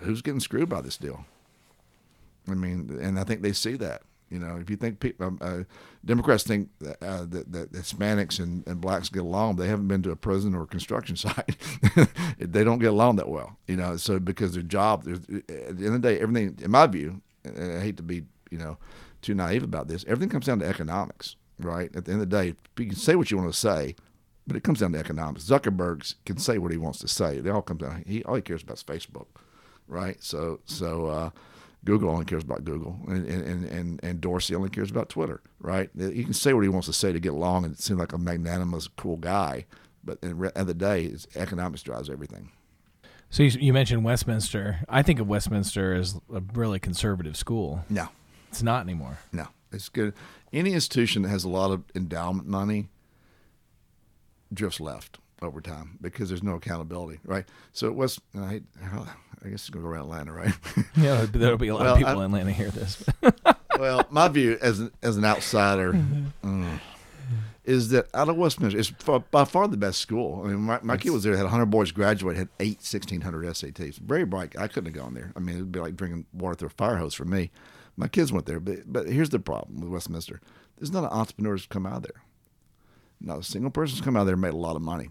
who's 0.00 0.22
getting 0.22 0.40
screwed 0.40 0.68
by 0.68 0.80
this 0.80 0.96
deal? 0.96 1.24
I 2.48 2.54
mean, 2.54 2.98
and 3.00 3.18
I 3.18 3.24
think 3.24 3.42
they 3.42 3.52
see 3.52 3.76
that. 3.76 4.02
You 4.30 4.38
know, 4.38 4.58
if 4.60 4.68
you 4.68 4.76
think 4.76 5.00
people, 5.00 5.26
um, 5.26 5.38
uh, 5.40 5.60
Democrats 6.04 6.44
think 6.44 6.68
that, 6.80 7.02
uh, 7.02 7.24
that, 7.30 7.50
that, 7.52 7.72
Hispanics 7.72 8.38
and, 8.38 8.66
and 8.66 8.80
blacks 8.80 9.08
get 9.08 9.22
along, 9.22 9.56
they 9.56 9.68
haven't 9.68 9.88
been 9.88 10.02
to 10.02 10.10
a 10.10 10.16
prison 10.16 10.54
or 10.54 10.62
a 10.62 10.66
construction 10.66 11.16
site. 11.16 11.56
they 12.38 12.62
don't 12.62 12.78
get 12.78 12.90
along 12.90 13.16
that 13.16 13.28
well. 13.28 13.56
You 13.66 13.76
know, 13.76 13.96
so 13.96 14.18
because 14.18 14.52
their 14.52 14.62
job, 14.62 15.08
at 15.08 15.26
the 15.26 15.86
end 15.86 15.86
of 15.86 15.92
the 15.92 15.98
day, 16.00 16.20
everything, 16.20 16.58
in 16.62 16.70
my 16.70 16.86
view, 16.86 17.22
I 17.46 17.80
hate 17.80 17.96
to 17.96 18.02
be, 18.02 18.24
you 18.50 18.58
know, 18.58 18.76
too 19.22 19.34
naive 19.34 19.62
about 19.62 19.88
this. 19.88 20.04
Everything 20.06 20.28
comes 20.28 20.46
down 20.46 20.58
to 20.58 20.66
economics, 20.66 21.36
right? 21.58 21.94
At 21.96 22.04
the 22.04 22.12
end 22.12 22.20
of 22.20 22.28
the 22.28 22.36
day, 22.36 22.54
you 22.78 22.86
can 22.86 22.96
say 22.96 23.16
what 23.16 23.30
you 23.30 23.38
want 23.38 23.50
to 23.50 23.58
say, 23.58 23.96
but 24.48 24.56
it 24.56 24.64
comes 24.64 24.80
down 24.80 24.92
to 24.92 24.98
economics. 24.98 25.44
Zuckerberg 25.44 26.14
can 26.24 26.38
say 26.38 26.58
what 26.58 26.72
he 26.72 26.78
wants 26.78 26.98
to 27.00 27.08
say. 27.08 27.36
It 27.36 27.46
all 27.46 27.62
comes 27.62 27.82
down. 27.82 28.02
He 28.06 28.24
all 28.24 28.34
he 28.34 28.42
cares 28.42 28.62
about 28.62 28.78
is 28.78 28.82
Facebook, 28.82 29.26
right? 29.86 30.16
So 30.24 30.60
so 30.64 31.06
uh, 31.06 31.30
Google 31.84 32.10
only 32.10 32.24
cares 32.24 32.42
about 32.42 32.64
Google, 32.64 32.98
and, 33.06 33.26
and 33.28 33.64
and 33.64 34.00
and 34.02 34.20
Dorsey 34.20 34.54
only 34.54 34.70
cares 34.70 34.90
about 34.90 35.10
Twitter, 35.10 35.42
right? 35.60 35.90
He 35.96 36.24
can 36.24 36.32
say 36.32 36.54
what 36.54 36.62
he 36.62 36.68
wants 36.68 36.86
to 36.86 36.92
say 36.92 37.12
to 37.12 37.20
get 37.20 37.32
along 37.32 37.66
and 37.66 37.78
seem 37.78 37.98
like 37.98 38.12
a 38.12 38.18
magnanimous, 38.18 38.88
cool 38.88 39.18
guy, 39.18 39.66
but 40.02 40.14
at 40.14 40.22
the 40.22 40.28
end 40.28 40.52
of 40.56 40.66
the 40.66 40.74
day, 40.74 41.14
economics 41.36 41.82
drives 41.82 42.08
everything. 42.08 42.50
So 43.30 43.42
you, 43.42 43.50
you 43.60 43.72
mentioned 43.74 44.04
Westminster. 44.04 44.78
I 44.88 45.02
think 45.02 45.20
of 45.20 45.28
Westminster 45.28 45.94
as 45.94 46.18
a 46.32 46.42
really 46.54 46.78
conservative 46.78 47.36
school. 47.36 47.84
No, 47.90 48.08
it's 48.48 48.62
not 48.62 48.82
anymore. 48.82 49.18
No, 49.30 49.48
it's 49.70 49.90
good. 49.90 50.14
Any 50.50 50.72
institution 50.72 51.22
that 51.22 51.28
has 51.28 51.44
a 51.44 51.50
lot 51.50 51.70
of 51.70 51.84
endowment 51.94 52.48
money 52.48 52.88
drifts 54.52 54.80
left 54.80 55.18
over 55.42 55.60
time 55.60 55.98
because 56.00 56.28
there's 56.28 56.42
no 56.42 56.54
accountability, 56.54 57.20
right? 57.24 57.44
So 57.72 57.86
it 57.86 57.94
was. 57.94 58.20
I, 58.36 58.60
I 59.44 59.48
guess 59.48 59.60
it's 59.60 59.70
gonna 59.70 59.84
go 59.84 59.90
around 59.90 60.04
Atlanta, 60.04 60.32
right? 60.32 60.54
yeah, 60.96 61.26
there'll 61.30 61.58
be 61.58 61.68
a 61.68 61.74
lot 61.74 61.82
well, 61.82 61.92
of 61.92 61.98
people 61.98 62.20
I, 62.20 62.24
in 62.24 62.34
Atlanta 62.34 62.52
hear 62.52 62.70
this. 62.70 63.04
well, 63.78 64.04
my 64.10 64.28
view 64.28 64.58
as 64.60 64.80
an, 64.80 64.90
as 65.02 65.16
an 65.16 65.24
outsider 65.24 65.92
mm, 65.92 66.80
is 67.64 67.90
that 67.90 68.08
out 68.14 68.28
of 68.28 68.36
Westminster, 68.36 68.78
it's 68.78 68.88
far, 68.88 69.20
by 69.20 69.44
far 69.44 69.68
the 69.68 69.76
best 69.76 70.00
school. 70.00 70.42
I 70.44 70.48
mean, 70.48 70.60
my, 70.60 70.80
my 70.82 70.96
kid 70.96 71.10
was 71.10 71.22
there, 71.22 71.36
had 71.36 71.42
100 71.42 71.66
boys 71.66 71.92
graduate, 71.92 72.36
had 72.36 72.48
eight 72.58 72.78
1600 72.78 73.46
SATs. 73.46 73.98
Very 73.98 74.24
bright. 74.24 74.58
I 74.58 74.66
couldn't 74.68 74.86
have 74.86 74.94
gone 74.94 75.14
there. 75.14 75.32
I 75.36 75.40
mean, 75.40 75.56
it'd 75.56 75.72
be 75.72 75.80
like 75.80 75.96
drinking 75.96 76.26
water 76.32 76.54
through 76.54 76.68
a 76.68 76.70
fire 76.70 76.96
hose 76.96 77.14
for 77.14 77.24
me. 77.24 77.50
My 77.96 78.08
kids 78.08 78.32
went 78.32 78.46
there, 78.46 78.60
but 78.60 78.90
but 78.90 79.08
here's 79.08 79.30
the 79.30 79.40
problem 79.40 79.80
with 79.80 79.90
Westminster: 79.90 80.40
there's 80.78 80.92
not 80.92 81.10
entrepreneurs 81.12 81.66
come 81.66 81.84
out 81.84 81.96
of 81.96 82.02
there. 82.04 82.22
Not 83.20 83.38
a 83.38 83.42
single 83.42 83.70
person's 83.70 84.00
come 84.00 84.16
out 84.16 84.20
of 84.20 84.26
there 84.26 84.34
and 84.34 84.42
made 84.42 84.54
a 84.54 84.56
lot 84.56 84.76
of 84.76 84.82
money. 84.82 85.10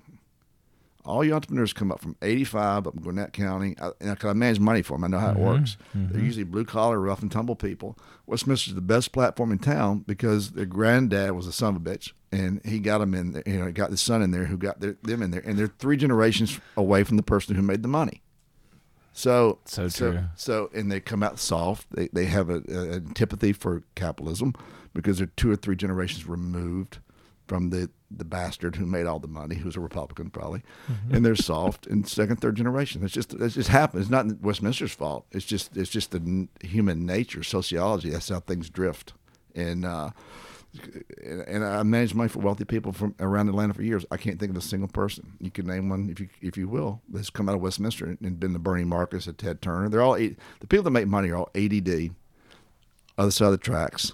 All 1.06 1.24
you 1.24 1.34
entrepreneurs 1.34 1.72
come 1.72 1.90
up 1.90 2.02
from 2.02 2.18
85 2.22 2.88
up 2.88 2.94
in 2.94 3.02
Gwinnett 3.02 3.32
County. 3.32 3.76
I, 3.80 3.92
and 4.02 4.12
I, 4.12 4.16
'cause 4.16 4.30
I 4.30 4.34
manage 4.34 4.60
money 4.60 4.82
for 4.82 4.96
them. 4.96 5.06
I 5.06 5.08
know 5.08 5.20
how 5.20 5.30
it 5.30 5.36
mm-hmm. 5.36 5.44
works. 5.44 5.78
They're 5.94 6.04
mm-hmm. 6.04 6.26
usually 6.26 6.44
blue 6.44 6.66
collar, 6.66 7.00
rough 7.00 7.22
and 7.22 7.32
tumble 7.32 7.56
people. 7.56 7.98
Westminster's 8.26 8.76
the 8.76 8.82
best 8.82 9.14
platform 9.14 9.54
in 9.54 9.60
town 9.60 10.00
because 10.06 10.52
their 10.52 10.66
granddad 10.66 11.32
was 11.32 11.48
a 11.48 11.54
son 11.54 11.76
of 11.76 11.86
a 11.86 11.90
bitch, 11.90 12.12
and 12.34 12.62
he 12.66 12.80
got 12.80 12.98
them 12.98 13.14
in. 13.14 13.32
There, 13.32 13.44
you 13.46 13.58
know, 13.58 13.68
he 13.68 13.72
got 13.72 13.90
the 13.90 13.98
son 13.98 14.22
in 14.22 14.32
there 14.32 14.46
who 14.46 14.58
got 14.58 14.82
their, 14.82 14.98
them 15.02 15.22
in 15.22 15.32
there, 15.32 15.44
and 15.46 15.58
they're 15.58 15.68
three 15.68 15.96
generations 15.96 16.60
away 16.76 17.06
from 17.06 17.16
the 17.16 17.24
person 17.24 17.56
who 17.56 17.62
made 17.62 17.84
the 17.84 17.88
money. 17.88 18.22
So 19.14 19.60
So 19.66 19.88
so, 19.88 20.12
true. 20.12 20.24
so 20.36 20.70
and 20.76 20.92
they 20.92 21.00
come 21.00 21.24
out 21.24 21.40
soft. 21.40 21.88
They 21.90 22.10
they 22.14 22.26
have 22.26 22.50
a, 22.50 22.62
a 22.70 22.96
antipathy 22.96 23.54
for 23.54 23.84
capitalism 23.96 24.54
because 24.94 25.18
they're 25.20 25.32
two 25.36 25.50
or 25.50 25.56
three 25.56 25.76
generations 25.76 26.28
removed 26.28 27.00
from 27.48 27.70
the 27.70 27.90
the 28.10 28.26
bastard 28.26 28.78
who 28.78 28.86
made 28.86 29.06
all 29.06 29.20
the 29.20 29.28
money, 29.28 29.56
who's 29.56 29.76
a 29.76 29.82
Republican 29.82 30.30
probably, 30.30 30.64
and 31.12 31.26
they're 31.26 31.36
soft 31.36 31.88
in 31.88 32.04
second, 32.06 32.38
third 32.38 32.56
generation. 32.56 33.04
It's 33.04 33.14
just 33.14 33.34
it's 33.34 33.56
just 33.56 33.70
happened. 33.70 34.02
It's 34.02 34.10
not 34.12 34.42
Westminster's 34.42 34.94
fault. 34.94 35.26
It's 35.32 35.46
just 35.46 35.76
it's 35.76 35.90
just 35.90 36.12
the 36.12 36.20
n- 36.20 36.50
human 36.62 37.06
nature, 37.06 37.44
sociology. 37.44 38.10
That's 38.10 38.30
how 38.30 38.40
things 38.40 38.70
drift. 38.70 39.14
And 39.56 39.86
uh, 39.86 40.12
and, 41.24 41.42
and 41.42 41.66
I 41.66 41.84
managed 41.84 42.16
money 42.16 42.30
for 42.30 42.40
wealthy 42.40 42.66
people 42.66 42.92
from 42.92 43.16
around 43.20 43.50
Atlanta 43.50 43.74
for 43.74 43.82
years. 43.84 44.06
I 44.12 44.18
can't 44.18 44.40
think 44.40 44.52
of 44.52 44.58
a 44.58 44.62
single 44.62 44.88
person. 44.90 45.34
You 45.40 45.52
can 45.52 45.66
name 45.66 45.90
one 45.90 46.10
if 46.10 46.20
you 46.20 46.30
if 46.42 46.58
you 46.58 46.68
will. 46.68 47.02
That's 47.10 47.30
come 47.30 47.50
out 47.50 47.56
of 47.56 47.62
Westminster 47.62 48.18
and 48.22 48.40
been 48.40 48.54
the 48.54 48.60
Bernie 48.60 48.84
Marcus, 48.84 49.28
a 49.28 49.34
Ted 49.34 49.62
Turner. 49.62 49.90
They're 49.90 50.02
all 50.02 50.16
eight, 50.16 50.38
the 50.60 50.68
people 50.68 50.84
that 50.84 50.92
make 50.92 51.08
money 51.08 51.30
are 51.30 51.38
all 51.38 51.50
ADD, 51.56 52.12
other 53.18 53.32
side 53.32 53.46
of 53.48 53.52
the 53.52 53.58
tracks, 53.58 54.14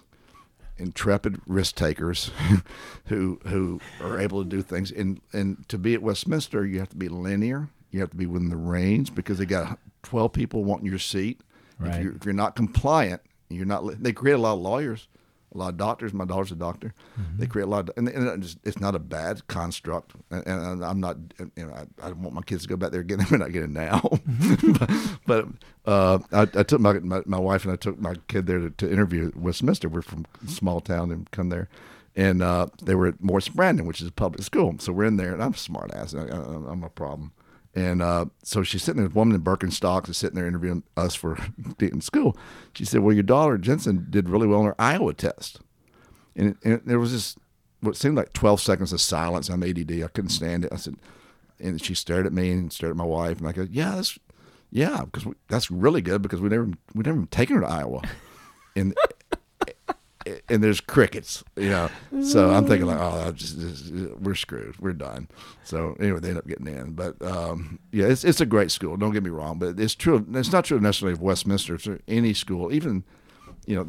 intrepid 0.83 1.41
risk 1.47 1.75
takers, 1.75 2.31
who 3.05 3.39
who 3.47 3.79
are 4.01 4.19
able 4.19 4.43
to 4.43 4.49
do 4.49 4.61
things. 4.61 4.91
And 4.91 5.21
and 5.31 5.67
to 5.69 5.77
be 5.77 5.93
at 5.93 6.01
Westminster, 6.01 6.65
you 6.65 6.79
have 6.79 6.89
to 6.89 6.95
be 6.95 7.09
linear. 7.09 7.69
You 7.91 7.99
have 8.01 8.11
to 8.11 8.17
be 8.17 8.25
within 8.25 8.49
the 8.49 8.55
range 8.55 9.15
because 9.15 9.37
they 9.37 9.45
got 9.45 9.79
twelve 10.03 10.33
people 10.33 10.63
wanting 10.63 10.87
your 10.87 10.99
seat. 10.99 11.41
Right. 11.79 11.95
If 11.95 12.03
you're, 12.03 12.15
if 12.15 12.25
you're 12.25 12.33
not 12.33 12.55
compliant, 12.55 13.21
you're 13.49 13.65
not. 13.65 14.01
They 14.01 14.13
create 14.13 14.33
a 14.33 14.37
lot 14.37 14.53
of 14.53 14.59
lawyers 14.59 15.07
a 15.53 15.57
lot 15.57 15.69
of 15.69 15.77
doctors. 15.77 16.13
My 16.13 16.25
daughter's 16.25 16.51
a 16.51 16.55
doctor. 16.55 16.93
They 17.37 17.47
create 17.47 17.65
a 17.65 17.69
lot, 17.69 17.89
of, 17.89 17.97
and, 17.97 18.07
and 18.09 18.43
it's, 18.43 18.57
it's 18.63 18.79
not 18.79 18.95
a 18.95 18.99
bad 18.99 19.47
construct. 19.47 20.13
And, 20.31 20.45
and 20.45 20.85
I'm 20.85 20.99
not, 20.99 21.17
you 21.55 21.67
know, 21.67 21.73
I, 21.73 22.05
I 22.05 22.09
don't 22.09 22.21
want 22.21 22.35
my 22.35 22.41
kids 22.41 22.63
to 22.63 22.69
go 22.69 22.75
back 22.75 22.91
there 22.91 23.01
again. 23.01 23.19
They're 23.29 23.39
not 23.39 23.51
getting 23.51 23.73
now, 23.73 24.01
but, 24.77 24.89
but 25.25 25.47
uh, 25.85 26.19
I, 26.31 26.41
I 26.41 26.63
took 26.63 26.79
my, 26.79 26.93
my 26.93 27.21
my 27.25 27.39
wife 27.39 27.63
and 27.63 27.73
I 27.73 27.75
took 27.75 27.99
my 27.99 28.15
kid 28.27 28.47
there 28.47 28.59
to, 28.59 28.69
to 28.69 28.91
interview 28.91 29.31
Westminster. 29.35 29.89
We're 29.89 30.01
from 30.01 30.25
a 30.45 30.49
small 30.49 30.81
town 30.81 31.11
and 31.11 31.29
come 31.31 31.49
there. 31.49 31.69
And 32.15 32.43
uh, 32.43 32.67
they 32.83 32.93
were 32.93 33.07
at 33.07 33.23
Morris 33.23 33.49
Brandon, 33.49 33.87
which 33.87 33.99
is 33.99 34.07
a 34.07 34.11
public 34.11 34.43
school. 34.43 34.75
So 34.79 34.93
we're 34.93 35.05
in 35.05 35.17
there, 35.17 35.33
and 35.33 35.41
I'm 35.41 35.53
a 35.53 35.57
smart 35.57 35.91
ass. 35.93 36.13
I, 36.13 36.21
I, 36.21 36.35
I'm 36.69 36.83
a 36.83 36.89
problem. 36.89 37.31
And 37.75 38.01
uh, 38.01 38.25
so 38.43 38.61
she's 38.61 38.83
sitting 38.83 39.01
there, 39.01 39.09
a 39.09 39.13
woman 39.13 39.35
in 39.35 39.41
Birkenstocks 39.41 40.09
is 40.09 40.17
sitting 40.17 40.35
there 40.35 40.47
interviewing 40.47 40.83
us 40.95 41.15
for 41.15 41.37
in 41.79 42.01
school. 42.01 42.37
She 42.73 42.85
said, 42.85 43.01
Well, 43.01 43.13
your 43.13 43.23
daughter, 43.23 43.57
Jensen, 43.57 44.07
did 44.09 44.29
really 44.29 44.47
well 44.47 44.59
on 44.59 44.65
her 44.65 44.75
Iowa 44.79 45.13
test. 45.13 45.59
And, 46.35 46.55
and 46.63 46.81
there 46.85 46.99
was 46.99 47.11
this, 47.11 47.35
what 47.81 47.95
seemed 47.95 48.17
like 48.17 48.33
12 48.33 48.61
seconds 48.61 48.93
of 48.93 49.01
silence. 49.01 49.49
I'm 49.49 49.63
ADD. 49.63 49.91
I 49.91 50.07
couldn't 50.07 50.29
stand 50.29 50.65
it. 50.65 50.73
I 50.73 50.77
said, 50.77 50.95
and 51.59 51.81
she 51.81 51.95
stared 51.95 52.25
at 52.25 52.33
me 52.33 52.51
and 52.51 52.71
stared 52.71 52.91
at 52.91 52.97
my 52.97 53.03
wife. 53.03 53.39
And 53.39 53.47
I 53.47 53.51
go, 53.53 53.67
Yeah, 53.69 53.95
that's, 53.95 54.19
yeah, 54.69 55.05
because 55.05 55.33
that's 55.47 55.71
really 55.71 56.01
good 56.01 56.21
because 56.21 56.41
we 56.41 56.49
never, 56.49 56.69
we 56.93 57.03
never 57.03 57.25
taken 57.27 57.55
her 57.55 57.61
to 57.61 57.69
Iowa. 57.69 58.01
And, 58.75 58.95
and 60.49 60.63
there's 60.63 60.79
crickets, 60.81 61.43
you 61.55 61.69
know. 61.69 61.89
So 62.23 62.51
I'm 62.51 62.65
thinking 62.65 62.87
like, 62.87 62.99
oh, 62.99 63.31
just, 63.31 63.59
just- 63.59 63.91
we're 64.19 64.35
screwed, 64.35 64.79
we're 64.79 64.93
done. 64.93 65.27
So 65.63 65.95
anyway, 65.99 66.19
they 66.19 66.29
end 66.29 66.37
up 66.37 66.47
getting 66.47 66.67
in. 66.67 66.93
But 66.93 67.21
um, 67.21 67.79
yeah, 67.91 68.07
it's 68.07 68.23
it's 68.23 68.41
a 68.41 68.45
great 68.45 68.71
school. 68.71 68.97
Don't 68.97 69.11
get 69.13 69.23
me 69.23 69.29
wrong, 69.29 69.59
but 69.59 69.79
it's 69.79 69.95
true. 69.95 70.25
It's 70.33 70.51
not 70.51 70.65
true 70.65 70.79
necessarily 70.79 71.13
of 71.13 71.21
Westminster. 71.21 71.75
It's 71.75 71.87
any 72.07 72.33
school, 72.33 72.71
even 72.73 73.03
you 73.65 73.75
know, 73.75 73.87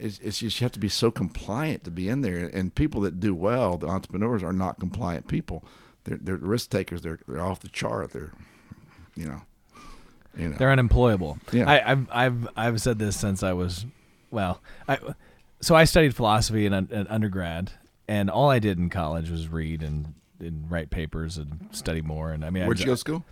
it's, 0.00 0.18
it's 0.20 0.38
just 0.38 0.60
you 0.60 0.64
have 0.64 0.72
to 0.72 0.78
be 0.78 0.88
so 0.88 1.10
compliant 1.10 1.84
to 1.84 1.90
be 1.90 2.08
in 2.08 2.20
there. 2.20 2.46
And 2.52 2.74
people 2.74 3.00
that 3.02 3.18
do 3.18 3.34
well, 3.34 3.76
the 3.76 3.88
entrepreneurs, 3.88 4.42
are 4.42 4.52
not 4.52 4.78
compliant 4.78 5.26
people. 5.28 5.64
They're 6.04 6.18
they're 6.20 6.36
risk 6.36 6.70
takers. 6.70 7.02
They're 7.02 7.18
they're 7.26 7.40
off 7.42 7.60
the 7.60 7.68
chart. 7.68 8.12
They're 8.12 8.32
you 9.16 9.26
know, 9.26 9.42
you 10.36 10.48
know. 10.48 10.56
They're 10.56 10.70
unemployable. 10.70 11.38
Yeah. 11.52 11.68
I, 11.68 11.90
I've 11.90 12.08
I've 12.10 12.48
I've 12.56 12.80
said 12.80 12.98
this 12.98 13.18
since 13.18 13.42
I 13.42 13.52
was, 13.52 13.84
well, 14.30 14.60
I, 14.86 14.98
so 15.60 15.74
I 15.74 15.84
studied 15.84 16.14
philosophy 16.14 16.66
in, 16.66 16.72
in 16.72 17.06
undergrad, 17.08 17.72
and 18.06 18.30
all 18.30 18.50
I 18.50 18.58
did 18.58 18.78
in 18.78 18.88
college 18.90 19.30
was 19.30 19.48
read 19.48 19.82
and, 19.82 20.14
and 20.40 20.70
write 20.70 20.90
papers 20.90 21.36
and 21.38 21.68
study 21.72 22.00
more. 22.00 22.30
And 22.32 22.44
I 22.44 22.50
mean, 22.50 22.66
Where'd 22.66 22.78
I, 22.78 22.80
you 22.80 22.86
go 22.86 22.92
to 22.92 22.96
school? 22.96 23.24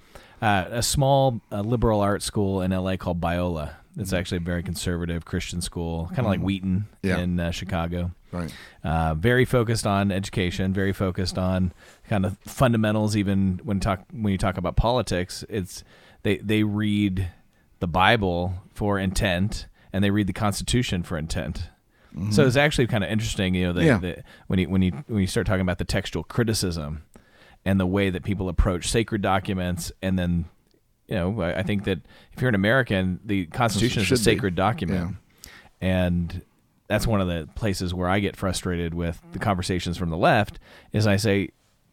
uh, 0.43 0.65
a 0.71 0.83
small 0.83 1.41
uh, 1.53 1.61
liberal 1.61 2.01
arts 2.01 2.25
school 2.25 2.61
in 2.63 2.71
LA 2.73 2.97
called 2.97 3.21
Biola. 3.21 3.75
It's 3.99 4.13
actually 4.13 4.39
a 4.39 4.41
very 4.41 4.63
conservative 4.63 5.25
Christian 5.25 5.63
school, 5.63 6.09
kind 6.09 6.21
of 6.21 6.27
like 6.27 6.41
Wheaton 6.41 6.87
Mm-hmm. 7.03 7.09
Yeah. 7.09 7.19
in 7.19 7.41
uh, 7.41 7.51
Chicago. 7.51 8.11
Right. 8.31 8.53
Uh, 8.85 9.15
very 9.15 9.47
focused 9.47 9.87
on 9.87 10.13
education, 10.13 10.75
very 10.75 10.93
focused 10.93 11.39
on 11.39 11.73
kind 12.09 12.27
of 12.27 12.37
fundamentals. 12.41 13.17
Even 13.17 13.61
when 13.65 13.81
talk 13.81 14.05
when 14.13 14.33
you 14.33 14.37
talk 14.39 14.59
about 14.59 14.77
politics, 14.77 15.45
it's 15.49 15.83
they 16.25 16.37
they 16.39 16.63
read 16.65 17.31
the 17.79 17.87
Bible 17.87 18.55
for 18.75 18.99
intent, 18.99 19.67
and 19.95 20.05
they 20.05 20.11
read 20.11 20.27
the 20.27 20.35
Constitution 20.35 21.03
for 21.03 21.17
intent. 21.17 21.71
So 22.31 22.47
it's 22.47 22.57
actually 22.57 22.87
kind 22.87 23.05
of 23.05 23.11
interesting, 23.11 23.55
you 23.55 23.67
know, 23.67 23.73
the, 23.75 23.85
Yeah. 23.85 23.99
the, 23.99 24.23
when 24.47 24.59
you 24.59 24.69
when 24.71 24.81
you 24.83 24.93
when 25.07 25.21
you 25.21 25.27
start 25.27 25.47
talking 25.47 25.61
about 25.61 25.79
the 25.79 25.85
textual 25.85 26.25
criticism 26.25 27.03
and 27.65 27.79
the 27.79 27.87
way 27.87 28.09
that 28.11 28.23
people 28.25 28.49
approach 28.49 28.89
sacred 28.89 29.21
documents, 29.23 29.93
and 30.01 30.19
then 30.19 30.47
you 31.09 31.15
know, 31.15 31.41
I, 31.43 31.59
I 31.59 31.63
think 31.63 31.85
that 31.85 32.01
if 32.33 32.41
you're 32.41 32.49
an 32.49 32.55
American, 32.55 33.21
the 33.25 33.47
Constitution 33.47 34.01
is 34.03 34.07
a 34.07 34.09
should 34.09 34.19
be. 34.19 34.23
sacred 34.25 34.55
document, 34.55 35.17
and 35.81 36.43
that's 36.89 37.07
one 37.07 37.21
of 37.21 37.29
the 37.29 37.49
places 37.55 37.93
where 37.93 38.09
I 38.09 38.21
get 38.21 38.37
frustrated 38.37 38.95
with 38.95 39.21
the 39.33 39.39
conversations 39.39 39.97
from 39.97 40.11
the 40.11 40.17
left. 40.17 40.59
Is 40.93 41.07
I 41.07 41.17
say, 41.17 41.51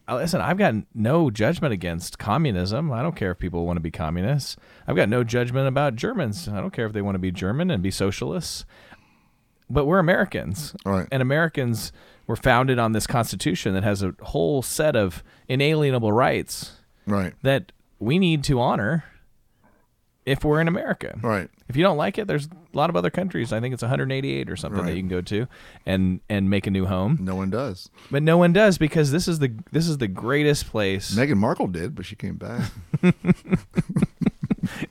"Uh, 0.07 0.15
listen, 0.15 0.39
I've 0.41 0.57
got 0.57 0.73
no 0.93 1.29
judgment 1.31 1.73
against 1.73 2.17
communism. 2.19 2.91
I 2.91 3.01
don't 3.01 3.15
care 3.15 3.31
if 3.31 3.39
people 3.39 3.65
want 3.65 3.77
to 3.77 3.81
be 3.81 3.91
communists. 3.91 4.55
I've 4.87 4.95
got 4.95 5.09
no 5.09 5.23
judgment 5.23 5.67
about 5.67 5.95
Germans. 5.95 6.47
I 6.47 6.61
don't 6.61 6.71
care 6.73 6.85
if 6.85 6.93
they 6.93 7.01
want 7.01 7.15
to 7.15 7.19
be 7.19 7.31
German 7.31 7.69
and 7.71 7.83
be 7.83 7.91
socialists. 7.91 8.65
But 9.69 9.85
we're 9.85 9.99
Americans, 9.99 10.75
Right. 10.85 11.07
and 11.11 11.21
Americans 11.21 11.91
were 12.27 12.35
founded 12.35 12.79
on 12.79 12.91
this 12.91 13.07
Constitution 13.07 13.73
that 13.73 13.83
has 13.83 14.03
a 14.03 14.13
whole 14.21 14.61
set 14.61 14.95
of 14.95 15.23
inalienable 15.47 16.11
rights 16.11 16.73
Right. 17.07 17.33
that 17.43 17.71
we 17.99 18.19
need 18.19 18.43
to 18.45 18.59
honor 18.59 19.03
if 20.25 20.43
we're 20.45 20.61
in 20.61 20.67
America. 20.69 21.17
Right. 21.21 21.49
If 21.67 21.75
you 21.75 21.83
don't 21.83 21.97
like 21.97 22.17
it, 22.17 22.27
there's 22.27 22.45
a 22.47 22.77
lot 22.77 22.89
of 22.89 22.95
other 22.95 23.09
countries. 23.09 23.51
I 23.51 23.59
think 23.59 23.73
it's 23.73 23.81
188 23.83 24.49
or 24.49 24.55
something 24.55 24.85
that 24.85 24.93
you 24.95 25.01
can 25.01 25.09
go 25.09 25.21
to 25.21 25.47
and 25.85 26.19
and 26.29 26.49
make 26.49 26.65
a 26.67 26.71
new 26.71 26.85
home. 26.85 27.17
No 27.21 27.35
one 27.35 27.49
does. 27.49 27.89
But 28.11 28.21
no 28.23 28.37
one 28.37 28.53
does 28.53 28.77
because 28.77 29.11
this 29.11 29.27
is 29.27 29.39
the 29.39 29.51
this 29.71 29.87
is 29.87 29.97
the 29.97 30.07
greatest 30.07 30.67
place. 30.67 31.13
Meghan 31.15 31.37
Markle 31.37 31.67
did, 31.67 31.95
but 31.95 32.05
she 32.05 32.15
came 32.15 32.35
back. 32.35 32.69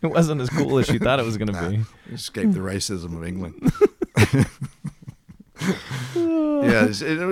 It 0.03 0.07
wasn't 0.09 0.41
as 0.43 0.51
cool 0.51 0.79
as 0.79 0.87
she 0.87 0.99
thought 0.99 1.19
it 1.19 1.25
was 1.25 1.39
going 1.39 1.47
to 1.53 1.53
Nah, 1.61 1.69
be. 1.71 1.81
escape 2.13 2.53
the 2.53 2.61
racism 2.61 3.17
of 3.17 3.25
England. 3.25 3.73
yeah, 6.15 6.87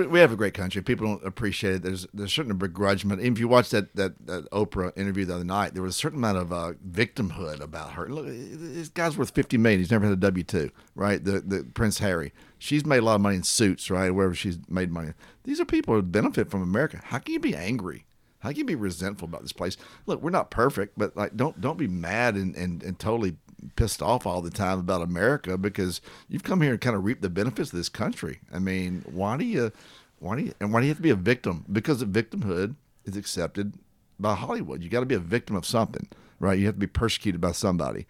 we 0.05 0.19
have 0.19 0.31
a 0.31 0.35
great 0.35 0.53
country. 0.53 0.81
People 0.81 1.07
don't 1.07 1.25
appreciate 1.25 1.75
it. 1.75 1.83
There's 1.83 2.07
there's 2.13 2.33
certain 2.33 2.57
begrudgment. 2.57 3.19
Even 3.21 3.33
if 3.33 3.39
you 3.39 3.47
watch 3.47 3.69
that, 3.69 3.95
that, 3.95 4.25
that 4.27 4.49
Oprah 4.51 4.97
interview 4.97 5.25
the 5.25 5.35
other 5.35 5.43
night, 5.43 5.73
there 5.73 5.83
was 5.83 5.95
a 5.95 5.97
certain 5.97 6.19
amount 6.19 6.37
of 6.37 6.51
uh, 6.53 6.73
victimhood 6.89 7.61
about 7.61 7.93
her. 7.93 8.09
Look, 8.09 8.25
this 8.27 8.89
guy's 8.89 9.17
worth 9.17 9.31
fifty 9.31 9.57
million. 9.57 9.79
He's 9.79 9.91
never 9.91 10.05
had 10.05 10.13
a 10.13 10.17
W 10.17 10.43
two, 10.43 10.71
right? 10.95 11.23
The 11.23 11.41
the 11.41 11.63
Prince 11.73 11.99
Harry. 11.99 12.33
She's 12.57 12.85
made 12.85 12.99
a 12.99 13.05
lot 13.05 13.15
of 13.15 13.21
money 13.21 13.37
in 13.37 13.43
suits, 13.43 13.89
right? 13.89 14.11
Wherever 14.11 14.35
she's 14.35 14.59
made 14.69 14.91
money. 14.91 15.13
These 15.43 15.59
are 15.59 15.65
people 15.65 15.95
who 15.95 16.01
benefit 16.01 16.49
from 16.49 16.61
America. 16.61 17.01
How 17.03 17.19
can 17.19 17.33
you 17.33 17.39
be 17.39 17.55
angry? 17.55 18.05
How 18.39 18.49
can 18.49 18.59
you 18.59 18.65
be 18.65 18.75
resentful 18.75 19.27
about 19.27 19.43
this 19.43 19.53
place? 19.53 19.77
Look, 20.07 20.21
we're 20.21 20.31
not 20.31 20.49
perfect, 20.51 20.97
but 20.97 21.15
like 21.15 21.35
don't 21.35 21.59
don't 21.61 21.77
be 21.77 21.87
mad 21.87 22.35
and, 22.35 22.55
and, 22.55 22.81
and 22.83 22.97
totally 22.97 23.37
pissed 23.75 24.01
off 24.01 24.25
all 24.25 24.41
the 24.41 24.49
time 24.49 24.79
about 24.79 25.01
America 25.01 25.57
because 25.57 26.01
you've 26.27 26.43
come 26.43 26.61
here 26.61 26.71
and 26.71 26.81
kind 26.81 26.95
of 26.95 27.03
reap 27.03 27.21
the 27.21 27.29
benefits 27.29 27.71
of 27.71 27.77
this 27.77 27.89
country. 27.89 28.39
I 28.53 28.59
mean, 28.59 29.03
why 29.05 29.37
do 29.37 29.45
you 29.45 29.71
why 30.19 30.35
do 30.37 30.43
you 30.43 30.53
and 30.59 30.73
why 30.73 30.81
do 30.81 30.85
you 30.85 30.91
have 30.91 30.97
to 30.97 31.03
be 31.03 31.09
a 31.09 31.15
victim? 31.15 31.65
Because 31.71 32.03
victimhood 32.03 32.75
is 33.05 33.17
accepted 33.17 33.73
by 34.19 34.35
Hollywood. 34.35 34.83
You 34.83 34.89
got 34.89 35.01
to 35.01 35.05
be 35.05 35.15
a 35.15 35.19
victim 35.19 35.55
of 35.55 35.65
something, 35.65 36.07
right? 36.39 36.57
You 36.57 36.65
have 36.67 36.75
to 36.75 36.79
be 36.79 36.87
persecuted 36.87 37.41
by 37.41 37.51
somebody. 37.51 38.05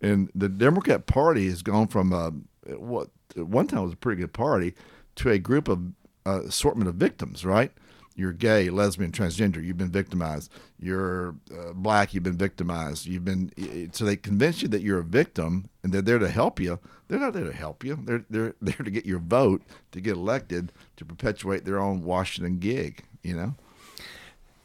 And 0.00 0.30
the 0.34 0.48
Democrat 0.48 1.06
Party 1.06 1.48
has 1.48 1.62
gone 1.62 1.88
from 1.88 2.12
uh, 2.12 2.30
what 2.76 3.08
at 3.36 3.46
one 3.46 3.66
time 3.66 3.82
was 3.82 3.92
a 3.92 3.96
pretty 3.96 4.20
good 4.20 4.32
party 4.32 4.74
to 5.16 5.30
a 5.30 5.38
group 5.38 5.68
of 5.68 5.80
uh, 6.26 6.42
assortment 6.42 6.88
of 6.88 6.96
victims, 6.96 7.44
right? 7.44 7.72
You're 8.16 8.32
gay, 8.32 8.70
lesbian, 8.70 9.12
transgender. 9.12 9.62
You've 9.62 9.76
been 9.76 9.90
victimized. 9.90 10.50
You're 10.78 11.36
uh, 11.52 11.74
black. 11.74 12.14
You've 12.14 12.22
been 12.22 12.38
victimized. 12.38 13.04
You've 13.04 13.26
been 13.26 13.52
so 13.92 14.06
they 14.06 14.16
convince 14.16 14.62
you 14.62 14.68
that 14.68 14.80
you're 14.80 15.00
a 15.00 15.04
victim 15.04 15.68
and 15.82 15.92
they're 15.92 16.00
there 16.00 16.18
to 16.18 16.30
help 16.30 16.58
you. 16.58 16.80
They're 17.08 17.20
not 17.20 17.34
there 17.34 17.44
to 17.44 17.52
help 17.52 17.84
you. 17.84 17.98
They're 18.02 18.24
they're 18.30 18.54
there 18.60 18.82
to 18.82 18.90
get 18.90 19.04
your 19.04 19.18
vote 19.18 19.62
to 19.92 20.00
get 20.00 20.14
elected 20.14 20.72
to 20.96 21.04
perpetuate 21.04 21.66
their 21.66 21.78
own 21.78 22.02
Washington 22.02 22.58
gig. 22.58 23.04
You 23.22 23.36
know. 23.36 23.54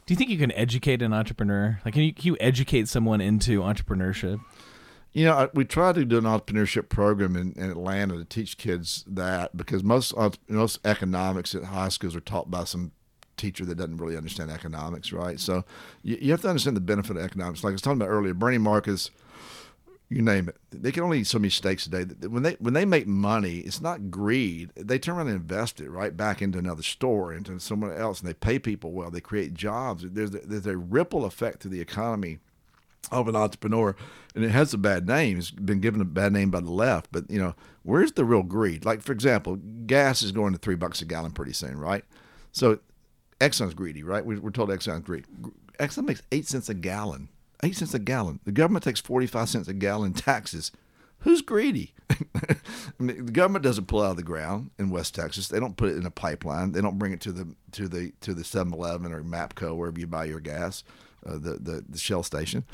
Do 0.06 0.14
you 0.14 0.16
think 0.16 0.30
you 0.30 0.38
can 0.38 0.52
educate 0.52 1.00
an 1.00 1.12
entrepreneur? 1.12 1.80
Like, 1.84 1.94
can 1.94 2.02
you, 2.02 2.12
can 2.12 2.26
you 2.26 2.36
educate 2.40 2.88
someone 2.88 3.20
into 3.20 3.60
entrepreneurship? 3.60 4.40
You 5.12 5.26
know, 5.26 5.48
we 5.54 5.64
try 5.64 5.92
to 5.92 6.04
do 6.04 6.18
an 6.18 6.24
entrepreneurship 6.24 6.88
program 6.88 7.36
in, 7.36 7.52
in 7.52 7.70
Atlanta 7.70 8.16
to 8.16 8.24
teach 8.24 8.56
kids 8.56 9.04
that 9.06 9.56
because 9.56 9.84
most 9.84 10.14
most 10.48 10.80
economics 10.86 11.54
at 11.54 11.64
high 11.64 11.90
schools 11.90 12.16
are 12.16 12.20
taught 12.20 12.50
by 12.50 12.64
some 12.64 12.92
teacher 13.42 13.64
that 13.64 13.74
doesn't 13.74 13.98
really 13.98 14.16
understand 14.16 14.50
economics, 14.50 15.12
right? 15.12 15.38
So 15.38 15.64
you, 16.02 16.16
you 16.20 16.30
have 16.30 16.42
to 16.42 16.48
understand 16.48 16.76
the 16.76 16.80
benefit 16.80 17.16
of 17.16 17.22
economics. 17.22 17.64
Like 17.64 17.72
I 17.72 17.74
was 17.74 17.82
talking 17.82 18.00
about 18.00 18.08
earlier, 18.08 18.34
Bernie 18.34 18.58
Marcus, 18.58 19.10
you 20.08 20.22
name 20.22 20.48
it, 20.48 20.56
they 20.70 20.92
can 20.92 21.02
only 21.02 21.20
eat 21.20 21.26
so 21.26 21.38
many 21.38 21.50
steaks 21.50 21.86
a 21.86 21.90
day. 21.90 22.04
When 22.28 22.42
they 22.42 22.52
when 22.60 22.74
they 22.74 22.84
make 22.84 23.06
money, 23.06 23.58
it's 23.58 23.80
not 23.80 24.10
greed. 24.10 24.70
They 24.76 24.98
turn 24.98 25.16
around 25.16 25.28
and 25.28 25.36
invest 25.36 25.80
it 25.80 25.90
right 25.90 26.16
back 26.16 26.40
into 26.42 26.58
another 26.58 26.82
store, 26.82 27.32
into 27.32 27.58
someone 27.58 27.92
else, 27.92 28.20
and 28.20 28.28
they 28.28 28.34
pay 28.34 28.58
people 28.58 28.92
well. 28.92 29.10
They 29.10 29.20
create 29.20 29.54
jobs. 29.54 30.04
There's 30.06 30.30
there's 30.30 30.66
a 30.66 30.76
ripple 30.76 31.24
effect 31.24 31.60
to 31.62 31.68
the 31.68 31.80
economy 31.80 32.38
of 33.10 33.26
an 33.26 33.34
entrepreneur, 33.34 33.96
and 34.34 34.44
it 34.44 34.50
has 34.50 34.72
a 34.72 34.78
bad 34.78 35.08
name. 35.08 35.38
It's 35.38 35.50
been 35.50 35.80
given 35.80 36.00
a 36.00 36.04
bad 36.04 36.32
name 36.32 36.50
by 36.50 36.60
the 36.60 36.70
left, 36.70 37.08
but 37.10 37.30
you 37.30 37.38
know, 37.38 37.54
where's 37.82 38.12
the 38.12 38.24
real 38.24 38.42
greed? 38.42 38.84
Like 38.84 39.00
for 39.02 39.12
example, 39.12 39.56
gas 39.86 40.22
is 40.22 40.32
going 40.32 40.52
to 40.52 40.58
three 40.58 40.76
bucks 40.76 41.00
a 41.00 41.04
gallon 41.04 41.32
pretty 41.32 41.54
soon, 41.54 41.78
right? 41.78 42.04
So 42.52 42.80
Exxon's 43.42 43.74
greedy, 43.74 44.04
right? 44.04 44.24
We're 44.24 44.50
told 44.50 44.70
Exxon's 44.70 45.04
greedy. 45.04 45.24
Exxon 45.80 46.06
makes 46.06 46.22
eight 46.30 46.46
cents 46.46 46.68
a 46.68 46.74
gallon. 46.74 47.28
Eight 47.64 47.76
cents 47.76 47.92
a 47.92 47.98
gallon. 47.98 48.38
The 48.44 48.52
government 48.52 48.84
takes 48.84 49.00
45 49.00 49.48
cents 49.48 49.68
a 49.68 49.74
gallon 49.74 50.12
taxes. 50.12 50.70
Who's 51.20 51.42
greedy? 51.42 51.94
I 52.10 52.56
mean, 52.98 53.26
the 53.26 53.32
government 53.32 53.64
doesn't 53.64 53.86
pull 53.86 54.02
out 54.02 54.12
of 54.12 54.16
the 54.16 54.22
ground 54.22 54.70
in 54.78 54.90
West 54.90 55.14
Texas. 55.14 55.48
They 55.48 55.60
don't 55.60 55.76
put 55.76 55.90
it 55.90 55.96
in 55.96 56.06
a 56.06 56.10
pipeline. 56.10 56.72
They 56.72 56.80
don't 56.80 56.98
bring 56.98 57.12
it 57.12 57.20
to 57.22 57.32
the 57.32 57.54
to 57.72 57.88
the 57.88 58.12
to 58.20 58.34
the 58.34 58.42
7-Eleven 58.42 59.12
or 59.12 59.22
Mapco 59.22 59.76
wherever 59.76 59.98
you 59.98 60.06
buy 60.06 60.24
your 60.24 60.40
gas, 60.40 60.84
uh, 61.26 61.32
the, 61.32 61.58
the 61.60 61.84
the 61.88 61.98
Shell 61.98 62.22
station. 62.24 62.64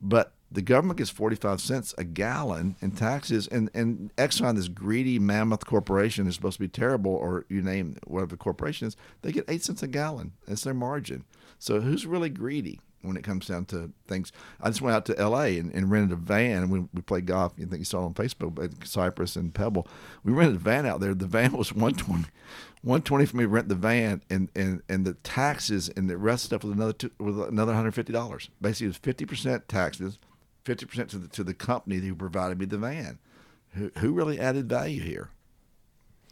But 0.00 0.34
the 0.50 0.62
government 0.62 0.98
gets 0.98 1.10
45 1.10 1.60
cents 1.60 1.94
a 1.98 2.04
gallon 2.04 2.76
in 2.80 2.92
taxes 2.92 3.48
and, 3.48 3.70
and 3.74 4.14
exxon 4.16 4.54
this 4.54 4.68
greedy 4.68 5.18
mammoth 5.18 5.66
corporation 5.66 6.26
is 6.26 6.34
supposed 6.34 6.56
to 6.56 6.62
be 6.62 6.68
terrible 6.68 7.12
or 7.12 7.44
you 7.48 7.60
name 7.60 7.96
whatever 8.06 8.30
the 8.30 8.36
corporation 8.36 8.86
is 8.86 8.96
they 9.22 9.32
get 9.32 9.44
8 9.48 9.62
cents 9.62 9.82
a 9.82 9.88
gallon. 9.88 10.32
That's 10.46 10.62
their 10.62 10.74
margin. 10.74 11.24
So 11.58 11.80
who's 11.80 12.06
really 12.06 12.28
greedy 12.28 12.80
when 13.02 13.16
it 13.16 13.24
comes 13.24 13.46
down 13.46 13.64
to 13.66 13.92
things? 14.06 14.32
I 14.60 14.68
just 14.68 14.82
went 14.82 14.94
out 14.94 15.06
to 15.06 15.28
la 15.28 15.42
and, 15.42 15.72
and 15.72 15.90
rented 15.90 16.12
a 16.12 16.16
van. 16.16 16.62
And 16.62 16.70
we, 16.70 16.80
we 16.92 17.02
played 17.02 17.26
golf. 17.26 17.54
You 17.56 17.66
think 17.66 17.80
you 17.80 17.84
saw 17.84 18.02
it 18.02 18.06
on 18.06 18.14
facebook 18.14 18.62
at 18.62 18.86
cypress 18.86 19.36
and 19.36 19.52
pebble. 19.52 19.88
We 20.22 20.32
rented 20.32 20.56
a 20.56 20.60
van 20.60 20.86
out 20.86 21.00
there. 21.00 21.14
The 21.14 21.26
van 21.26 21.52
was 21.52 21.72
120 21.72 22.30
120 22.82 23.26
for 23.26 23.36
me 23.36 23.44
to 23.44 23.48
rent 23.48 23.68
the 23.68 23.74
van 23.74 24.22
and, 24.30 24.48
and, 24.54 24.80
and 24.88 25.04
the 25.04 25.14
taxes 25.14 25.88
and 25.88 26.08
the 26.08 26.16
rest 26.16 26.44
stuff 26.44 26.62
was 26.62 26.72
another 26.72 26.92
two, 26.92 27.10
was 27.18 27.36
another 27.48 27.72
$150 27.72 28.48
basically 28.60 28.86
it 28.86 29.26
was 29.26 29.38
50% 29.38 29.62
taxes 29.66 30.20
fifty 30.66 30.84
percent 30.84 31.08
to 31.10 31.18
the 31.18 31.28
to 31.28 31.44
the 31.44 31.54
company 31.54 31.98
who 31.98 32.14
provided 32.14 32.58
me 32.58 32.66
the 32.66 32.76
van. 32.76 33.18
Who, 33.74 33.90
who 33.98 34.12
really 34.12 34.38
added 34.38 34.68
value 34.68 35.00
here? 35.00 35.30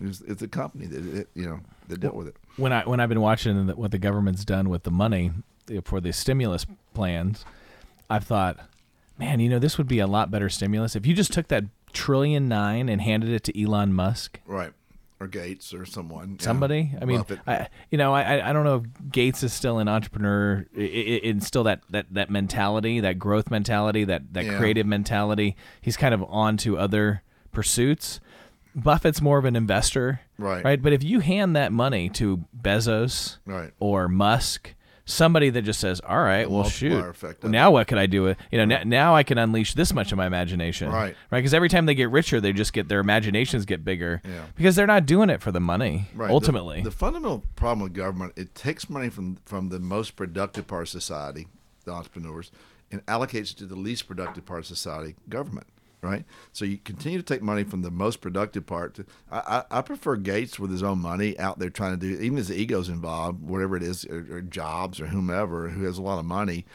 It's, 0.00 0.20
it's 0.22 0.40
the 0.40 0.48
company 0.48 0.86
that 0.86 1.20
it, 1.20 1.28
you 1.34 1.46
know 1.46 1.60
that 1.88 2.00
dealt 2.00 2.16
with 2.16 2.28
it. 2.28 2.36
When 2.56 2.72
I 2.72 2.82
when 2.82 3.00
I've 3.00 3.08
been 3.08 3.20
watching 3.20 3.68
what 3.68 3.92
the 3.92 3.98
government's 3.98 4.44
done 4.44 4.68
with 4.68 4.82
the 4.82 4.90
money 4.90 5.32
for 5.84 6.00
the 6.00 6.12
stimulus 6.12 6.66
plans, 6.92 7.44
I've 8.10 8.24
thought, 8.24 8.58
man, 9.18 9.40
you 9.40 9.48
know, 9.48 9.58
this 9.58 9.78
would 9.78 9.88
be 9.88 10.00
a 10.00 10.06
lot 10.06 10.30
better 10.30 10.50
stimulus 10.50 10.96
if 10.96 11.06
you 11.06 11.14
just 11.14 11.32
took 11.32 11.48
that 11.48 11.64
trillion 11.92 12.48
nine 12.48 12.88
and 12.88 13.00
handed 13.00 13.30
it 13.30 13.44
to 13.44 13.62
Elon 13.62 13.92
Musk. 13.92 14.40
Right 14.44 14.72
or 15.24 15.28
Gates 15.28 15.72
or 15.74 15.86
someone. 15.86 16.38
Somebody. 16.38 16.92
I 17.00 17.04
mean, 17.04 17.24
I, 17.46 17.68
you 17.90 17.98
know, 17.98 18.14
I 18.14 18.48
I 18.48 18.52
don't 18.52 18.64
know 18.64 18.76
if 18.76 19.10
Gates 19.10 19.42
is 19.42 19.52
still 19.52 19.78
an 19.78 19.88
entrepreneur, 19.88 20.66
in 20.76 21.40
still 21.40 21.64
that, 21.64 21.80
that 21.90 22.06
that 22.12 22.30
mentality, 22.30 23.00
that 23.00 23.18
growth 23.18 23.50
mentality, 23.50 24.04
that 24.04 24.34
that 24.34 24.44
yeah. 24.44 24.58
creative 24.58 24.86
mentality. 24.86 25.56
He's 25.80 25.96
kind 25.96 26.14
of 26.14 26.22
on 26.28 26.56
to 26.58 26.78
other 26.78 27.22
pursuits. 27.52 28.20
Buffett's 28.76 29.22
more 29.22 29.38
of 29.38 29.44
an 29.44 29.56
investor, 29.56 30.20
right? 30.36 30.64
Right. 30.64 30.82
But 30.82 30.92
if 30.92 31.02
you 31.02 31.20
hand 31.20 31.56
that 31.56 31.72
money 31.72 32.08
to 32.10 32.44
Bezos, 32.60 33.38
right. 33.46 33.72
or 33.78 34.08
Musk, 34.08 34.74
somebody 35.04 35.50
that 35.50 35.62
just 35.62 35.80
says, 35.80 36.00
"All 36.00 36.22
right, 36.22 36.50
well, 36.50 36.64
shoot, 36.64 37.04
effect, 37.04 37.44
now 37.44 37.70
what 37.70 37.86
could 37.86 37.98
I 37.98 38.06
do? 38.06 38.22
With 38.24 38.38
you 38.50 38.58
know, 38.58 38.74
right. 38.74 38.82
n- 38.82 38.88
now 38.88 39.14
I 39.14 39.22
can 39.22 39.38
unleash 39.38 39.74
this 39.74 39.92
much 39.92 40.12
of 40.12 40.18
my 40.18 40.26
imagination, 40.26 40.90
right? 40.90 41.14
Right? 41.30 41.38
Because 41.38 41.54
every 41.54 41.68
time 41.68 41.86
they 41.86 41.94
get 41.94 42.10
richer, 42.10 42.40
they 42.40 42.52
just 42.52 42.72
get 42.72 42.88
their 42.88 43.00
imaginations 43.00 43.64
get 43.64 43.84
bigger, 43.84 44.22
yeah. 44.24 44.46
Because 44.56 44.76
they're 44.76 44.86
not 44.86 45.06
doing 45.06 45.30
it 45.30 45.40
for 45.40 45.52
the 45.52 45.60
money, 45.60 46.08
right. 46.14 46.30
Ultimately, 46.30 46.78
the, 46.78 46.90
the, 46.90 46.96
fundamental 46.96 47.44
problem 47.56 47.80
with 47.80 47.94
government 47.94 48.32
it 48.36 48.54
takes 48.54 48.88
money 48.88 49.10
from 49.10 49.38
from 49.44 49.68
the 49.68 49.78
most 49.78 50.16
productive 50.16 50.66
part 50.66 50.82
of 50.82 50.88
society, 50.88 51.48
the 51.84 51.92
entrepreneurs, 51.92 52.50
and 52.90 53.04
allocates 53.06 53.52
it 53.52 53.58
to 53.58 53.66
the 53.66 53.76
least 53.76 54.06
productive 54.06 54.46
part 54.46 54.60
of 54.60 54.66
society, 54.66 55.16
government 55.28 55.66
right? 56.04 56.24
So 56.52 56.64
you 56.64 56.78
continue 56.78 57.18
to 57.18 57.24
take 57.24 57.42
money 57.42 57.64
from 57.64 57.82
the 57.82 57.90
most 57.90 58.20
productive 58.20 58.66
part. 58.66 58.94
To, 58.94 59.06
I, 59.32 59.64
I, 59.70 59.82
prefer 59.82 60.16
Gates 60.16 60.58
with 60.58 60.70
his 60.70 60.82
own 60.82 60.98
money 61.00 61.38
out 61.38 61.58
there 61.58 61.70
trying 61.70 61.98
to 61.98 62.06
do, 62.06 62.22
even 62.22 62.36
his 62.36 62.52
ego's 62.52 62.88
involved, 62.88 63.42
whatever 63.42 63.76
it 63.76 63.82
is, 63.82 64.04
or, 64.04 64.26
or 64.30 64.40
jobs 64.42 65.00
or 65.00 65.06
whomever 65.06 65.70
who 65.70 65.84
has 65.84 65.98
a 65.98 66.02
lot 66.02 66.18
of 66.18 66.26
money 66.26 66.66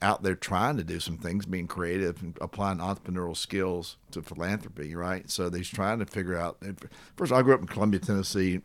out 0.00 0.22
there 0.22 0.34
trying 0.34 0.76
to 0.78 0.84
do 0.84 0.98
some 0.98 1.18
things, 1.18 1.46
being 1.46 1.68
creative 1.68 2.22
and 2.22 2.36
applying 2.40 2.78
entrepreneurial 2.78 3.36
skills 3.36 3.98
to 4.10 4.22
philanthropy, 4.22 4.94
right? 4.96 5.30
So 5.30 5.50
he's 5.50 5.68
trying 5.68 6.00
to 6.00 6.06
figure 6.06 6.36
out. 6.36 6.58
First, 7.16 7.32
I 7.32 7.42
grew 7.42 7.54
up 7.54 7.60
in 7.60 7.68
Columbia, 7.68 8.00
Tennessee 8.00 8.62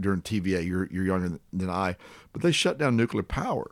during 0.00 0.22
TVA. 0.22 0.66
You're, 0.66 0.88
you're 0.90 1.04
younger 1.04 1.38
than 1.52 1.70
I, 1.70 1.96
but 2.32 2.42
they 2.42 2.50
shut 2.50 2.78
down 2.78 2.96
nuclear 2.96 3.22
power 3.22 3.70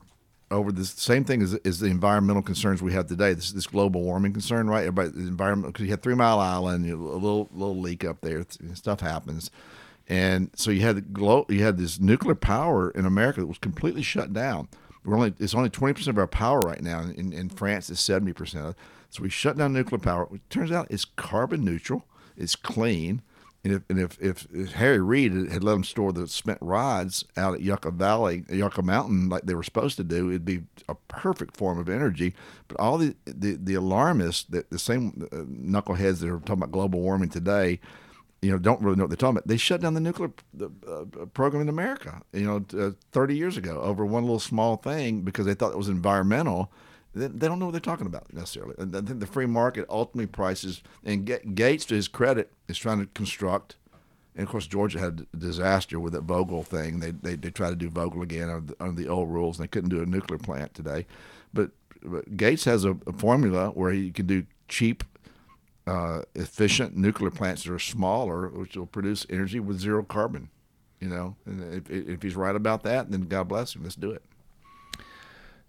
over 0.51 0.73
the 0.73 0.85
same 0.85 1.25
thing 1.25 1.43
as, 1.43 1.55
as 1.65 1.81
the 1.81 1.87
environmental 1.87 2.43
concerns 2.43 2.83
we 2.83 2.93
have 2.93 3.07
today. 3.07 3.33
This 3.35 3.53
this 3.53 3.67
global 3.67 4.03
warming 4.03 4.33
concern, 4.33 4.69
right? 4.69 4.87
Everybody, 4.87 5.11
the 5.11 5.29
environment 5.29 5.73
because 5.73 5.85
you 5.85 5.91
had 5.91 6.03
Three 6.03 6.15
Mile 6.15 6.39
Island, 6.39 6.87
you 6.87 6.97
a 6.97 7.15
little 7.15 7.49
little 7.53 7.79
leak 7.79 8.05
up 8.05 8.21
there, 8.21 8.45
stuff 8.75 9.01
happens, 9.01 9.51
and 10.09 10.51
so 10.55 10.71
you 10.71 10.81
had 10.81 11.13
glo- 11.13 11.47
you 11.49 11.63
had 11.63 11.79
this 11.79 12.01
nuclear 12.01 12.35
power 12.35 12.91
in 12.91 13.07
America 13.07 13.41
that 13.41 13.47
was 13.47 13.59
completely 13.59 14.03
shut 14.03 14.33
down. 14.33 14.69
We're 15.05 15.17
only 15.17 15.35
it's 15.39 15.55
only 15.55 15.71
twenty 15.71 15.95
percent 15.95 16.17
of 16.17 16.19
our 16.19 16.27
power 16.27 16.61
right 16.61 16.83
now. 16.83 17.01
In, 17.01 17.33
in 17.33 17.49
France, 17.49 17.89
it's 17.91 18.01
seventy 18.01 18.33
percent. 18.33 18.77
So 19.09 19.23
we 19.23 19.31
shut 19.31 19.57
down 19.57 19.73
nuclear 19.73 19.99
power. 19.99 20.29
It 20.33 20.49
turns 20.51 20.71
out 20.71 20.87
it's 20.91 21.05
carbon 21.05 21.65
neutral. 21.65 22.05
It's 22.37 22.55
clean. 22.57 23.23
And 23.63 23.75
if, 23.75 23.83
and 23.91 23.99
if, 23.99 24.19
if, 24.23 24.73
Harry 24.73 25.01
Reid 25.01 25.33
had 25.51 25.63
let 25.63 25.73
them 25.73 25.85
store 25.85 26.13
the 26.13 26.27
spent 26.29 26.59
rods 26.63 27.27
out 27.37 27.55
at 27.55 27.61
Yucca 27.61 27.91
Valley, 27.91 28.45
Yucca 28.49 28.81
Mountain, 28.81 29.29
like 29.29 29.43
they 29.43 29.55
were 29.55 29.63
supposed 29.63 29.99
to 29.99 30.05
do, 30.05 30.31
it'd 30.31 30.47
be 30.47 30.63
a 30.89 30.95
perfect 30.95 31.59
form 31.59 31.79
of 31.79 31.89
energy. 31.89 32.35
But 32.69 32.81
all 32.81 32.97
the, 32.97 33.15
the, 33.27 33.57
the 33.57 33.75
alarmists, 33.75 34.45
the, 34.45 34.65
the 34.71 34.79
same 34.79 35.29
uh, 35.31 35.37
knuckleheads 35.37 36.21
that 36.21 36.31
are 36.31 36.39
talking 36.39 36.55
about 36.55 36.73
global 36.73 37.01
warming 37.01 37.29
today, 37.29 37.81
you 38.41 38.51
know, 38.51 38.57
don't 38.57 38.81
really 38.81 38.97
know 38.97 39.05
what 39.05 39.11
they're 39.11 39.17
talking 39.17 39.37
about. 39.37 39.47
They 39.47 39.59
shut 39.59 39.83
down 39.83 39.93
the 39.93 40.01
nuclear 40.01 40.31
uh, 40.63 41.05
program 41.35 41.61
in 41.61 41.69
America, 41.69 42.23
you 42.33 42.47
know, 42.47 42.65
uh, 42.83 42.93
30 43.13 43.37
years 43.37 43.59
ago 43.59 43.83
over 43.83 44.07
one 44.07 44.23
little 44.23 44.41
small 44.41 44.77
thing 44.77 45.21
because 45.21 45.45
they 45.45 45.53
thought 45.53 45.73
it 45.73 45.79
was 45.79 45.91
environmental 45.91 46.73
they, 47.15 47.29
don't 47.29 47.59
know 47.59 47.67
what 47.67 47.73
they're 47.73 47.81
talking 47.81 48.07
about 48.07 48.33
necessarily. 48.33 48.75
And 48.79 48.95
I 48.95 49.01
think 49.01 49.21
the 49.21 49.27
free 49.27 49.47
market 49.47 49.87
ultimately 49.89 50.27
prices, 50.27 50.83
and 51.05 51.27
Gates, 51.55 51.85
to 51.87 51.95
his 51.95 52.09
credit, 52.09 52.53
is 52.69 52.79
trying 52.79 53.01
to 53.01 53.07
construct. 53.07 53.77
And 54.37 54.45
of 54.45 54.51
course, 54.51 54.69
Georgia 54.69 55.01
had 55.01 55.27
a 55.33 55.37
disaster 55.37 55.99
with 55.99 56.13
that 56.13 56.27
Vogtle 56.27 56.65
thing. 56.65 57.01
They 57.01 57.11
they, 57.11 57.35
they 57.35 57.51
tried 57.51 57.71
to 57.71 57.77
do 57.77 57.91
Vogtle 57.91 58.23
again 58.23 58.49
under 58.49 58.67
the, 58.67 58.77
under 58.81 59.03
the 59.03 59.09
old 59.09 59.29
rules, 59.29 59.59
and 59.59 59.65
they 59.65 59.69
couldn't 59.69 59.91
do 59.91 60.03
a 60.03 60.07
nuclear 60.07 60.39
plant 60.39 60.73
today. 60.73 61.07
But, 61.53 61.73
but 62.03 62.37
Gates 62.37 62.65
has 62.65 62.85
a, 62.85 62.97
a, 63.07 63.13
formula 63.13 63.71
where 63.71 63.91
he 63.93 64.13
can 64.13 64.27
do 64.27 64.47
cheap, 64.69 65.03
uh, 65.89 66.23
efficient 66.37 66.97
nuclear 66.97 67.31
plants 67.31 67.65
that 67.65 67.73
are 67.73 67.81
smaller, 67.81 68.49
which 68.49 68.77
will 68.77 68.87
produce 68.87 69.27
energy 69.29 69.59
with 69.59 69.81
zero 69.81 70.05
carbon. 70.05 70.49
You 71.01 71.09
know, 71.09 71.37
and 71.45 71.75
if, 71.75 71.91
if 71.91 72.23
he's 72.23 72.37
right 72.37 72.55
about 72.55 72.85
that, 72.85 73.11
then 73.11 73.23
God 73.23 73.49
bless 73.49 73.75
him. 73.75 73.83
Let's 73.83 73.97
do 73.97 74.13
it. 74.13 74.23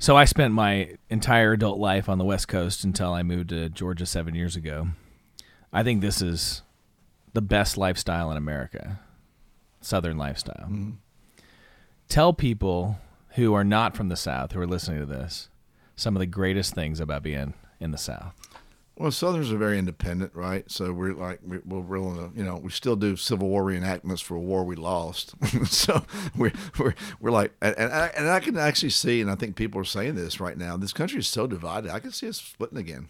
So 0.02 0.18
I 0.18 0.26
spent 0.26 0.52
my 0.56 0.96
entire 1.12 1.52
adult 1.52 1.78
life 1.78 2.10
on 2.10 2.18
the 2.18 2.24
West 2.24 2.48
Coast 2.48 2.84
until 2.84 3.14
I 3.14 3.22
moved 3.22 3.50
to 3.50 3.70
Georgia 3.70 4.08
seven 4.08 4.34
years 4.34 4.56
ago. 4.56 4.88
I 5.72 5.84
think 5.84 6.02
this 6.02 6.24
is 6.24 6.64
the 7.34 7.42
best 7.42 7.78
lifestyle 7.78 8.32
in 8.32 8.36
America, 8.36 9.00
Southern 9.80 10.18
lifestyle. 10.18 10.66
Mm-hmm. 10.66 10.92
Tell 12.10 12.34
people 12.34 12.98
who 13.36 13.54
are 13.54 13.64
not 13.64 13.96
from 13.96 14.10
the 14.10 14.16
South, 14.16 14.54
who 14.54 14.60
are 14.60 14.66
listening 14.66 15.02
to 15.02 15.06
this, 15.06 15.50
some 15.96 16.16
of 16.16 16.20
the 16.20 16.26
greatest 16.26 16.74
things 16.74 17.00
about 17.00 17.22
being 17.22 17.54
in 17.80 17.92
the 17.92 17.98
South. 18.00 18.34
Well, 18.98 19.10
Southerners 19.10 19.52
are 19.52 19.58
very 19.58 19.80
independent, 19.80 20.36
right? 20.36 20.70
So 20.70 20.92
we're 20.92 21.14
like 21.14 21.40
we're, 21.44 21.62
we're 21.66 21.80
willing 21.80 22.18
to, 22.18 22.38
you 22.38 22.44
know, 22.44 22.58
we 22.58 22.70
still 22.70 22.96
do 22.96 23.16
Civil 23.16 23.48
War 23.48 23.64
reenactments 23.64 24.22
for 24.22 24.36
a 24.36 24.40
war 24.40 24.64
we 24.64 24.76
lost. 24.76 25.34
so 25.66 26.06
we're 26.36 26.52
we're 26.78 26.94
we're 27.20 27.32
like, 27.32 27.54
and 27.62 27.76
and 27.78 27.92
I, 27.92 28.12
and 28.18 28.30
I 28.30 28.40
can 28.40 28.58
actually 28.58 28.90
see, 28.92 29.22
and 29.22 29.32
I 29.32 29.36
think 29.36 29.56
people 29.56 29.80
are 29.82 29.86
saying 29.86 30.16
this 30.16 30.40
right 30.40 30.58
now. 30.58 30.78
This 30.78 30.94
country 30.94 31.20
is 31.20 31.28
so 31.28 31.48
divided. 31.48 31.90
I 31.92 32.00
can 32.00 32.12
see 32.12 32.28
us 32.28 32.38
splitting 32.38 32.78
again. 32.78 33.10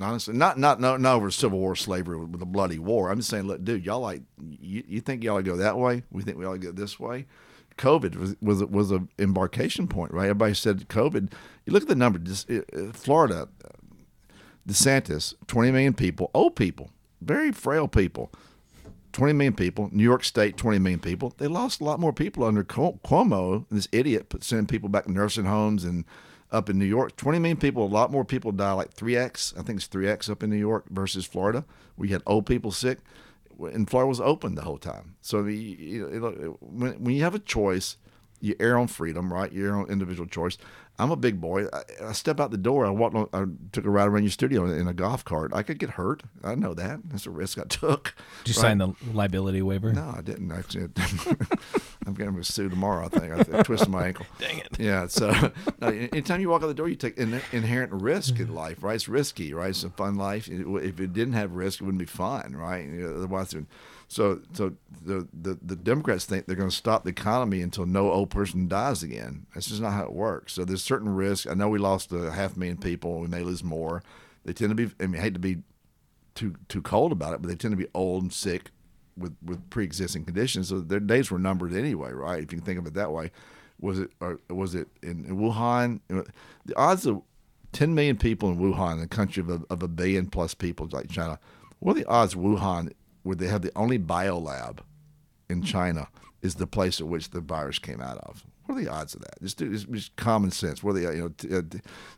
Honestly, 0.00 0.34
not 0.34 0.58
not 0.58 0.80
not, 0.80 1.00
not 1.00 1.16
over 1.16 1.30
Civil 1.30 1.58
War 1.58 1.76
slavery 1.76 2.16
with 2.16 2.40
a 2.40 2.46
bloody 2.46 2.78
war. 2.78 3.10
I'm 3.10 3.18
just 3.18 3.28
saying, 3.28 3.46
look, 3.46 3.62
dude, 3.62 3.84
y'all 3.84 4.00
like 4.00 4.22
you, 4.40 4.82
you 4.88 5.00
think 5.00 5.22
y'all 5.22 5.42
go 5.42 5.56
that 5.56 5.78
way? 5.78 6.02
We 6.10 6.22
think 6.22 6.38
we 6.38 6.46
all 6.46 6.56
go 6.56 6.72
this 6.72 6.98
way. 6.98 7.26
COVID 7.76 8.16
was 8.16 8.36
was 8.40 8.64
was 8.64 8.92
a 8.92 9.06
embarkation 9.18 9.86
point, 9.86 10.12
right? 10.12 10.24
Everybody 10.24 10.54
said 10.54 10.88
COVID. 10.88 11.30
You 11.66 11.72
look 11.72 11.82
at 11.82 11.88
the 11.88 11.94
number. 11.94 12.18
Just, 12.18 12.50
uh, 12.50 12.62
Florida, 12.92 13.48
DeSantis, 14.70 15.34
20 15.46 15.70
million 15.72 15.94
people, 15.94 16.30
old 16.32 16.56
people, 16.56 16.90
very 17.20 17.52
frail 17.52 17.88
people, 17.88 18.30
20 19.12 19.32
million 19.32 19.54
people. 19.54 19.88
New 19.92 20.04
York 20.04 20.22
State, 20.24 20.56
20 20.56 20.78
million 20.78 21.00
people. 21.00 21.34
They 21.38 21.48
lost 21.48 21.80
a 21.80 21.84
lot 21.84 21.98
more 21.98 22.12
people 22.12 22.44
under 22.44 22.62
Cuomo, 22.62 23.66
this 23.70 23.88
idiot, 23.90 24.32
sending 24.40 24.66
people 24.66 24.88
back 24.88 25.04
to 25.04 25.12
nursing 25.12 25.46
homes 25.46 25.84
and 25.84 26.04
up 26.52 26.70
in 26.70 26.78
New 26.78 26.84
York. 26.84 27.16
20 27.16 27.38
million 27.38 27.56
people, 27.56 27.84
a 27.84 27.86
lot 27.86 28.12
more 28.12 28.24
people 28.24 28.52
die, 28.52 28.72
like 28.72 28.94
3x. 28.94 29.58
I 29.58 29.62
think 29.62 29.78
it's 29.78 29.88
3x 29.88 30.30
up 30.30 30.42
in 30.42 30.50
New 30.50 30.56
York 30.56 30.84
versus 30.88 31.24
Florida. 31.24 31.64
We 31.96 32.08
had 32.08 32.22
old 32.26 32.46
people 32.46 32.70
sick. 32.70 32.98
And 33.58 33.90
Florida 33.90 34.08
was 34.08 34.20
open 34.20 34.54
the 34.54 34.62
whole 34.62 34.78
time. 34.78 35.16
So 35.20 35.42
when 35.42 37.10
you 37.14 37.22
have 37.22 37.34
a 37.34 37.40
choice, 37.40 37.96
you 38.40 38.54
err 38.60 38.78
on 38.78 38.86
freedom, 38.86 39.32
right? 39.32 39.52
You 39.52 39.66
err 39.66 39.76
on 39.76 39.90
individual 39.90 40.28
choice. 40.28 40.58
I'm 41.00 41.10
a 41.10 41.16
big 41.16 41.40
boy. 41.40 41.64
I, 41.72 42.08
I 42.08 42.12
step 42.12 42.40
out 42.40 42.50
the 42.50 42.58
door. 42.58 42.84
I 42.84 42.90
walked. 42.90 43.14
On, 43.14 43.28
I 43.32 43.44
took 43.72 43.86
a 43.86 43.90
ride 43.90 44.08
around 44.08 44.22
your 44.22 44.30
studio 44.30 44.66
in, 44.66 44.78
in, 44.78 44.86
a 44.86 44.92
golf 44.92 45.24
cart. 45.24 45.50
I 45.54 45.62
could 45.62 45.78
get 45.78 45.90
hurt. 45.90 46.22
I 46.44 46.54
know 46.54 46.74
that. 46.74 47.00
That's 47.06 47.26
a 47.26 47.30
risk 47.30 47.58
I 47.58 47.64
took. 47.64 48.14
Did 48.44 48.54
you 48.54 48.62
right? 48.62 48.68
sign 48.68 48.78
the 48.78 48.92
liability 49.14 49.62
waiver? 49.62 49.94
No, 49.94 50.12
I 50.14 50.20
didn't. 50.20 50.52
Actually, 50.52 50.90
I'm 52.06 52.12
going 52.12 52.36
to 52.36 52.44
sue 52.44 52.68
tomorrow. 52.68 53.06
I 53.06 53.08
think 53.08 53.32
I, 53.32 53.58
I 53.58 53.62
twisted 53.62 53.88
my 53.88 54.08
ankle. 54.08 54.26
Dang 54.38 54.58
it. 54.58 54.78
Yeah. 54.78 55.06
So 55.06 55.52
anytime 55.82 56.42
you 56.42 56.50
walk 56.50 56.62
out 56.62 56.66
the 56.66 56.74
door, 56.74 56.88
you 56.88 56.96
take 56.96 57.16
in, 57.16 57.40
inherent 57.52 57.92
risk 57.92 58.38
in 58.38 58.46
mm-hmm. 58.46 58.56
life. 58.56 58.82
Right? 58.82 58.94
It's 58.94 59.08
risky. 59.08 59.54
Right? 59.54 59.70
It's 59.70 59.84
a 59.84 59.90
fun 59.90 60.16
life. 60.16 60.48
If 60.50 61.00
it 61.00 61.14
didn't 61.14 61.34
have 61.34 61.52
risk, 61.52 61.80
it 61.80 61.84
wouldn't 61.84 62.00
be 62.00 62.06
fun. 62.06 62.54
Right? 62.54 62.86
Otherwise. 63.02 63.54
So, 64.10 64.40
so 64.54 64.72
the, 65.02 65.28
the, 65.32 65.56
the 65.62 65.76
Democrats 65.76 66.24
think 66.24 66.46
they're 66.46 66.56
going 66.56 66.68
to 66.68 66.74
stop 66.74 67.04
the 67.04 67.10
economy 67.10 67.62
until 67.62 67.86
no 67.86 68.10
old 68.10 68.28
person 68.28 68.66
dies 68.66 69.04
again. 69.04 69.46
That's 69.54 69.68
just 69.68 69.80
not 69.80 69.92
how 69.92 70.02
it 70.02 70.12
works. 70.12 70.52
So 70.52 70.64
there's 70.64 70.82
certain 70.82 71.14
risk. 71.14 71.48
I 71.48 71.54
know 71.54 71.68
we 71.68 71.78
lost 71.78 72.10
a 72.10 72.32
half 72.32 72.56
million 72.56 72.76
people. 72.76 73.20
We 73.20 73.28
may 73.28 73.42
lose 73.42 73.62
more. 73.62 74.02
They 74.44 74.52
tend 74.52 74.70
to 74.70 74.74
be. 74.74 74.92
I 75.00 75.06
mean, 75.06 75.20
I 75.20 75.22
hate 75.22 75.34
to 75.34 75.40
be 75.40 75.58
too 76.34 76.56
too 76.68 76.82
cold 76.82 77.12
about 77.12 77.34
it, 77.34 77.42
but 77.42 77.46
they 77.46 77.54
tend 77.54 77.70
to 77.70 77.76
be 77.76 77.86
old 77.94 78.24
and 78.24 78.32
sick 78.32 78.72
with 79.16 79.36
with 79.44 79.70
pre-existing 79.70 80.24
conditions. 80.24 80.70
So 80.70 80.80
their 80.80 80.98
days 80.98 81.30
were 81.30 81.38
numbered 81.38 81.72
anyway, 81.72 82.10
right? 82.10 82.42
If 82.42 82.50
you 82.50 82.58
can 82.58 82.66
think 82.66 82.80
of 82.80 82.86
it 82.88 82.94
that 82.94 83.12
way. 83.12 83.30
Was 83.78 84.00
it 84.00 84.10
or 84.18 84.40
was 84.48 84.74
it 84.74 84.88
in, 85.04 85.24
in 85.24 85.36
Wuhan? 85.38 86.00
The 86.08 86.76
odds 86.76 87.06
of 87.06 87.22
10 87.72 87.94
million 87.94 88.16
people 88.16 88.50
in 88.50 88.58
Wuhan, 88.58 89.00
a 89.00 89.06
country 89.06 89.40
of 89.40 89.50
a, 89.50 89.62
of 89.70 89.84
a 89.84 89.88
billion 89.88 90.26
plus 90.26 90.52
people 90.52 90.88
like 90.90 91.08
China, 91.08 91.38
what 91.78 91.92
are 91.92 92.00
the 92.00 92.08
odds 92.08 92.34
Wuhan 92.34 92.92
where 93.22 93.36
they 93.36 93.48
have 93.48 93.62
the 93.62 93.72
only 93.76 93.98
biolab 93.98 94.80
in 95.48 95.62
China 95.62 96.08
is 96.42 96.54
the 96.54 96.66
place 96.66 97.00
at 97.00 97.06
which 97.06 97.30
the 97.30 97.40
virus 97.40 97.78
came 97.78 98.00
out 98.00 98.18
of. 98.18 98.44
What 98.64 98.76
are 98.76 98.84
the 98.84 98.90
odds 98.90 99.14
of 99.14 99.22
that? 99.22 99.42
Just, 99.42 99.58
just, 99.58 99.90
just 99.90 100.16
common 100.16 100.50
sense. 100.50 100.82
What 100.82 100.94
the 100.94 101.00
you 101.00 101.34
know? 101.48 101.58
Uh, 101.58 101.62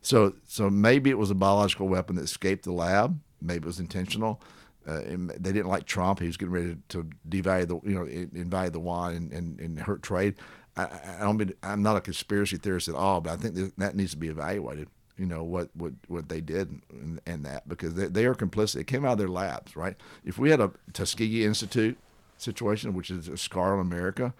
so 0.00 0.34
so 0.46 0.68
maybe 0.68 1.10
it 1.10 1.18
was 1.18 1.30
a 1.30 1.34
biological 1.34 1.88
weapon 1.88 2.16
that 2.16 2.22
escaped 2.22 2.64
the 2.64 2.72
lab. 2.72 3.18
Maybe 3.40 3.64
it 3.64 3.66
was 3.66 3.80
intentional. 3.80 4.40
Uh, 4.86 5.00
they 5.00 5.52
didn't 5.52 5.68
like 5.68 5.86
Trump. 5.86 6.18
He 6.18 6.26
was 6.26 6.36
getting 6.36 6.52
ready 6.52 6.76
to 6.88 7.08
devalue 7.28 7.68
the 7.68 7.80
you 7.88 7.94
know 7.94 8.04
invade 8.04 8.72
the 8.72 8.80
yuan 8.80 9.14
and, 9.14 9.32
and, 9.32 9.60
and 9.60 9.78
hurt 9.78 10.02
trade. 10.02 10.34
I, 10.76 10.84
I 10.84 11.20
don't 11.20 11.36
mean, 11.36 11.52
I'm 11.62 11.82
not 11.82 11.96
a 11.96 12.00
conspiracy 12.00 12.56
theorist 12.56 12.88
at 12.88 12.94
all, 12.94 13.20
but 13.20 13.32
I 13.32 13.36
think 13.36 13.76
that 13.76 13.96
needs 13.96 14.12
to 14.12 14.16
be 14.16 14.28
evaluated 14.28 14.88
you 15.18 15.26
know 15.26 15.44
what 15.44 15.70
what 15.74 15.92
what 16.08 16.28
they 16.28 16.40
did 16.40 16.80
and, 16.90 17.20
and 17.26 17.44
that 17.44 17.68
because 17.68 17.94
they, 17.94 18.06
they 18.06 18.24
are 18.24 18.34
complicit. 18.34 18.80
It 18.80 18.86
came 18.86 19.04
out 19.04 19.12
of 19.12 19.18
their 19.18 19.28
labs, 19.28 19.76
right? 19.76 19.96
If 20.24 20.38
we 20.38 20.50
had 20.50 20.60
a 20.60 20.72
Tuskegee 20.92 21.44
Institute 21.44 21.98
situation, 22.38 22.94
which 22.94 23.10
is 23.10 23.28
a 23.28 23.36
scar 23.36 23.74
on 23.74 23.80
America, 23.80 24.34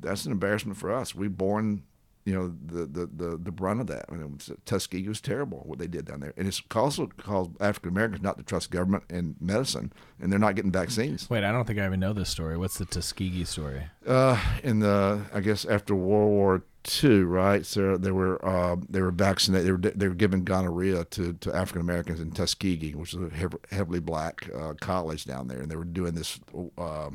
that's 0.00 0.24
an 0.24 0.32
embarrassment 0.32 0.78
for 0.78 0.92
us. 0.92 1.14
We 1.14 1.28
born 1.28 1.82
you 2.24 2.32
know 2.32 2.54
the 2.64 2.86
the 2.86 3.06
the, 3.06 3.36
the 3.36 3.52
brunt 3.52 3.80
of 3.80 3.86
that. 3.88 4.06
I 4.08 4.14
mean, 4.14 4.34
was, 4.34 4.50
Tuskegee 4.64 5.08
was 5.08 5.20
terrible 5.20 5.62
what 5.66 5.78
they 5.78 5.86
did 5.86 6.06
down 6.06 6.20
there, 6.20 6.32
and 6.36 6.48
it's 6.48 6.62
also 6.74 7.06
caused 7.18 7.50
African 7.60 7.90
Americans 7.90 8.22
not 8.22 8.38
to 8.38 8.44
trust 8.44 8.70
government 8.70 9.04
and 9.10 9.36
medicine, 9.40 9.92
and 10.20 10.32
they're 10.32 10.38
not 10.38 10.54
getting 10.54 10.72
vaccines. 10.72 11.28
Wait, 11.28 11.44
I 11.44 11.52
don't 11.52 11.66
think 11.66 11.78
I 11.78 11.86
even 11.86 12.00
know 12.00 12.12
this 12.12 12.30
story. 12.30 12.56
What's 12.56 12.78
the 12.78 12.86
Tuskegee 12.86 13.44
story? 13.44 13.84
Uh, 14.06 14.40
in 14.62 14.80
the 14.80 15.22
I 15.34 15.40
guess 15.40 15.64
after 15.64 15.94
World 15.94 16.30
War 16.30 16.62
II, 17.02 17.22
right? 17.22 17.64
So 17.64 17.96
they 17.96 18.10
were 18.10 18.44
uh, 18.44 18.76
they 18.88 19.00
were 19.00 19.10
vaccinated. 19.10 19.66
They 19.66 19.72
were 19.72 19.94
they 19.94 20.08
were 20.08 20.14
giving 20.14 20.44
gonorrhea 20.44 21.04
to, 21.04 21.32
to 21.34 21.54
African 21.54 21.80
Americans 21.80 22.20
in 22.20 22.30
Tuskegee, 22.32 22.94
which 22.94 23.14
is 23.14 23.20
a 23.20 23.74
heavily 23.74 24.00
black 24.00 24.48
uh, 24.54 24.74
college 24.80 25.24
down 25.24 25.48
there, 25.48 25.60
and 25.60 25.70
they 25.70 25.76
were 25.76 25.84
doing 25.84 26.14
this 26.14 26.38
uh, 26.78 27.10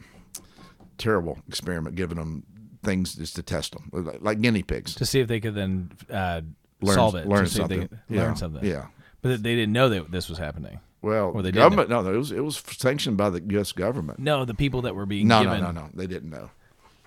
terrible 0.97 1.39
experiment, 1.47 1.95
giving 1.95 2.17
them 2.17 2.43
things 2.83 3.15
just 3.15 3.35
to 3.35 3.43
test 3.43 3.73
them, 3.73 3.89
like, 3.91 4.21
like 4.21 4.41
guinea 4.41 4.63
pigs, 4.63 4.95
to 4.95 5.05
see 5.05 5.19
if 5.19 5.27
they 5.27 5.39
could 5.39 5.55
then 5.55 5.91
uh, 6.09 6.41
learn, 6.81 6.95
solve 6.95 7.15
it, 7.15 7.27
learn 7.27 7.47
something, 7.47 7.89
yeah. 8.09 8.23
learn 8.23 8.35
something. 8.35 8.63
Yeah, 8.63 8.87
but 9.21 9.43
they 9.43 9.55
didn't 9.55 9.73
know 9.73 9.89
that 9.89 10.11
this 10.11 10.29
was 10.29 10.37
happening. 10.37 10.79
Well, 11.01 11.31
or 11.33 11.41
they 11.41 11.51
government, 11.51 11.89
no, 11.89 12.01
no, 12.01 12.13
it 12.13 12.17
was 12.17 12.31
it 12.31 12.43
was 12.43 12.57
sanctioned 12.57 13.17
by 13.17 13.29
the 13.29 13.41
U.S. 13.51 13.71
government. 13.71 14.19
No, 14.19 14.45
the 14.45 14.53
people 14.53 14.81
that 14.83 14.95
were 14.95 15.05
being 15.05 15.27
no, 15.27 15.43
given. 15.43 15.61
no, 15.61 15.71
no, 15.71 15.81
no, 15.81 15.89
they 15.93 16.07
didn't 16.07 16.29
know, 16.29 16.49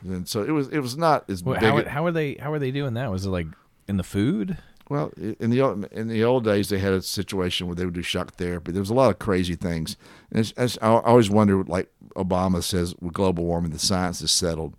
and 0.05 0.29
so 0.29 0.43
it 0.43 0.51
was 0.51 0.69
it 0.69 0.81
was 0.81 0.97
not 0.97 1.29
as 1.31 1.43
well, 1.43 1.59
big. 1.59 1.87
How, 1.87 1.91
how 1.91 2.07
are 2.07 2.13
they? 2.13 2.35
How 2.35 2.53
are 2.53 2.59
they 2.59 2.71
doing 2.71 2.95
that? 2.95 3.11
Was 3.11 3.27
it 3.27 3.31
like 3.31 3.47
in 3.89 3.97
the 3.97 4.05
food? 4.05 4.59
Well, 4.89 5.13
in 5.17 5.51
the 5.51 5.89
in 5.93 6.09
the 6.09 6.23
old 6.25 6.45
days, 6.45 6.69
they 6.69 6.79
had 6.79 6.93
a 6.93 7.01
situation 7.01 7.67
where 7.67 7.77
they 7.77 7.85
would 7.85 7.95
do 7.95 8.03
shock 8.03 8.35
therapy. 8.35 8.73
There 8.73 8.83
was 8.83 8.91
a 8.91 8.95
lot 8.95 9.11
of 9.11 9.19
crazy 9.19 9.55
things. 9.55 9.97
And 10.31 10.41
it's, 10.41 10.53
it's, 10.57 10.77
I 10.83 10.89
always 10.89 11.31
wonder, 11.31 11.63
like 11.65 11.91
Obama 12.17 12.63
says, 12.63 12.95
with 13.01 13.15
global 13.15 13.45
warming, 13.45 13.71
the 13.71 13.79
science 13.79 14.21
is 14.21 14.31
settled. 14.31 14.75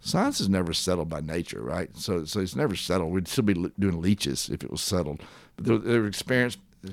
Science 0.00 0.40
is 0.40 0.48
never 0.48 0.72
settled 0.72 1.08
by 1.08 1.20
nature, 1.20 1.60
right? 1.60 1.94
So, 1.96 2.24
so 2.24 2.40
it's 2.40 2.56
never 2.56 2.76
settled. 2.76 3.12
We'd 3.12 3.28
still 3.28 3.44
be 3.44 3.54
doing 3.78 4.00
leeches 4.00 4.48
if 4.48 4.62
it 4.62 4.70
was 4.70 4.80
settled. 4.80 5.20
But 5.56 5.66
there, 5.66 5.78
there 5.78 6.00
were. 6.02 6.12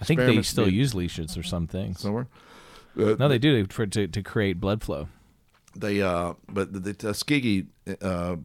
I 0.01 0.03
think 0.03 0.19
they 0.19 0.41
still 0.41 0.67
use 0.67 0.95
leeches 0.95 1.37
or 1.37 1.43
some 1.43 1.67
things 1.67 1.99
somewhere. 2.01 2.27
Uh, 2.99 3.15
no, 3.19 3.27
they 3.27 3.37
do 3.37 3.65
for 3.67 3.85
to 3.85 4.07
to 4.07 4.23
create 4.23 4.59
blood 4.59 4.81
flow. 4.83 5.07
They 5.75 6.01
uh, 6.01 6.33
but 6.47 6.73
the, 6.73 6.79
the 6.79 6.93
Tuskegee 6.93 7.67
uh, 8.01 8.37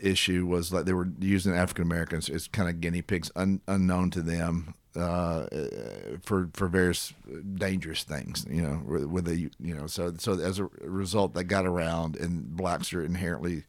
issue 0.00 0.46
was 0.46 0.72
like 0.72 0.84
they 0.84 0.92
were 0.92 1.08
using 1.18 1.54
African 1.54 1.84
Americans 1.84 2.28
as 2.28 2.48
kind 2.48 2.68
of 2.68 2.80
guinea 2.80 3.02
pigs, 3.02 3.30
un, 3.36 3.60
unknown 3.68 4.10
to 4.10 4.22
them, 4.22 4.74
uh, 4.96 5.46
for 6.22 6.48
for 6.54 6.68
various 6.68 7.12
dangerous 7.54 8.02
things. 8.02 8.46
You 8.48 8.62
know, 8.62 9.06
with 9.06 9.28
you 9.28 9.50
know, 9.74 9.86
so 9.86 10.14
so 10.18 10.38
as 10.38 10.58
a 10.58 10.64
result, 10.82 11.34
that 11.34 11.44
got 11.44 11.66
around, 11.66 12.16
and 12.16 12.56
blacks 12.56 12.92
are 12.92 13.04
inherently 13.04 13.64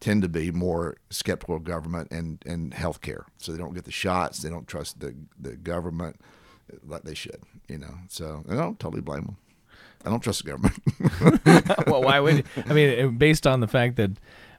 tend 0.00 0.22
to 0.22 0.28
be 0.28 0.50
more 0.50 0.96
skeptical 1.10 1.56
of 1.56 1.64
government 1.64 2.10
and, 2.10 2.42
and 2.46 2.74
health 2.74 3.00
care. 3.02 3.26
So 3.36 3.52
they 3.52 3.58
don't 3.58 3.74
get 3.74 3.84
the 3.84 3.90
shots. 3.90 4.40
They 4.40 4.48
don't 4.48 4.66
trust 4.66 5.00
the, 5.00 5.14
the 5.38 5.56
government 5.56 6.16
like 6.86 7.02
they 7.02 7.14
should, 7.14 7.42
you 7.68 7.78
know. 7.78 7.94
So 8.08 8.42
I 8.48 8.54
don't 8.54 8.80
totally 8.80 9.02
blame 9.02 9.24
them. 9.24 9.36
I 10.04 10.10
don't 10.10 10.20
trust 10.20 10.44
the 10.44 10.50
government. 10.50 11.86
well, 11.86 12.02
why 12.02 12.20
would 12.20 12.38
you? 12.38 12.44
I 12.66 12.72
mean, 12.72 13.18
based 13.18 13.46
on 13.46 13.60
the 13.60 13.68
fact 13.68 13.96
that 13.96 14.12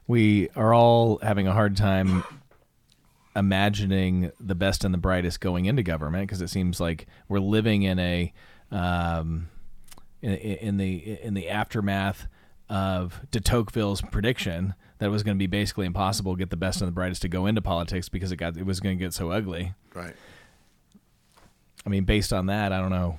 we 0.06 0.48
are 0.50 0.72
all 0.72 1.18
having 1.18 1.46
a 1.46 1.52
hard 1.52 1.76
time 1.76 2.24
imagining 3.34 4.30
the 4.38 4.54
best 4.54 4.84
and 4.84 4.92
the 4.92 4.98
brightest 4.98 5.40
going 5.40 5.64
into 5.64 5.82
government 5.82 6.28
because 6.28 6.42
it 6.42 6.48
seems 6.48 6.80
like 6.80 7.06
we're 7.28 7.40
living 7.40 7.82
in 7.82 7.98
a 7.98 8.32
um, 8.70 9.48
in, 10.20 10.32
in 10.34 10.76
the 10.76 11.18
in 11.22 11.34
the 11.34 11.48
aftermath 11.48 12.26
of 12.68 13.20
de 13.30 13.40
Tocqueville's 13.40 14.02
prediction 14.02 14.74
that 14.98 15.06
it 15.06 15.10
was 15.10 15.22
going 15.22 15.36
to 15.36 15.38
be 15.38 15.46
basically 15.46 15.86
impossible 15.86 16.34
to 16.34 16.38
get 16.38 16.50
the 16.50 16.56
best 16.56 16.80
and 16.80 16.88
the 16.88 16.92
brightest 16.92 17.22
to 17.22 17.28
go 17.28 17.46
into 17.46 17.60
politics 17.60 18.08
because 18.08 18.32
it 18.32 18.36
got 18.36 18.56
it 18.56 18.64
was 18.64 18.80
going 18.80 18.96
to 18.96 19.04
get 19.04 19.12
so 19.12 19.30
ugly. 19.30 19.74
Right. 19.94 20.14
I 21.84 21.88
mean, 21.88 22.04
based 22.04 22.32
on 22.32 22.46
that, 22.46 22.72
I 22.72 22.80
don't 22.80 22.90
know. 22.90 23.18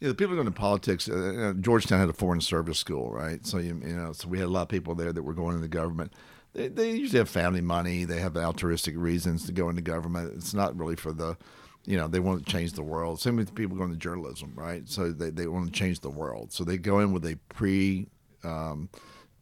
Yeah, 0.00 0.08
the 0.08 0.14
people 0.14 0.34
going 0.34 0.46
to 0.46 0.52
politics. 0.52 1.08
Uh, 1.08 1.54
Georgetown 1.60 1.98
had 1.98 2.08
a 2.08 2.12
foreign 2.12 2.40
service 2.40 2.78
school, 2.78 3.10
right? 3.10 3.44
So 3.44 3.58
you, 3.58 3.80
you 3.84 3.96
know, 3.96 4.12
so 4.12 4.28
we 4.28 4.38
had 4.38 4.46
a 4.46 4.50
lot 4.50 4.62
of 4.62 4.68
people 4.68 4.94
there 4.94 5.12
that 5.12 5.22
were 5.22 5.34
going 5.34 5.56
into 5.56 5.68
government. 5.68 6.12
They, 6.52 6.68
they 6.68 6.92
usually 6.92 7.18
have 7.18 7.28
family 7.28 7.60
money. 7.60 8.04
They 8.04 8.20
have 8.20 8.36
altruistic 8.36 8.94
reasons 8.96 9.44
to 9.46 9.52
go 9.52 9.68
into 9.68 9.82
government. 9.82 10.34
It's 10.36 10.54
not 10.54 10.78
really 10.78 10.94
for 10.94 11.12
the, 11.12 11.36
you 11.84 11.96
know, 11.96 12.06
they 12.06 12.20
want 12.20 12.46
to 12.46 12.52
change 12.52 12.74
the 12.74 12.82
world. 12.82 13.20
Same 13.20 13.36
with 13.36 13.54
people 13.56 13.76
going 13.76 13.90
to 13.90 13.96
journalism, 13.96 14.52
right? 14.54 14.88
So 14.88 15.10
they, 15.10 15.30
they 15.30 15.48
want 15.48 15.66
to 15.66 15.72
change 15.72 16.00
the 16.00 16.10
world. 16.10 16.52
So 16.52 16.62
they 16.62 16.78
go 16.78 17.00
in 17.00 17.12
with 17.12 17.26
a 17.26 17.36
pre 17.48 18.06
um, 18.44 18.88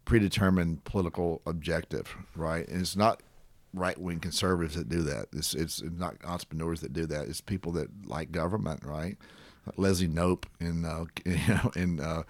predetermined 0.07 0.85
political 0.85 1.43
objective, 1.45 2.17
right? 2.35 2.67
And 2.69 2.81
it's 2.81 2.97
not 2.97 3.23
right 3.75 3.99
wing 4.01 4.21
conservatives 4.21 4.75
that 4.77 4.89
do 4.89 5.03
that. 5.03 5.27
It's 5.33 5.53
it's 5.55 5.83
not 5.83 6.17
entrepreneurs 6.25 6.81
that 6.81 6.95
do 6.95 7.05
that. 7.07 7.29
It's 7.29 7.43
people 7.43 7.73
that 7.73 8.07
like 8.07 8.33
government, 8.33 8.83
right? 8.85 9.19
Leslie 9.77 10.09
Knope 10.09 10.45
in 10.61 10.85
uh, 10.85 11.05
you 11.25 11.55
know 11.55 11.71
in 11.75 12.01
uh, 12.01 12.23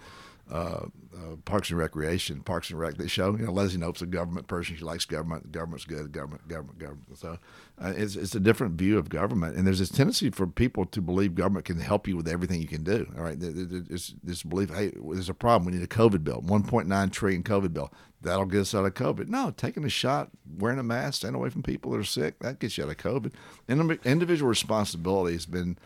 uh, 0.51 0.85
uh, 1.13 1.35
Parks 1.45 1.69
and 1.71 1.79
Recreation, 1.79 2.41
Parks 2.41 2.69
and 2.69 2.79
Rec. 2.79 2.95
They 2.95 3.07
show 3.07 3.35
you 3.35 3.45
know 3.45 3.51
Leslie 3.51 3.79
Knope's 3.79 4.01
a 4.01 4.05
government 4.05 4.47
person. 4.47 4.77
She 4.77 4.83
likes 4.83 5.03
government. 5.03 5.51
Government's 5.51 5.83
good. 5.83 6.11
Government, 6.11 6.47
government, 6.47 6.79
government. 6.79 7.17
So 7.17 7.37
uh, 7.81 7.93
it's 7.97 8.15
it's 8.15 8.35
a 8.35 8.39
different 8.39 8.75
view 8.75 8.97
of 8.97 9.09
government, 9.09 9.57
and 9.57 9.67
there's 9.67 9.79
this 9.79 9.89
tendency 9.89 10.29
for 10.29 10.47
people 10.47 10.85
to 10.85 11.01
believe 11.01 11.35
government 11.35 11.65
can 11.65 11.79
help 11.79 12.07
you 12.07 12.15
with 12.15 12.27
everything 12.27 12.61
you 12.61 12.67
can 12.67 12.83
do. 12.83 13.11
All 13.17 13.23
right, 13.23 13.35
there's 13.37 14.15
this 14.23 14.43
belief. 14.43 14.69
Hey, 14.69 14.93
there's 14.95 15.29
a 15.29 15.33
problem. 15.33 15.65
We 15.65 15.77
need 15.77 15.83
a 15.83 15.87
COVID 15.87 16.23
bill. 16.23 16.41
1.9 16.41 17.11
trillion 17.11 17.43
COVID 17.43 17.73
bill. 17.73 17.91
That'll 18.21 18.45
get 18.45 18.61
us 18.61 18.73
out 18.73 18.85
of 18.85 18.93
COVID. 18.93 19.27
No, 19.27 19.51
taking 19.51 19.83
a 19.83 19.89
shot, 19.89 20.29
wearing 20.57 20.79
a 20.79 20.83
mask, 20.83 21.19
staying 21.19 21.35
away 21.35 21.49
from 21.49 21.61
people 21.61 21.91
that 21.91 21.99
are 21.99 22.03
sick, 22.03 22.39
that 22.39 22.59
gets 22.59 22.77
you 22.77 22.85
out 22.85 22.89
of 22.89 22.97
COVID. 22.97 23.33
And 23.67 23.99
individual 24.05 24.49
responsibility 24.49 25.33
has 25.33 25.45
been 25.45 25.77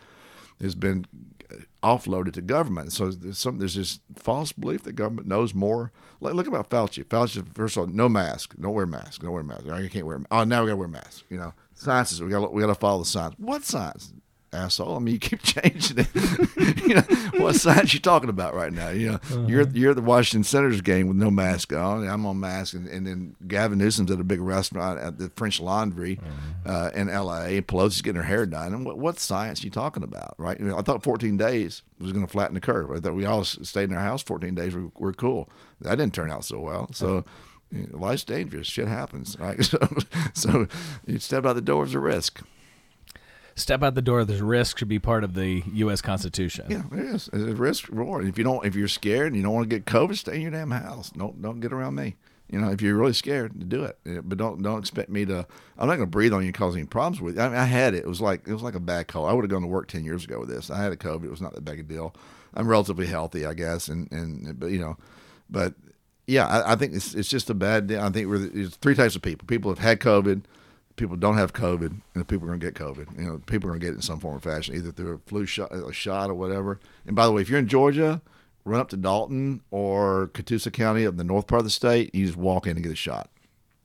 has 0.60 0.74
been 0.74 1.06
offloaded 1.82 2.32
to 2.34 2.42
government. 2.42 2.92
So 2.92 3.10
there's 3.10 3.38
some 3.38 3.58
there's 3.58 3.74
this 3.74 4.00
false 4.16 4.52
belief 4.52 4.82
that 4.84 4.92
government 4.92 5.28
knows 5.28 5.54
more. 5.54 5.92
Like, 6.20 6.34
look 6.34 6.46
about 6.46 6.70
Fauci. 6.70 7.04
Fauci, 7.04 7.44
first 7.54 7.76
of 7.76 7.80
all, 7.82 7.86
no 7.88 8.08
mask, 8.08 8.54
don't 8.60 8.74
wear 8.74 8.86
mask, 8.86 9.22
don't 9.22 9.32
wear 9.32 9.42
mask. 9.42 9.68
I 9.68 9.88
can't 9.88 10.06
wear. 10.06 10.20
Oh, 10.30 10.44
now 10.44 10.62
we 10.62 10.68
got 10.68 10.74
to 10.74 10.76
wear 10.76 10.88
masks. 10.88 11.24
You 11.28 11.38
know, 11.38 11.52
science 11.74 12.12
is 12.12 12.22
we 12.22 12.30
gotta 12.30 12.48
we 12.48 12.60
got 12.60 12.68
to 12.68 12.74
follow 12.74 13.00
the 13.00 13.04
science. 13.04 13.34
What 13.38 13.64
science? 13.64 14.12
Asshole. 14.52 14.96
I 14.96 14.98
mean, 14.98 15.14
you 15.14 15.20
keep 15.20 15.42
changing 15.42 15.98
it. 15.98 16.08
you 16.82 16.94
know, 16.94 17.02
what 17.42 17.56
science 17.56 17.94
you 17.94 18.00
talking 18.00 18.30
about 18.30 18.54
right 18.54 18.72
now? 18.72 18.90
You 18.90 19.10
know, 19.10 19.14
uh-huh. 19.14 19.46
you're 19.46 19.68
you're 19.68 19.90
at 19.90 19.96
the 19.96 20.02
Washington 20.02 20.44
Senators 20.44 20.80
game 20.80 21.08
with 21.08 21.16
no 21.16 21.30
mask 21.30 21.72
on. 21.72 22.06
I'm 22.06 22.26
on 22.26 22.40
mask, 22.40 22.74
and, 22.74 22.86
and 22.88 23.06
then 23.06 23.36
Gavin 23.46 23.78
Newsom's 23.78 24.10
at 24.10 24.20
a 24.20 24.24
big 24.24 24.40
restaurant 24.40 24.98
at 25.00 25.18
the 25.18 25.30
French 25.36 25.60
Laundry 25.60 26.20
uh-huh. 26.22 26.72
uh, 26.72 26.90
in 26.94 27.08
L.A. 27.08 27.60
Pelosi's 27.62 28.02
getting 28.02 28.20
her 28.20 28.28
hair 28.28 28.46
done. 28.46 28.74
And 28.74 28.84
what, 28.84 28.98
what 28.98 29.18
science 29.18 29.62
are 29.62 29.66
you 29.66 29.70
talking 29.70 30.02
about, 30.02 30.34
right? 30.38 30.58
You 30.58 30.66
know, 30.66 30.78
I 30.78 30.82
thought 30.82 31.02
14 31.02 31.36
days 31.36 31.82
was 31.98 32.12
going 32.12 32.26
to 32.26 32.30
flatten 32.30 32.54
the 32.54 32.60
curve. 32.60 32.90
I 32.90 33.00
thought 33.00 33.14
we 33.14 33.24
all 33.24 33.44
stayed 33.44 33.90
in 33.90 33.96
our 33.96 34.02
house 34.02 34.22
14 34.22 34.54
days. 34.54 34.74
We're, 34.74 34.90
we're 34.98 35.12
cool. 35.12 35.48
That 35.80 35.96
didn't 35.96 36.14
turn 36.14 36.30
out 36.30 36.44
so 36.44 36.60
well. 36.60 36.88
So. 36.92 37.06
Know, 37.08 37.24
life's 37.92 38.24
dangerous. 38.24 38.66
Shit 38.66 38.86
happens, 38.86 39.38
right? 39.38 39.58
So, 39.64 39.78
so 40.34 40.66
you 41.06 41.18
step 41.18 41.46
out 41.46 41.54
the 41.54 41.62
door 41.62 41.84
is 41.84 41.94
a 41.94 41.98
risk 41.98 42.42
step 43.54 43.82
out 43.82 43.94
the 43.94 44.02
door. 44.02 44.24
There's 44.24 44.40
risk 44.40 44.78
should 44.78 44.88
be 44.88 44.98
part 44.98 45.24
of 45.24 45.34
the 45.34 45.62
U.S. 45.74 46.00
Constitution. 46.00 46.66
Yeah, 46.68 46.82
it 46.92 47.06
is. 47.06 47.28
It's 47.32 47.42
a 47.42 47.54
risk 47.54 47.88
reward. 47.88 48.26
If 48.26 48.38
you 48.38 48.44
don't, 48.44 48.64
if 48.64 48.74
you're 48.74 48.88
scared 48.88 49.28
and 49.28 49.36
you 49.36 49.42
don't 49.42 49.54
want 49.54 49.68
to 49.68 49.76
get 49.76 49.84
COVID, 49.86 50.16
stay 50.16 50.36
in 50.36 50.42
your 50.42 50.50
damn 50.50 50.70
house. 50.70 51.10
Don't 51.10 51.40
don't 51.42 51.60
get 51.60 51.72
around 51.72 51.94
me. 51.94 52.16
You 52.50 52.60
know, 52.60 52.70
if 52.70 52.82
you're 52.82 52.96
really 52.96 53.14
scared, 53.14 53.68
do 53.70 53.84
it. 53.84 53.98
But 54.04 54.36
don't 54.36 54.62
don't 54.62 54.78
expect 54.78 55.08
me 55.08 55.24
to. 55.24 55.46
I'm 55.78 55.88
not 55.88 55.96
going 55.96 56.00
to 56.00 56.06
breathe 56.06 56.32
on 56.34 56.42
you 56.42 56.48
and 56.48 56.54
cause 56.54 56.76
any 56.76 56.84
problems 56.84 57.20
with 57.20 57.36
you. 57.36 57.42
I, 57.42 57.48
mean, 57.48 57.56
I 57.56 57.64
had 57.64 57.94
it. 57.94 58.04
It 58.04 58.06
was 58.06 58.20
like 58.20 58.46
it 58.46 58.52
was 58.52 58.62
like 58.62 58.74
a 58.74 58.80
bad 58.80 59.08
cold. 59.08 59.28
I 59.28 59.32
would 59.32 59.42
have 59.42 59.50
gone 59.50 59.62
to 59.62 59.68
work 59.68 59.88
ten 59.88 60.04
years 60.04 60.24
ago 60.24 60.38
with 60.38 60.50
this. 60.50 60.70
I 60.70 60.82
had 60.82 60.92
a 60.92 60.96
COVID. 60.96 61.24
It 61.24 61.30
was 61.30 61.40
not 61.40 61.54
that 61.54 61.64
big 61.64 61.80
a 61.80 61.82
deal. 61.82 62.14
I'm 62.54 62.68
relatively 62.68 63.06
healthy, 63.06 63.46
I 63.46 63.54
guess, 63.54 63.88
and 63.88 64.10
and 64.12 64.58
but 64.60 64.66
you 64.66 64.78
know, 64.78 64.98
but 65.48 65.74
yeah, 66.26 66.46
I, 66.46 66.72
I 66.72 66.76
think 66.76 66.94
it's 66.94 67.14
it's 67.14 67.28
just 67.28 67.48
a 67.48 67.54
bad. 67.54 67.90
I 67.90 68.10
think 68.10 68.28
we're 68.28 68.38
there's 68.38 68.76
three 68.76 68.94
types 68.94 69.16
of 69.16 69.22
people. 69.22 69.46
People 69.46 69.70
have 69.70 69.78
had 69.78 70.00
COVID 70.00 70.42
people 70.96 71.16
don't 71.16 71.36
have 71.36 71.52
COVID, 71.52 72.00
and 72.14 72.28
people 72.28 72.46
are 72.46 72.56
going 72.56 72.60
to 72.60 72.66
get 72.66 72.74
COVID. 72.74 73.18
You 73.18 73.26
know, 73.26 73.38
people 73.46 73.68
are 73.68 73.72
going 73.72 73.80
to 73.80 73.86
get 73.86 73.92
it 73.92 73.96
in 73.96 74.02
some 74.02 74.20
form 74.20 74.36
or 74.36 74.40
fashion, 74.40 74.74
either 74.74 74.92
through 74.92 75.14
a 75.14 75.18
flu 75.28 75.46
shot, 75.46 75.72
a 75.72 75.92
shot, 75.92 76.30
or 76.30 76.34
whatever. 76.34 76.80
And 77.06 77.16
by 77.16 77.26
the 77.26 77.32
way, 77.32 77.42
if 77.42 77.48
you're 77.48 77.58
in 77.58 77.68
Georgia, 77.68 78.20
run 78.64 78.80
up 78.80 78.88
to 78.90 78.96
Dalton 78.96 79.62
or 79.70 80.30
Catoosa 80.34 80.72
County 80.72 81.06
up 81.06 81.12
in 81.12 81.18
the 81.18 81.24
north 81.24 81.46
part 81.46 81.60
of 81.60 81.64
the 81.64 81.70
state. 81.70 82.14
You 82.14 82.26
just 82.26 82.38
walk 82.38 82.66
in 82.66 82.76
and 82.76 82.82
get 82.82 82.92
a 82.92 82.96
shot. 82.96 83.30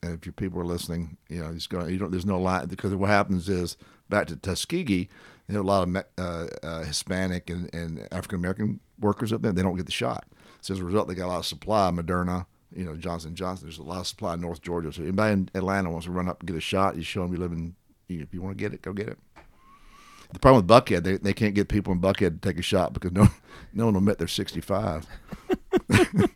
And 0.03 0.13
if 0.13 0.25
your 0.25 0.33
people 0.33 0.59
are 0.59 0.65
listening, 0.65 1.17
you 1.27 1.41
know, 1.41 1.53
just 1.53 1.69
going. 1.69 1.89
You 1.89 1.97
don't. 1.97 2.11
There's 2.11 2.25
no 2.25 2.39
line 2.39 2.67
because 2.67 2.93
what 2.93 3.09
happens 3.09 3.49
is 3.49 3.77
back 4.09 4.27
to 4.27 4.35
Tuskegee, 4.35 5.09
they 5.47 5.53
have 5.53 5.63
a 5.63 5.67
lot 5.67 5.87
of 5.87 6.03
uh, 6.17 6.47
uh, 6.61 6.83
Hispanic 6.83 7.49
and, 7.49 7.73
and 7.73 8.07
African 8.11 8.37
American 8.37 8.79
workers 8.99 9.33
up 9.33 9.41
there. 9.41 9.51
They 9.51 9.63
don't 9.63 9.75
get 9.75 9.85
the 9.85 9.91
shot. 9.91 10.25
So 10.61 10.73
as 10.73 10.79
a 10.79 10.83
result, 10.83 11.07
they 11.07 11.15
got 11.15 11.27
a 11.27 11.29
lot 11.29 11.39
of 11.39 11.45
supply, 11.45 11.89
Moderna, 11.91 12.45
you 12.75 12.85
know, 12.85 12.95
Johnson 12.95 13.35
Johnson. 13.35 13.67
There's 13.67 13.77
a 13.77 13.83
lot 13.83 13.99
of 13.99 14.07
supply 14.07 14.33
in 14.33 14.41
North 14.41 14.61
Georgia. 14.61 14.91
So 14.91 15.03
anybody 15.03 15.33
in 15.33 15.49
Atlanta 15.53 15.89
wants 15.89 16.05
to 16.05 16.11
run 16.11 16.27
up 16.27 16.41
and 16.41 16.47
get 16.47 16.57
a 16.57 16.61
shot, 16.61 16.95
you 16.95 17.03
show 17.03 17.23
them 17.23 17.33
you 17.33 17.39
live 17.39 17.51
in. 17.51 17.75
If 18.09 18.33
you 18.33 18.41
want 18.41 18.57
to 18.57 18.63
get 18.63 18.73
it, 18.73 18.81
go 18.81 18.93
get 18.93 19.09
it. 19.09 19.17
The 20.31 20.39
problem 20.39 20.65
with 20.65 20.71
Buckhead, 20.71 21.03
they, 21.03 21.17
they 21.17 21.33
can't 21.33 21.55
get 21.55 21.69
people 21.69 21.93
in 21.93 22.01
Buckhead 22.01 22.41
to 22.41 22.49
take 22.49 22.57
a 22.57 22.61
shot 22.61 22.93
because 22.93 23.11
no 23.11 23.27
no 23.73 23.85
one 23.85 23.93
will 23.93 23.99
admit 23.99 24.17
they're 24.17 24.27
65. 24.27 25.05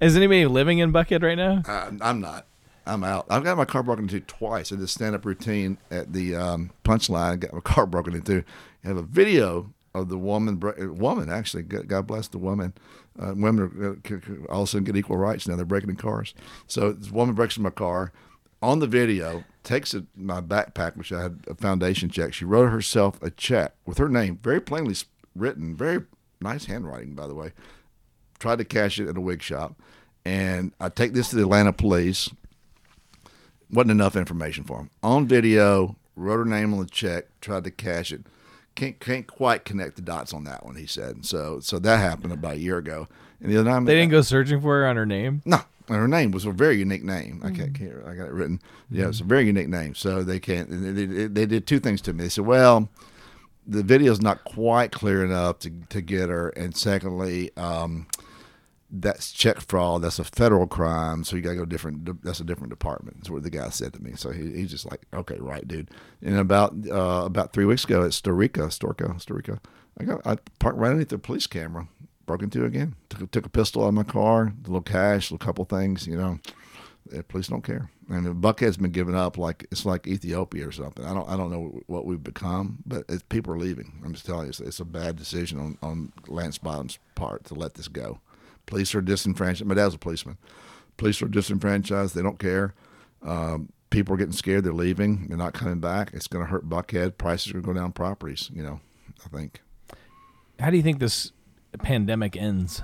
Is 0.00 0.16
anybody 0.16 0.46
living 0.46 0.78
in 0.78 0.92
Buckhead 0.92 1.22
right 1.22 1.36
now? 1.36 1.62
Uh, 1.66 1.90
I'm 2.00 2.20
not. 2.20 2.46
I'm 2.86 3.04
out. 3.04 3.26
I've 3.30 3.44
got 3.44 3.56
my 3.56 3.64
car 3.64 3.82
broken 3.82 4.04
into 4.04 4.20
twice. 4.20 4.72
I 4.72 4.76
did 4.76 4.88
stand 4.88 5.14
up 5.14 5.24
routine 5.24 5.78
at 5.90 6.12
the 6.12 6.34
um, 6.34 6.70
punchline. 6.84 7.40
Got 7.40 7.54
my 7.54 7.60
car 7.60 7.86
broken 7.86 8.14
into. 8.14 8.44
I 8.84 8.88
have 8.88 8.96
a 8.96 9.02
video 9.02 9.72
of 9.94 10.08
the 10.08 10.18
woman, 10.18 10.60
woman 10.98 11.30
actually, 11.30 11.62
God 11.62 12.06
bless 12.06 12.28
the 12.28 12.38
woman. 12.38 12.72
Uh, 13.18 13.34
women 13.36 14.00
are, 14.08 14.22
all 14.50 14.62
of 14.62 14.68
a 14.68 14.70
sudden 14.70 14.84
get 14.84 14.96
equal 14.96 15.18
rights 15.18 15.46
now. 15.46 15.56
They're 15.56 15.64
breaking 15.64 15.90
in 15.90 15.96
cars. 15.96 16.34
So 16.66 16.92
this 16.92 17.10
woman 17.10 17.34
breaks 17.34 17.56
in 17.56 17.62
my 17.62 17.70
car. 17.70 18.12
On 18.62 18.78
the 18.78 18.86
video, 18.86 19.44
takes 19.64 19.92
a, 19.92 20.06
my 20.16 20.40
backpack, 20.40 20.96
which 20.96 21.12
I 21.12 21.22
had 21.22 21.40
a 21.48 21.54
foundation 21.54 22.08
check. 22.08 22.32
She 22.32 22.44
wrote 22.44 22.70
herself 22.70 23.20
a 23.22 23.30
check 23.30 23.74
with 23.84 23.98
her 23.98 24.08
name, 24.08 24.38
very 24.42 24.60
plainly 24.60 24.94
written, 25.34 25.76
very 25.76 26.04
nice 26.40 26.66
handwriting, 26.66 27.14
by 27.14 27.26
the 27.26 27.34
way. 27.34 27.52
Tried 28.38 28.58
to 28.58 28.64
cash 28.64 28.98
it 28.98 29.08
at 29.08 29.16
a 29.16 29.20
wig 29.20 29.42
shop, 29.42 29.74
and 30.24 30.72
I 30.80 30.88
take 30.88 31.12
this 31.12 31.30
to 31.30 31.36
the 31.36 31.42
Atlanta 31.42 31.72
police. 31.72 32.30
wasn't 33.70 33.92
enough 33.92 34.16
information 34.16 34.64
for 34.64 34.78
them. 34.78 34.90
On 35.02 35.26
video, 35.26 35.96
wrote 36.16 36.38
her 36.38 36.44
name 36.44 36.72
on 36.72 36.80
the 36.80 36.86
check, 36.86 37.26
tried 37.40 37.64
to 37.64 37.70
cash 37.70 38.12
it 38.12 38.26
can't 38.74 38.98
can't 39.00 39.26
quite 39.26 39.64
connect 39.64 39.96
the 39.96 40.02
dots 40.02 40.32
on 40.32 40.44
that 40.44 40.64
one. 40.64 40.76
He 40.76 40.86
said 40.86 41.24
so. 41.24 41.60
So 41.60 41.78
that 41.78 41.98
happened 41.98 42.32
about 42.32 42.54
a 42.54 42.58
year 42.58 42.78
ago. 42.78 43.08
And 43.40 43.50
the 43.50 43.58
other 43.58 43.70
time 43.70 43.84
they 43.84 43.94
didn't 43.94 44.10
go 44.10 44.22
searching 44.22 44.60
for 44.60 44.80
her 44.80 44.86
on 44.86 44.96
her 44.96 45.06
name. 45.06 45.42
No, 45.44 45.60
her 45.88 46.08
name 46.08 46.30
was 46.30 46.44
a 46.44 46.52
very 46.52 46.76
unique 46.76 47.04
name. 47.04 47.40
I 47.44 47.50
can't, 47.50 47.74
can't 47.74 48.06
I 48.06 48.14
got 48.14 48.28
it 48.28 48.32
written. 48.32 48.60
Yeah, 48.90 49.08
it's 49.08 49.20
a 49.20 49.24
very 49.24 49.46
unique 49.46 49.68
name. 49.68 49.94
So 49.94 50.22
they 50.22 50.38
can't. 50.38 50.68
They, 50.70 51.06
they, 51.06 51.26
they 51.26 51.46
did 51.46 51.66
two 51.66 51.80
things 51.80 52.00
to 52.02 52.12
me. 52.12 52.24
They 52.24 52.28
said, 52.28 52.46
well, 52.46 52.88
the 53.66 53.82
video's 53.82 54.20
not 54.20 54.44
quite 54.44 54.92
clear 54.92 55.24
enough 55.24 55.58
to 55.60 55.70
to 55.88 56.00
get 56.00 56.28
her, 56.28 56.50
and 56.50 56.76
secondly. 56.76 57.50
Um, 57.56 58.06
that's 58.92 59.32
check 59.32 59.60
fraud. 59.60 60.02
That's 60.02 60.18
a 60.18 60.24
federal 60.24 60.66
crime. 60.66 61.24
So 61.24 61.34
you 61.34 61.42
got 61.42 61.50
to 61.50 61.56
go 61.56 61.64
different. 61.64 62.22
That's 62.22 62.40
a 62.40 62.44
different 62.44 62.70
department. 62.70 63.16
That's 63.16 63.30
what 63.30 63.42
the 63.42 63.50
guy 63.50 63.70
said 63.70 63.94
to 63.94 64.02
me. 64.02 64.12
So 64.16 64.30
he, 64.30 64.52
he's 64.52 64.70
just 64.70 64.88
like, 64.90 65.02
okay, 65.14 65.38
right, 65.40 65.66
dude. 65.66 65.90
And 66.20 66.36
about 66.36 66.74
uh, 66.90 67.24
about 67.24 67.52
three 67.52 67.64
weeks 67.64 67.84
ago 67.84 68.04
at 68.04 68.10
Storica, 68.10 68.68
Storka, 68.68 69.14
Storica, 69.24 69.58
I 69.98 70.04
got 70.04 70.26
I 70.26 70.36
parked 70.58 70.78
right 70.78 70.88
underneath 70.88 71.08
the 71.08 71.18
police 71.18 71.46
camera. 71.46 71.88
Broke 72.26 72.42
into 72.42 72.64
again. 72.64 72.94
Took 73.08 73.30
took 73.30 73.46
a 73.46 73.50
pistol 73.50 73.84
out 73.84 73.88
of 73.88 73.94
my 73.94 74.04
car, 74.04 74.52
a 74.56 74.66
little 74.66 74.82
cash, 74.82 75.32
a 75.32 75.38
couple 75.38 75.64
things. 75.64 76.06
You 76.06 76.16
know, 76.16 76.38
the 77.06 77.22
police 77.22 77.48
don't 77.48 77.64
care. 77.64 77.90
And 78.10 78.26
the 78.26 78.34
Buckhead's 78.34 78.76
been 78.76 78.90
given 78.90 79.14
up 79.14 79.38
like 79.38 79.66
it's 79.70 79.86
like 79.86 80.06
Ethiopia 80.06 80.68
or 80.68 80.72
something. 80.72 81.04
I 81.04 81.14
don't 81.14 81.28
I 81.28 81.36
don't 81.36 81.50
know 81.50 81.80
what 81.86 82.04
we've 82.04 82.22
become, 82.22 82.78
but 82.84 83.06
people 83.30 83.54
are 83.54 83.58
leaving. 83.58 84.02
I'm 84.04 84.12
just 84.12 84.26
telling 84.26 84.44
you, 84.44 84.50
it's, 84.50 84.60
it's 84.60 84.80
a 84.80 84.84
bad 84.84 85.16
decision 85.16 85.58
on 85.58 85.78
on 85.82 86.12
Lance 86.28 86.58
Bottoms' 86.58 86.98
part 87.14 87.44
to 87.46 87.54
let 87.54 87.74
this 87.74 87.88
go. 87.88 88.20
Police 88.66 88.94
are 88.94 89.02
disenfranchised. 89.02 89.66
My 89.66 89.74
dad's 89.74 89.94
a 89.94 89.98
policeman. 89.98 90.38
Police 90.96 91.22
are 91.22 91.28
disenfranchised. 91.28 92.14
They 92.14 92.22
don't 92.22 92.38
care. 92.38 92.74
Um, 93.22 93.72
people 93.90 94.14
are 94.14 94.18
getting 94.18 94.32
scared. 94.32 94.64
They're 94.64 94.72
leaving. 94.72 95.28
They're 95.28 95.36
not 95.36 95.52
coming 95.52 95.80
back. 95.80 96.10
It's 96.12 96.26
going 96.26 96.44
to 96.44 96.50
hurt 96.50 96.68
Buckhead. 96.68 97.18
Prices 97.18 97.50
are 97.50 97.52
going 97.54 97.62
to 97.62 97.72
go 97.72 97.80
down 97.80 97.92
properties, 97.92 98.50
you 98.52 98.62
know, 98.62 98.80
I 99.24 99.28
think. 99.36 99.60
How 100.58 100.70
do 100.70 100.76
you 100.76 100.82
think 100.82 100.98
this 100.98 101.32
pandemic 101.78 102.36
ends? 102.36 102.82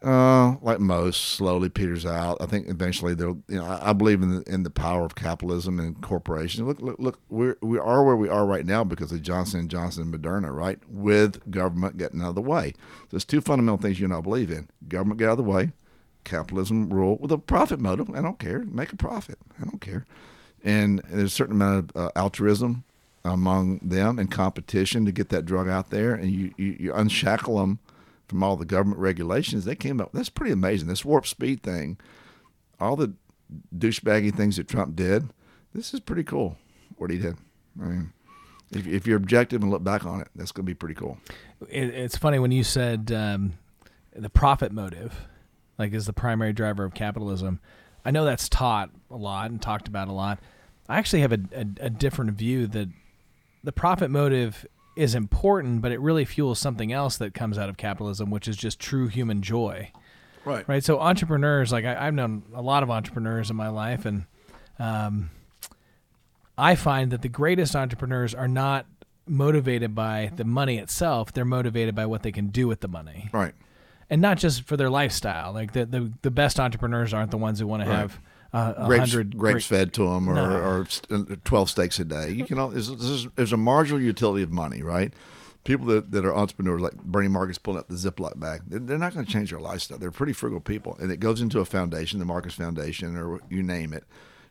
Uh, 0.00 0.54
like 0.62 0.78
most, 0.78 1.20
slowly 1.24 1.68
peters 1.68 2.06
out. 2.06 2.36
I 2.40 2.46
think 2.46 2.68
eventually 2.68 3.14
they'll. 3.14 3.42
You 3.48 3.58
know, 3.58 3.64
I, 3.64 3.90
I, 3.90 3.92
believe 3.92 4.22
in 4.22 4.36
the 4.36 4.42
in 4.42 4.62
the 4.62 4.70
power 4.70 5.04
of 5.04 5.16
capitalism 5.16 5.80
and 5.80 6.00
corporations. 6.00 6.68
Look, 6.68 6.80
look, 6.80 7.00
look. 7.00 7.18
We 7.28 7.54
we 7.62 7.78
are 7.80 8.04
where 8.04 8.14
we 8.14 8.28
are 8.28 8.46
right 8.46 8.64
now 8.64 8.84
because 8.84 9.10
of 9.10 9.22
Johnson 9.22 9.58
and 9.58 9.68
Johnson 9.68 10.04
and 10.04 10.14
Moderna, 10.14 10.54
right? 10.54 10.78
With 10.88 11.50
government 11.50 11.96
getting 11.96 12.22
out 12.22 12.28
of 12.28 12.34
the 12.36 12.42
way. 12.42 12.74
There's 13.10 13.24
two 13.24 13.40
fundamental 13.40 13.78
things 13.78 13.98
you 13.98 14.04
and 14.04 14.14
I 14.14 14.20
believe 14.20 14.52
in: 14.52 14.68
government 14.86 15.18
get 15.18 15.30
out 15.30 15.32
of 15.32 15.38
the 15.38 15.50
way, 15.50 15.72
capitalism 16.22 16.90
rule 16.90 17.18
with 17.20 17.32
a 17.32 17.38
profit 17.38 17.80
motive. 17.80 18.08
I 18.14 18.22
don't 18.22 18.38
care. 18.38 18.60
Make 18.66 18.92
a 18.92 18.96
profit. 18.96 19.38
I 19.60 19.64
don't 19.64 19.80
care. 19.80 20.06
And 20.62 21.02
there's 21.08 21.32
a 21.32 21.34
certain 21.34 21.56
amount 21.56 21.90
of 21.90 22.06
uh, 22.06 22.10
altruism 22.14 22.84
among 23.24 23.78
them 23.78 24.20
and 24.20 24.30
competition 24.30 25.04
to 25.06 25.12
get 25.12 25.30
that 25.30 25.44
drug 25.44 25.68
out 25.68 25.90
there, 25.90 26.14
and 26.14 26.30
you 26.30 26.54
you, 26.56 26.76
you 26.78 26.94
unshackle 26.94 27.58
them 27.58 27.80
from 28.28 28.42
all 28.42 28.56
the 28.56 28.64
government 28.64 29.00
regulations, 29.00 29.64
they 29.64 29.74
came 29.74 30.00
up. 30.00 30.10
That's 30.12 30.28
pretty 30.28 30.52
amazing. 30.52 30.88
This 30.88 31.04
warp 31.04 31.26
speed 31.26 31.62
thing, 31.62 31.98
all 32.78 32.94
the 32.94 33.14
douchebaggy 33.76 34.34
things 34.34 34.56
that 34.56 34.68
Trump 34.68 34.94
did. 34.94 35.30
This 35.74 35.94
is 35.94 36.00
pretty 36.00 36.24
cool. 36.24 36.56
What 36.96 37.10
he 37.10 37.18
did. 37.18 37.36
I 37.80 37.84
mean, 37.84 38.12
if, 38.70 38.86
if 38.86 39.06
you're 39.06 39.16
objective 39.16 39.62
and 39.62 39.70
look 39.70 39.84
back 39.84 40.04
on 40.04 40.20
it, 40.20 40.28
that's 40.34 40.52
going 40.52 40.66
to 40.66 40.70
be 40.70 40.74
pretty 40.74 40.94
cool. 40.94 41.18
It, 41.68 41.90
it's 41.90 42.16
funny 42.16 42.38
when 42.38 42.52
you 42.52 42.64
said 42.64 43.10
um, 43.12 43.54
the 44.14 44.30
profit 44.30 44.72
motive, 44.72 45.26
like 45.78 45.92
is 45.92 46.06
the 46.06 46.12
primary 46.12 46.52
driver 46.52 46.84
of 46.84 46.94
capitalism. 46.94 47.60
I 48.04 48.10
know 48.10 48.24
that's 48.24 48.48
taught 48.48 48.90
a 49.10 49.16
lot 49.16 49.50
and 49.50 49.60
talked 49.60 49.88
about 49.88 50.08
a 50.08 50.12
lot. 50.12 50.38
I 50.88 50.98
actually 50.98 51.20
have 51.20 51.32
a, 51.32 51.40
a, 51.52 51.86
a 51.86 51.90
different 51.90 52.32
view 52.32 52.66
that 52.68 52.88
the 53.62 53.72
profit 53.72 54.10
motive 54.10 54.66
is 54.98 55.14
important, 55.14 55.80
but 55.80 55.92
it 55.92 56.00
really 56.00 56.24
fuels 56.24 56.58
something 56.58 56.92
else 56.92 57.16
that 57.18 57.32
comes 57.32 57.56
out 57.56 57.68
of 57.68 57.76
capitalism, 57.76 58.30
which 58.30 58.48
is 58.48 58.56
just 58.56 58.78
true 58.80 59.06
human 59.08 59.40
joy. 59.42 59.90
Right. 60.44 60.66
Right. 60.68 60.82
So 60.84 60.98
entrepreneurs, 61.00 61.70
like 61.72 61.84
I, 61.84 62.06
I've 62.06 62.14
known 62.14 62.42
a 62.54 62.62
lot 62.62 62.82
of 62.82 62.90
entrepreneurs 62.90 63.50
in 63.50 63.56
my 63.56 63.68
life, 63.68 64.04
and 64.06 64.24
um, 64.78 65.30
I 66.56 66.74
find 66.74 67.10
that 67.12 67.22
the 67.22 67.28
greatest 67.28 67.76
entrepreneurs 67.76 68.34
are 68.34 68.48
not 68.48 68.86
motivated 69.26 69.94
by 69.94 70.32
the 70.34 70.44
money 70.44 70.78
itself; 70.78 71.32
they're 71.32 71.44
motivated 71.44 71.94
by 71.94 72.06
what 72.06 72.22
they 72.22 72.32
can 72.32 72.48
do 72.48 72.66
with 72.66 72.80
the 72.80 72.88
money, 72.88 73.28
Right. 73.32 73.54
and 74.10 74.20
not 74.22 74.38
just 74.38 74.62
for 74.62 74.76
their 74.76 74.90
lifestyle. 74.90 75.52
Like 75.52 75.72
the 75.72 75.84
the, 75.86 76.12
the 76.22 76.30
best 76.30 76.58
entrepreneurs 76.58 77.12
aren't 77.14 77.30
the 77.30 77.36
ones 77.38 77.60
who 77.60 77.66
want 77.66 77.82
to 77.82 77.88
have 77.88 78.18
uh, 78.52 78.86
grapes, 78.86 79.14
grapes 79.14 79.66
fed 79.66 79.92
to 79.94 80.08
them 80.08 80.28
or, 80.28 80.34
No. 80.34 80.56
or 80.56 80.86
12 81.44 81.70
steaks 81.70 81.98
a 81.98 82.04
day. 82.04 82.30
You 82.30 82.44
can, 82.44 82.58
al- 82.58 82.68
there's, 82.70 82.88
there's, 82.88 83.26
there's 83.36 83.52
a 83.52 83.56
marginal 83.58 84.00
utility 84.00 84.42
of 84.42 84.50
money, 84.50 84.82
right? 84.82 85.12
People 85.64 85.86
that, 85.86 86.12
that 86.12 86.24
are 86.24 86.34
entrepreneurs, 86.34 86.80
like 86.80 86.94
Bernie 87.02 87.28
Marcus 87.28 87.58
pulling 87.58 87.80
up 87.80 87.88
the 87.88 87.94
Ziploc 87.94 88.38
bag, 88.40 88.62
they're, 88.66 88.78
they're 88.80 88.98
not 88.98 89.12
going 89.12 89.26
to 89.26 89.30
change 89.30 89.50
their 89.50 89.60
lifestyle. 89.60 89.98
They're 89.98 90.10
pretty 90.10 90.32
frugal 90.32 90.60
people. 90.60 90.96
And 91.00 91.12
it 91.12 91.20
goes 91.20 91.40
into 91.42 91.60
a 91.60 91.64
foundation, 91.66 92.18
the 92.20 92.24
Marcus 92.24 92.54
Foundation, 92.54 93.16
or 93.16 93.40
you 93.50 93.62
name 93.62 93.92
it. 93.92 94.04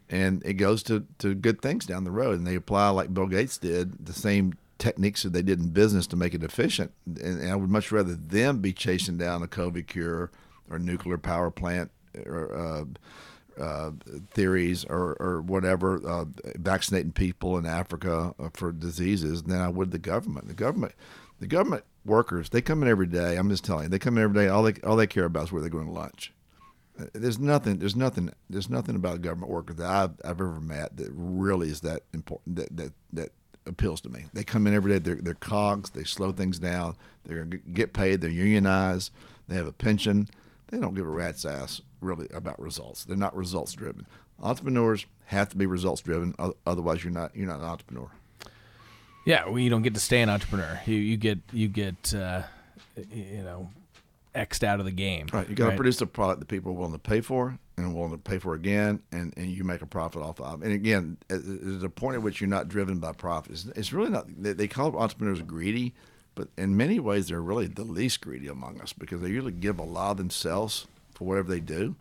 And 0.09 0.43
it 0.45 0.53
goes 0.53 0.83
to, 0.83 1.05
to 1.19 1.33
good 1.33 1.61
things 1.61 1.85
down 1.85 2.03
the 2.03 2.11
road. 2.11 2.37
And 2.37 2.45
they 2.45 2.55
apply, 2.55 2.89
like 2.89 3.13
Bill 3.13 3.25
Gates 3.27 3.57
did, 3.57 4.05
the 4.05 4.13
same 4.13 4.53
techniques 4.77 5.23
that 5.23 5.33
they 5.33 5.41
did 5.41 5.59
in 5.59 5.69
business 5.69 6.05
to 6.07 6.15
make 6.15 6.35
it 6.35 6.43
efficient. 6.43 6.91
And, 7.07 7.17
and 7.41 7.51
I 7.51 7.55
would 7.55 7.69
much 7.71 7.91
rather 7.91 8.13
them 8.13 8.59
be 8.59 8.73
chasing 8.73 9.17
down 9.17 9.41
a 9.41 9.47
COVID 9.47 9.87
cure 9.87 10.29
or 10.69 10.75
a 10.75 10.79
nuclear 10.79 11.17
power 11.17 11.49
plant 11.49 11.89
or 12.25 12.55
uh, 12.55 12.85
uh, 13.59 13.91
theories 14.31 14.85
or, 14.85 15.15
or 15.19 15.41
whatever, 15.41 16.01
uh, 16.07 16.25
vaccinating 16.55 17.11
people 17.11 17.57
in 17.57 17.65
Africa 17.65 18.33
uh, 18.39 18.49
for 18.53 18.71
diseases 18.71 19.43
than 19.43 19.59
I 19.59 19.69
would 19.69 19.91
the 19.91 19.97
government. 19.99 20.47
The 20.47 20.53
government, 20.53 20.93
the 21.39 21.47
government 21.47 21.83
workers, 22.05 22.49
they 22.49 22.61
come 22.61 22.81
in 22.83 22.89
every 22.89 23.07
day. 23.07 23.35
I'm 23.35 23.49
just 23.49 23.65
telling 23.65 23.83
you, 23.83 23.89
they 23.89 23.99
come 23.99 24.17
in 24.17 24.23
every 24.23 24.35
day. 24.35 24.47
All 24.47 24.63
they 24.63 24.73
all 24.83 24.95
they 24.95 25.07
care 25.07 25.25
about 25.25 25.45
is 25.45 25.51
where 25.51 25.61
they're 25.61 25.69
going 25.69 25.87
to 25.87 25.91
lunch. 25.91 26.33
Uh, 26.99 27.05
There's 27.13 27.39
nothing. 27.39 27.77
There's 27.79 27.95
nothing. 27.95 28.31
There's 28.49 28.69
nothing 28.69 28.95
about 28.95 29.21
government 29.21 29.51
workers 29.51 29.77
that 29.77 29.89
I've, 29.89 30.11
I've 30.23 30.41
ever 30.41 30.59
met 30.59 30.97
that 30.97 31.11
really 31.13 31.69
is 31.69 31.81
that 31.81 32.03
important. 32.13 32.57
That 32.57 32.75
that 32.77 32.93
that 33.13 33.29
appeals 33.65 34.01
to 34.01 34.09
me. 34.09 34.25
They 34.33 34.43
come 34.43 34.65
in 34.67 34.73
every 34.73 34.93
day. 34.93 34.99
They're 34.99 35.21
they're 35.21 35.33
cogs. 35.33 35.91
They 35.91 36.03
slow 36.03 36.31
things 36.31 36.59
down. 36.59 36.95
They're 37.23 37.43
gonna 37.43 37.57
get 37.57 37.93
paid. 37.93 38.21
They're 38.21 38.29
unionized. 38.29 39.11
They 39.47 39.55
have 39.55 39.67
a 39.67 39.73
pension. 39.73 40.27
They 40.67 40.79
don't 40.79 40.93
give 40.93 41.05
a 41.05 41.09
rat's 41.09 41.45
ass 41.45 41.81
really 42.01 42.27
about 42.33 42.59
results. 42.59 43.05
They're 43.05 43.17
not 43.17 43.35
results 43.35 43.73
driven. 43.73 44.05
Entrepreneurs 44.41 45.05
have 45.25 45.49
to 45.49 45.57
be 45.57 45.65
results 45.65 46.01
driven. 46.01 46.35
Otherwise, 46.65 47.03
you're 47.03 47.13
not 47.13 47.35
you're 47.35 47.47
not 47.47 47.59
an 47.59 47.65
entrepreneur. 47.65 48.09
Yeah, 49.25 49.45
well, 49.45 49.59
you 49.59 49.69
don't 49.69 49.81
get 49.81 49.93
to 49.93 49.99
stay 49.99 50.21
an 50.21 50.29
entrepreneur. 50.29 50.79
You 50.85 50.95
you 50.95 51.17
get 51.17 51.39
you 51.51 51.67
get 51.67 52.13
uh, 52.13 52.43
you 53.11 53.43
know 53.43 53.69
xed 54.35 54.63
out 54.63 54.79
of 54.79 54.85
the 54.85 54.91
game. 54.91 55.27
Right. 55.33 55.49
You 55.49 55.55
got 55.55 55.71
to 55.71 55.75
produce 55.75 55.99
a 56.01 56.05
product 56.07 56.39
that 56.39 56.47
people 56.47 56.71
are 56.71 56.75
willing 56.75 56.93
to 56.93 56.99
pay 56.99 57.21
for 57.21 57.57
and 57.77 57.95
willing 57.95 58.11
to 58.11 58.17
pay 58.17 58.37
for 58.39 58.53
again, 58.53 59.01
and, 59.11 59.33
and 59.37 59.47
you 59.47 59.63
make 59.63 59.81
a 59.81 59.85
profit 59.85 60.21
off 60.21 60.39
of. 60.39 60.61
And 60.63 60.71
again, 60.71 61.17
there's 61.27 61.83
a 61.83 61.89
point 61.89 62.15
at 62.15 62.21
which 62.21 62.41
you're 62.41 62.49
not 62.49 62.67
driven 62.67 62.99
by 62.99 63.11
profit. 63.13 63.51
It's, 63.51 63.65
it's 63.75 63.93
really 63.93 64.09
not. 64.09 64.25
They, 64.41 64.53
they 64.53 64.67
call 64.67 64.95
entrepreneurs 64.97 65.41
greedy, 65.41 65.93
but 66.37 66.49
in 66.55 66.77
many 66.77 66.99
ways 66.99 67.27
they're 67.27 67.41
really 67.41 67.65
the 67.65 67.83
least 67.83 68.21
greedy 68.21 68.47
among 68.47 68.79
us 68.79 68.93
because 68.93 69.21
they 69.21 69.29
usually 69.29 69.51
give 69.51 69.79
a 69.79 69.83
lot 69.83 70.11
of 70.11 70.17
themselves 70.17 70.85
for 71.15 71.25
whatever 71.25 71.49
they 71.49 71.59
do. 71.59 71.95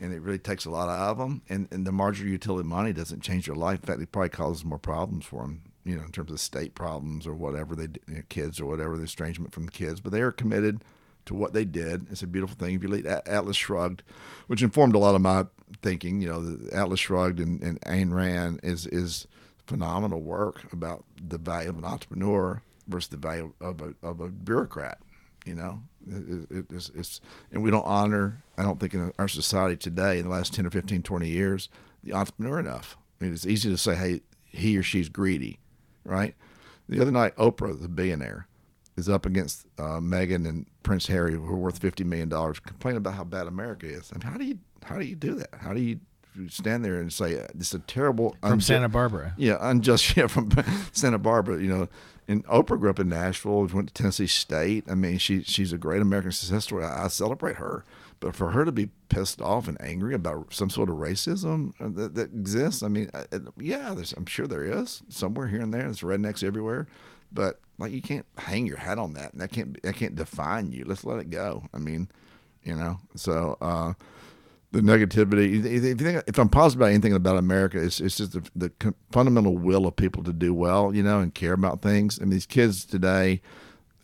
And 0.00 0.12
it 0.12 0.22
really 0.22 0.38
takes 0.38 0.64
a 0.64 0.70
lot 0.70 0.88
out 0.88 1.10
of 1.10 1.18
them, 1.18 1.42
and, 1.48 1.68
and 1.70 1.86
the 1.86 1.92
marginal 1.92 2.32
utility 2.32 2.68
money 2.68 2.92
doesn't 2.92 3.22
change 3.22 3.46
their 3.46 3.54
life. 3.54 3.80
In 3.80 3.86
fact, 3.86 4.00
it 4.00 4.10
probably 4.10 4.30
causes 4.30 4.64
more 4.64 4.78
problems 4.78 5.24
for 5.24 5.42
them, 5.42 5.62
you 5.84 5.96
know, 5.96 6.02
in 6.02 6.10
terms 6.10 6.32
of 6.32 6.40
state 6.40 6.74
problems 6.74 7.28
or 7.28 7.34
whatever 7.34 7.76
they, 7.76 7.88
you 8.08 8.16
know, 8.16 8.22
kids 8.28 8.60
or 8.60 8.66
whatever, 8.66 8.96
the 8.96 9.04
estrangement 9.04 9.52
from 9.52 9.66
the 9.66 9.70
kids. 9.70 10.00
But 10.00 10.10
they 10.10 10.20
are 10.20 10.32
committed 10.32 10.82
to 11.26 11.34
what 11.34 11.52
they 11.52 11.64
did. 11.64 12.06
It's 12.10 12.24
a 12.24 12.26
beautiful 12.26 12.56
thing. 12.56 12.74
If 12.74 12.82
you 12.82 12.88
read 12.88 13.06
Atlas 13.06 13.56
Shrugged, 13.56 14.02
which 14.48 14.62
informed 14.62 14.96
a 14.96 14.98
lot 14.98 15.14
of 15.14 15.20
my 15.20 15.46
thinking, 15.80 16.20
you 16.20 16.28
know, 16.28 16.58
Atlas 16.72 17.00
Shrugged 17.00 17.38
and, 17.38 17.62
and 17.62 17.80
Ayn 17.82 18.12
Rand 18.12 18.60
is 18.62 18.86
is 18.88 19.28
phenomenal 19.66 20.20
work 20.20 20.72
about 20.72 21.04
the 21.16 21.38
value 21.38 21.70
of 21.70 21.78
an 21.78 21.84
entrepreneur 21.84 22.62
versus 22.88 23.08
the 23.08 23.16
value 23.16 23.52
of 23.60 23.80
a, 23.80 23.94
of 24.02 24.20
a 24.20 24.28
bureaucrat. 24.28 24.98
You 25.44 25.54
know, 25.54 25.82
it, 26.08 26.46
it, 26.50 26.66
it's, 26.70 26.90
it's 26.94 27.20
and 27.52 27.62
we 27.62 27.70
don't 27.70 27.84
honor. 27.84 28.42
I 28.56 28.62
don't 28.62 28.80
think 28.80 28.94
in 28.94 29.12
our 29.18 29.28
society 29.28 29.76
today, 29.76 30.18
in 30.18 30.24
the 30.24 30.30
last 30.30 30.54
ten 30.54 30.66
or 30.66 30.70
15, 30.70 31.02
20 31.02 31.28
years, 31.28 31.68
the 32.02 32.14
entrepreneur 32.14 32.58
enough. 32.58 32.96
I 33.20 33.24
mean, 33.24 33.34
it's 33.34 33.46
easy 33.46 33.68
to 33.70 33.76
say, 33.76 33.94
hey, 33.94 34.22
he 34.44 34.78
or 34.78 34.82
she's 34.82 35.08
greedy, 35.10 35.58
right? 36.04 36.34
The 36.88 37.00
other 37.00 37.10
night, 37.10 37.36
Oprah, 37.36 37.80
the 37.80 37.88
billionaire, 37.88 38.46
is 38.96 39.08
up 39.08 39.26
against 39.26 39.66
uh, 39.78 39.98
Meghan 40.00 40.48
and 40.48 40.66
Prince 40.82 41.08
Harry, 41.08 41.34
who 41.34 41.44
are 41.46 41.56
worth 41.56 41.78
fifty 41.78 42.04
million 42.04 42.28
dollars, 42.30 42.58
complaining 42.58 42.98
about 42.98 43.14
how 43.14 43.24
bad 43.24 43.46
America 43.46 43.86
is. 43.86 44.10
I 44.14 44.18
mean, 44.18 44.32
how 44.32 44.38
do 44.38 44.44
you 44.44 44.58
how 44.82 44.98
do 44.98 45.04
you 45.04 45.16
do 45.16 45.34
that? 45.34 45.48
How 45.58 45.74
do 45.74 45.80
you 45.80 46.00
stand 46.48 46.84
there 46.84 47.00
and 47.00 47.12
say 47.12 47.34
this 47.54 47.68
is 47.68 47.74
a 47.74 47.78
terrible 47.80 48.36
from 48.40 48.58
unju- 48.58 48.62
Santa 48.62 48.88
Barbara. 48.88 49.34
yeah, 49.36 49.56
unjust. 49.60 50.16
Yeah, 50.16 50.26
from 50.26 50.50
Santa 50.92 51.18
Barbara. 51.18 51.60
You 51.60 51.68
know, 51.68 51.88
and 52.26 52.44
Oprah 52.46 52.78
grew 52.78 52.90
up 52.90 52.98
in 52.98 53.08
Nashville. 53.08 53.66
Went 53.66 53.88
to 53.88 53.94
Tennessee 53.94 54.26
State. 54.26 54.84
I 54.88 54.94
mean, 54.94 55.18
she 55.18 55.42
she's 55.42 55.72
a 55.72 55.78
great 55.78 56.02
American 56.02 56.32
success 56.32 56.64
story. 56.64 56.84
I, 56.84 57.04
I 57.04 57.08
celebrate 57.08 57.56
her. 57.56 57.84
But 58.20 58.34
for 58.34 58.52
her 58.52 58.64
to 58.64 58.72
be 58.72 58.88
pissed 59.10 59.42
off 59.42 59.68
and 59.68 59.78
angry 59.82 60.14
about 60.14 60.54
some 60.54 60.70
sort 60.70 60.88
of 60.88 60.96
racism 60.96 61.74
uh, 61.78 61.88
that, 62.00 62.14
that 62.14 62.32
exists, 62.32 62.82
I 62.82 62.88
mean, 62.88 63.10
uh, 63.12 63.24
uh, 63.30 63.38
yeah, 63.58 63.94
I'm 64.16 64.26
sure 64.26 64.46
there 64.46 64.64
is 64.64 65.02
somewhere 65.08 65.48
here 65.48 65.60
and 65.60 65.74
there. 65.74 65.82
There's 65.82 66.00
rednecks 66.00 66.42
everywhere, 66.42 66.86
but 67.32 67.60
like 67.78 67.92
you 67.92 68.00
can't 68.00 68.24
hang 68.38 68.66
your 68.66 68.78
hat 68.78 68.98
on 68.98 69.12
that, 69.14 69.32
and 69.32 69.42
that 69.42 69.52
can't 69.52 69.82
that 69.82 69.96
can't 69.96 70.16
define 70.16 70.72
you. 70.72 70.84
Let's 70.86 71.04
let 71.04 71.18
it 71.18 71.30
go. 71.30 71.64
I 71.74 71.78
mean, 71.78 72.08
you 72.62 72.76
know, 72.76 73.00
so. 73.14 73.58
uh 73.60 73.94
the 74.74 74.80
negativity. 74.80 75.64
If 75.64 75.84
you 75.84 75.94
think, 75.94 76.24
if 76.26 76.38
I'm 76.38 76.48
positive 76.48 76.80
about 76.82 76.90
anything 76.90 77.12
about 77.14 77.36
America, 77.36 77.82
it's, 77.82 78.00
it's 78.00 78.16
just 78.16 78.32
the, 78.32 78.42
the 78.54 78.94
fundamental 79.12 79.56
will 79.56 79.86
of 79.86 79.96
people 79.96 80.22
to 80.24 80.32
do 80.32 80.52
well, 80.52 80.94
you 80.94 81.02
know, 81.02 81.20
and 81.20 81.34
care 81.34 81.52
about 81.52 81.80
things. 81.80 82.18
I 82.18 82.24
mean, 82.24 82.30
these 82.30 82.46
kids 82.46 82.84
today, 82.84 83.40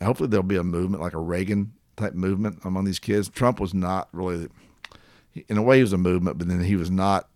hopefully 0.01 0.29
there'll 0.29 0.43
be 0.43 0.55
a 0.55 0.63
movement 0.63 1.03
like 1.03 1.13
a 1.13 1.19
Reagan 1.19 1.73
type 1.97 2.13
movement 2.13 2.59
among 2.63 2.85
these 2.85 2.99
kids. 2.99 3.29
Trump 3.29 3.59
was 3.59 3.73
not 3.73 4.07
really, 4.13 4.47
in 5.47 5.57
a 5.57 5.61
way, 5.61 5.77
he 5.77 5.83
was 5.83 5.93
a 5.93 5.97
movement, 5.97 6.37
but 6.37 6.47
then 6.47 6.61
he 6.63 6.75
was 6.75 6.89
not 6.89 7.27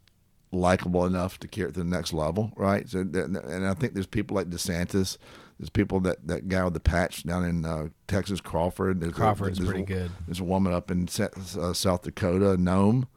likable 0.52 1.06
enough 1.06 1.38
to 1.40 1.48
carry 1.48 1.70
it 1.70 1.74
to 1.74 1.80
the 1.80 1.86
next 1.86 2.14
level, 2.14 2.54
right? 2.56 2.88
So, 2.90 3.00
and 3.00 3.68
I 3.68 3.74
think 3.74 3.94
there's 3.94 4.08
people 4.08 4.36
like 4.36 4.50
DeSantis. 4.50 5.18
There's 5.60 5.70
people 5.70 6.00
that 6.02 6.28
that 6.28 6.50
guy 6.50 6.64
with 6.66 6.74
the 6.74 6.80
patch 6.82 7.24
down 7.24 7.46
in 7.46 7.66
uh, 7.66 7.88
Texas, 8.08 8.42
Crawford. 8.42 9.00
There's 9.00 9.14
a- 9.14 9.16
Crawford's 9.16 9.58
there's 9.58 9.70
pretty 9.70 9.86
good. 9.86 10.12
There's 10.28 10.42
a 10.42 10.44
woman 10.46 10.74
up 10.74 10.92
in 10.92 11.08
uh, 11.08 11.74
South 11.74 12.02
Dakota, 12.04 12.58
Noem. 12.58 13.08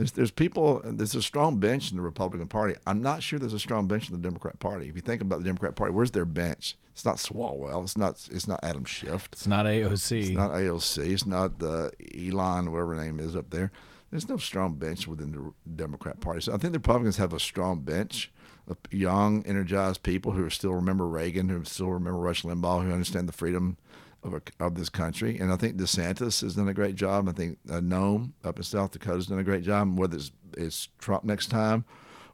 There's 0.00 0.12
there's 0.12 0.30
people. 0.30 0.80
There's 0.82 1.14
a 1.14 1.20
strong 1.20 1.58
bench 1.58 1.90
in 1.90 1.98
the 1.98 2.02
Republican 2.02 2.48
Party. 2.48 2.74
I'm 2.86 3.02
not 3.02 3.22
sure 3.22 3.38
there's 3.38 3.52
a 3.52 3.58
strong 3.58 3.86
bench 3.86 4.08
in 4.08 4.16
the 4.16 4.22
Democrat 4.22 4.58
Party. 4.58 4.88
If 4.88 4.96
you 4.96 5.02
think 5.02 5.20
about 5.20 5.40
the 5.40 5.44
Democrat 5.44 5.76
Party, 5.76 5.92
where's 5.92 6.12
their 6.12 6.24
bench? 6.24 6.78
It's 6.92 7.04
not 7.04 7.16
Swalwell. 7.16 7.82
It's 7.82 7.98
not. 7.98 8.26
It's 8.32 8.48
not 8.48 8.60
Adam 8.62 8.86
Schiff. 8.86 9.28
It's 9.30 9.46
not 9.46 9.66
AOC. 9.66 10.20
It's 10.20 10.30
not 10.30 10.52
AOC. 10.52 11.10
It's 11.10 11.26
not 11.26 11.62
uh, 11.62 11.90
Ilhan, 12.14 12.70
whatever 12.70 12.94
name 12.94 13.20
is 13.20 13.36
up 13.36 13.50
there. 13.50 13.72
There's 14.10 14.26
no 14.26 14.38
strong 14.38 14.76
bench 14.76 15.06
within 15.06 15.32
the 15.32 15.52
Democrat 15.76 16.18
Party. 16.20 16.40
So 16.40 16.54
I 16.54 16.56
think 16.56 16.72
the 16.72 16.78
Republicans 16.78 17.18
have 17.18 17.34
a 17.34 17.38
strong 17.38 17.80
bench 17.80 18.32
of 18.68 18.78
young, 18.90 19.44
energized 19.44 20.02
people 20.02 20.32
who 20.32 20.48
still 20.48 20.72
remember 20.72 21.06
Reagan, 21.06 21.50
who 21.50 21.62
still 21.64 21.90
remember 21.90 22.18
Rush 22.18 22.42
Limbaugh, 22.42 22.86
who 22.86 22.92
understand 22.92 23.28
the 23.28 23.32
freedom 23.32 23.76
of, 24.22 24.34
a, 24.34 24.42
of 24.58 24.74
this 24.74 24.88
country. 24.88 25.38
And 25.38 25.52
I 25.52 25.56
think 25.56 25.76
DeSantis 25.76 26.42
has 26.42 26.54
done 26.56 26.68
a 26.68 26.74
great 26.74 26.94
job. 26.94 27.28
I 27.28 27.32
think 27.32 27.58
uh, 27.70 27.80
Noem 27.80 28.32
up 28.44 28.58
in 28.58 28.62
South 28.62 28.90
Dakota 28.92 29.16
has 29.16 29.26
done 29.26 29.38
a 29.38 29.44
great 29.44 29.62
job. 29.64 29.98
Whether 29.98 30.16
it's, 30.16 30.32
it's 30.56 30.88
Trump 30.98 31.24
next 31.24 31.48
time 31.48 31.84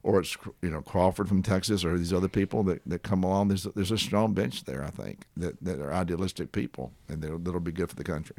or 0.03 0.21
it's 0.21 0.37
you 0.63 0.71
know 0.71 0.81
Crawford 0.83 1.29
from 1.29 1.43
Texas 1.43 1.85
or 1.85 1.99
these 1.99 2.13
other 2.13 2.29
people 2.29 2.63
that, 2.65 2.81
that 2.87 3.03
come 3.03 3.25
along, 3.25 3.49
there's 3.49 3.65
there's 3.75 3.91
a 3.91 3.99
strong 3.99 4.35
bench 4.35 4.65
there. 4.65 4.85
I 4.85 4.91
think 4.91 5.25
that, 5.37 5.63
that 5.63 5.81
are 5.81 5.93
idealistic 5.93 6.53
people 6.53 6.93
and 7.09 7.23
that'll, 7.23 7.39
that'll 7.39 7.61
be 7.61 7.73
good 7.73 7.91
for 7.91 7.97
the 7.97 8.05
country. 8.05 8.37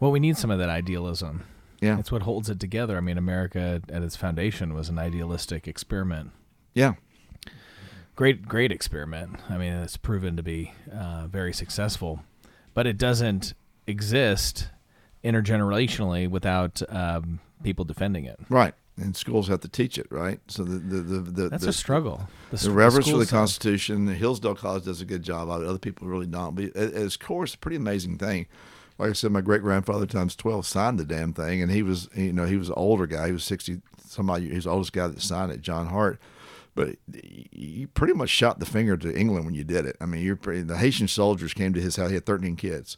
well, 0.00 0.10
we 0.10 0.20
need 0.20 0.36
some 0.36 0.50
of 0.50 0.58
that 0.58 0.68
idealism. 0.68 1.44
Yeah, 1.80 1.98
It's 1.98 2.12
what 2.12 2.22
holds 2.22 2.48
it 2.48 2.60
together. 2.60 2.96
I 2.96 3.00
mean, 3.00 3.18
America 3.18 3.82
at 3.88 4.02
its 4.04 4.14
foundation 4.14 4.72
was 4.72 4.88
an 4.88 5.00
idealistic 5.00 5.66
experiment. 5.66 6.30
yeah, 6.74 6.94
Great, 8.14 8.46
great 8.46 8.70
experiment. 8.70 9.36
I 9.48 9.56
mean, 9.56 9.72
it's 9.72 9.96
proven 9.96 10.36
to 10.36 10.42
be 10.42 10.74
uh, 10.92 11.26
very 11.28 11.52
successful, 11.52 12.22
but 12.74 12.86
it 12.86 12.98
doesn't 12.98 13.54
exist 13.86 14.68
intergenerationally 15.24 16.28
without 16.28 16.82
um, 16.88 17.40
people 17.62 17.84
defending 17.84 18.24
it. 18.24 18.38
right. 18.48 18.74
And 18.98 19.16
schools 19.16 19.48
have 19.48 19.60
to 19.60 19.68
teach 19.68 19.96
it, 19.96 20.06
right? 20.10 20.38
So 20.48 20.64
the 20.64 20.76
the 20.78 20.96
the, 21.00 21.18
the 21.30 21.48
That's 21.48 21.64
the, 21.64 21.70
a 21.70 21.72
struggle. 21.72 22.28
The 22.50 22.58
s- 22.58 22.66
reverence 22.66 23.08
for 23.08 23.16
the. 23.16 23.24
Constitution. 23.24 24.04
The 24.04 24.12
Hillsdale 24.14 24.54
College 24.54 24.84
does 24.84 25.00
a 25.00 25.06
good 25.06 25.22
job 25.22 25.48
of 25.48 25.62
it. 25.62 25.66
Other 25.66 25.78
people 25.78 26.08
really 26.08 26.26
don't. 26.26 26.54
But 26.54 26.76
at 26.76 27.18
core, 27.18 27.44
it's 27.44 27.54
a 27.54 27.58
pretty 27.58 27.78
amazing 27.78 28.18
thing. 28.18 28.46
Like 28.98 29.08
I 29.08 29.12
said, 29.14 29.32
my 29.32 29.40
great 29.40 29.62
grandfather 29.62 30.04
times 30.04 30.36
twelve 30.36 30.66
signed 30.66 30.98
the 30.98 31.06
damn 31.06 31.32
thing, 31.32 31.62
and 31.62 31.72
he 31.72 31.82
was, 31.82 32.10
you 32.14 32.34
know, 32.34 32.44
he 32.44 32.58
was 32.58 32.68
an 32.68 32.74
older 32.76 33.06
guy. 33.06 33.28
He 33.28 33.32
was 33.32 33.44
sixty. 33.44 33.80
Somebody, 34.06 34.50
he 34.50 34.56
was 34.56 34.64
the 34.64 34.70
oldest 34.70 34.92
guy 34.92 35.06
that 35.06 35.22
signed 35.22 35.52
it, 35.52 35.62
John 35.62 35.86
Hart. 35.86 36.20
But 36.74 36.96
you 37.06 37.86
pretty 37.88 38.14
much 38.14 38.30
shot 38.30 38.58
the 38.58 38.66
finger 38.66 38.96
to 38.96 39.14
England 39.14 39.44
when 39.44 39.54
you 39.54 39.64
did 39.64 39.84
it. 39.84 39.96
I 40.00 40.06
mean, 40.06 40.22
you're 40.22 40.36
pretty, 40.36 40.62
the 40.62 40.78
Hessian 40.78 41.08
soldiers 41.08 41.52
came 41.52 41.74
to 41.74 41.80
his 41.80 41.96
house. 41.96 42.08
He 42.08 42.14
had 42.14 42.24
13 42.24 42.56
kids, 42.56 42.96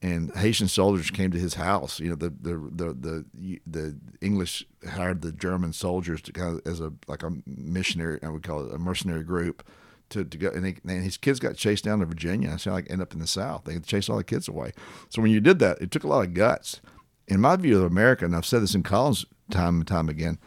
and 0.00 0.32
Hessian 0.36 0.68
soldiers 0.68 1.10
came 1.10 1.32
to 1.32 1.38
his 1.38 1.54
house. 1.54 1.98
You 1.98 2.10
know, 2.10 2.14
the 2.14 2.30
the 2.30 2.54
the 2.54 2.94
the, 2.94 3.60
the 3.66 3.96
English 4.20 4.64
hired 4.88 5.22
the 5.22 5.32
German 5.32 5.72
soldiers 5.72 6.22
to 6.22 6.32
kind 6.32 6.60
of 6.60 6.66
as 6.66 6.80
a 6.80 6.92
like 7.08 7.24
a 7.24 7.32
missionary, 7.46 8.20
I 8.22 8.28
would 8.28 8.44
call 8.44 8.66
it 8.66 8.74
a 8.74 8.78
mercenary 8.78 9.24
group. 9.24 9.66
To, 10.12 10.24
to 10.24 10.38
go 10.38 10.48
and, 10.48 10.64
he, 10.64 10.76
and 10.88 11.04
his 11.04 11.18
kids 11.18 11.38
got 11.38 11.56
chased 11.56 11.84
down 11.84 11.98
to 11.98 12.06
Virginia. 12.06 12.52
I 12.54 12.56
So 12.56 12.72
like 12.72 12.90
end 12.90 13.02
up 13.02 13.12
in 13.12 13.18
the 13.18 13.26
South. 13.26 13.64
They 13.64 13.78
chased 13.80 14.08
all 14.08 14.16
the 14.16 14.24
kids 14.24 14.48
away. 14.48 14.72
So 15.10 15.20
when 15.20 15.30
you 15.30 15.38
did 15.38 15.58
that, 15.58 15.82
it 15.82 15.90
took 15.90 16.02
a 16.02 16.08
lot 16.08 16.24
of 16.24 16.32
guts. 16.32 16.80
In 17.26 17.42
my 17.42 17.56
view 17.56 17.76
of 17.76 17.84
America, 17.84 18.24
and 18.24 18.34
I've 18.34 18.46
said 18.46 18.62
this 18.62 18.74
in 18.74 18.82
college 18.82 19.26
time 19.50 19.80
and 19.80 19.86
time 19.86 20.08
again, 20.08 20.38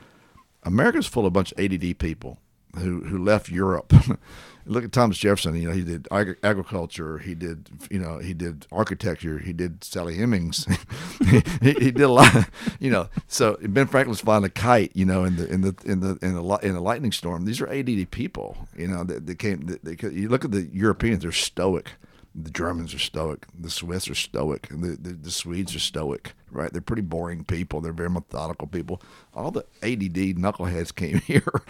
America's 0.64 1.06
full 1.06 1.28
of 1.28 1.28
a 1.28 1.30
bunch 1.30 1.52
of 1.52 1.60
ADD 1.60 2.00
people 2.00 2.40
who 2.78 3.02
who 3.02 3.24
left 3.24 3.50
Europe. 3.50 3.94
Look 4.66 4.84
at 4.84 4.92
Thomas 4.92 5.18
Jefferson. 5.18 5.56
You 5.56 5.70
know, 5.70 5.74
he 5.74 5.84
did 5.84 6.08
ag- 6.12 6.38
agriculture. 6.44 7.18
He 7.18 7.34
did, 7.34 7.70
you 7.90 7.98
know, 7.98 8.20
he 8.20 8.34
did 8.36 8.68
architecture. 8.72 9.40
He 9.40 9.54
did 9.54 9.84
Sally 9.84 10.18
Hemings. 10.18 10.68
he, 11.62 11.72
he, 11.74 11.92
did 11.92 12.02
a 12.02 12.08
lot. 12.08 12.48
You 12.80 12.92
know, 12.92 13.10
so 13.28 13.58
Ben 13.62 13.88
Franklin's 13.88 14.22
flying 14.22 14.44
a 14.44 14.50
kite. 14.50 14.92
You 14.94 15.06
know, 15.06 15.24
in 15.24 15.36
the 15.36 15.52
in 15.52 15.62
the 15.62 15.76
in 15.84 16.00
the 16.00 16.18
in 16.22 16.36
a 16.36 16.58
in 16.60 16.76
a 16.76 16.82
lightning 16.82 17.12
storm. 17.12 17.46
These 17.46 17.62
are 17.62 17.68
ADD 17.68 18.12
people. 18.12 18.68
You 18.78 18.88
know, 18.88 19.04
that, 19.04 19.26
that 19.26 19.40
came. 19.40 19.80
They, 19.84 19.96
you 20.10 20.30
look 20.30 20.46
at 20.46 20.52
the 20.52 20.64
Europeans; 20.72 21.24
they're 21.24 21.32
stoic. 21.32 21.94
The 22.34 22.52
Germans 22.52 22.94
are 22.94 23.00
stoic. 23.00 23.46
The 23.60 23.70
Swiss 23.70 24.10
are 24.10 24.16
stoic. 24.16 24.70
The, 24.70 24.98
the, 25.00 25.14
the 25.14 25.32
Swedes 25.32 25.76
are 25.76 25.80
stoic, 25.80 26.34
right? 26.52 26.72
They're 26.72 26.82
pretty 26.82 27.02
boring 27.02 27.44
people. 27.44 27.82
They're 27.82 27.94
very 27.94 28.10
methodical 28.10 28.68
people. 28.68 29.02
All 29.34 29.52
the 29.52 29.66
ADD 29.82 30.36
knuckleheads 30.38 30.94
came 30.94 31.20
here, 31.22 31.62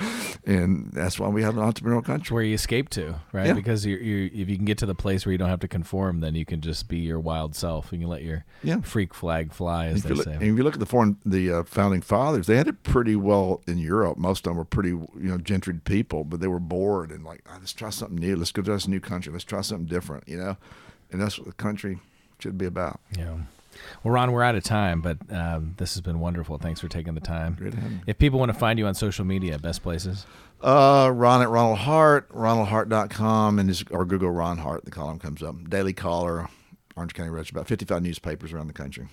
and 0.45 0.91
that's 0.91 1.19
why 1.19 1.27
we 1.27 1.43
have 1.43 1.57
an 1.57 1.63
entrepreneurial 1.63 2.03
country. 2.03 2.34
Where 2.34 2.43
you 2.43 2.55
escape 2.55 2.89
to, 2.89 3.15
right? 3.32 3.47
Yeah. 3.47 3.53
Because 3.53 3.86
you 3.86 3.97
you 3.97 4.29
if 4.34 4.49
you 4.49 4.55
can 4.55 4.65
get 4.65 4.77
to 4.79 4.86
the 4.86 4.95
place 4.95 5.25
where 5.25 5.32
you 5.32 5.38
don't 5.38 5.49
have 5.49 5.59
to 5.61 5.67
conform, 5.67 6.19
then 6.21 6.36
you 6.36 6.45
can 6.45 6.61
just 6.61 6.88
be 6.88 6.97
your 6.97 7.19
wild 7.19 7.55
self. 7.55 7.91
And 7.91 8.01
you 8.01 8.05
can 8.07 8.11
let 8.11 8.23
your 8.23 8.45
Yeah. 8.63 8.82
freak 8.82 9.13
flag 9.13 9.53
fly, 9.53 9.88
as 9.88 9.97
If 9.99 10.03
they 10.03 10.13
look, 10.15 10.25
say. 10.25 10.34
and 10.34 10.41
if 10.43 10.57
you 10.57 10.63
look 10.63 10.73
at 10.73 10.79
the 10.79 10.86
foreign, 10.86 11.17
the 11.25 11.51
uh, 11.51 11.63
founding 11.63 12.01
fathers, 12.01 12.47
they 12.47 12.57
had 12.57 12.67
it 12.67 12.84
pretty 12.84 13.15
well 13.15 13.61
in 13.67 13.77
Europe. 13.77 14.17
Most 14.17 14.45
of 14.47 14.51
them 14.51 14.57
were 14.57 14.65
pretty, 14.65 14.89
you 14.89 15.07
know, 15.15 15.38
gentried 15.38 15.84
people, 15.84 16.23
but 16.23 16.39
they 16.39 16.47
were 16.47 16.59
bored 16.59 17.11
and 17.11 17.23
like, 17.23 17.43
"Ah, 17.47 17.57
let's 17.59 17.73
try 17.73 17.89
something 17.89 18.17
new. 18.17 18.36
Let's 18.36 18.51
go 18.51 18.61
to 18.61 18.71
this 18.71 18.88
new 18.88 18.99
country. 18.99 19.32
Let's 19.32 19.43
try 19.43 19.61
something 19.61 19.86
different, 19.88 20.27
you 20.27 20.38
know. 20.38 20.57
And 21.11 21.21
that's 21.21 21.38
what 21.38 21.47
the 21.47 21.53
country 21.53 21.99
should 22.39 22.57
be 22.57 22.65
about. 22.65 22.99
Yeah. 23.17 23.36
Well, 24.03 24.13
Ron, 24.13 24.32
we're 24.32 24.43
out 24.43 24.55
of 24.55 24.63
time, 24.63 25.01
but 25.01 25.17
um, 25.32 25.76
this 25.78 25.93
has 25.93 26.01
been 26.01 26.19
wonderful. 26.19 26.57
Thanks 26.57 26.80
for 26.80 26.88
taking 26.88 27.13
the 27.15 27.22
time. 27.22 27.55
Great 27.55 27.74
to 27.74 27.80
have 27.80 27.91
you. 27.91 27.99
If 28.07 28.17
people 28.17 28.39
want 28.39 28.51
to 28.51 28.57
find 28.57 28.78
you 28.78 28.86
on 28.88 28.93
social 28.95 29.26
media, 29.26 29.57
best 29.59 29.84
places. 29.84 30.26
Uh, 30.61 31.11
Ron 31.13 31.41
at 31.41 31.49
Ronald 31.49 31.80
Hart, 31.80 32.30
ronaldhart.com, 32.30 33.59
and 33.59 33.69
just, 33.69 33.89
or 33.91 34.05
Google 34.05 34.32
Ron 34.32 34.57
Hart. 34.59 34.86
The 34.86 34.91
column 34.91 35.19
comes 35.19 35.41
up. 35.41 35.69
Daily 35.69 35.93
Caller, 35.93 36.49
Orange 36.95 37.13
County 37.13 37.30
Register, 37.30 37.57
about 37.57 37.67
55 37.67 38.03
newspapers 38.03 38.53
around 38.53 38.67
the 38.67 38.74
country. 38.74 39.07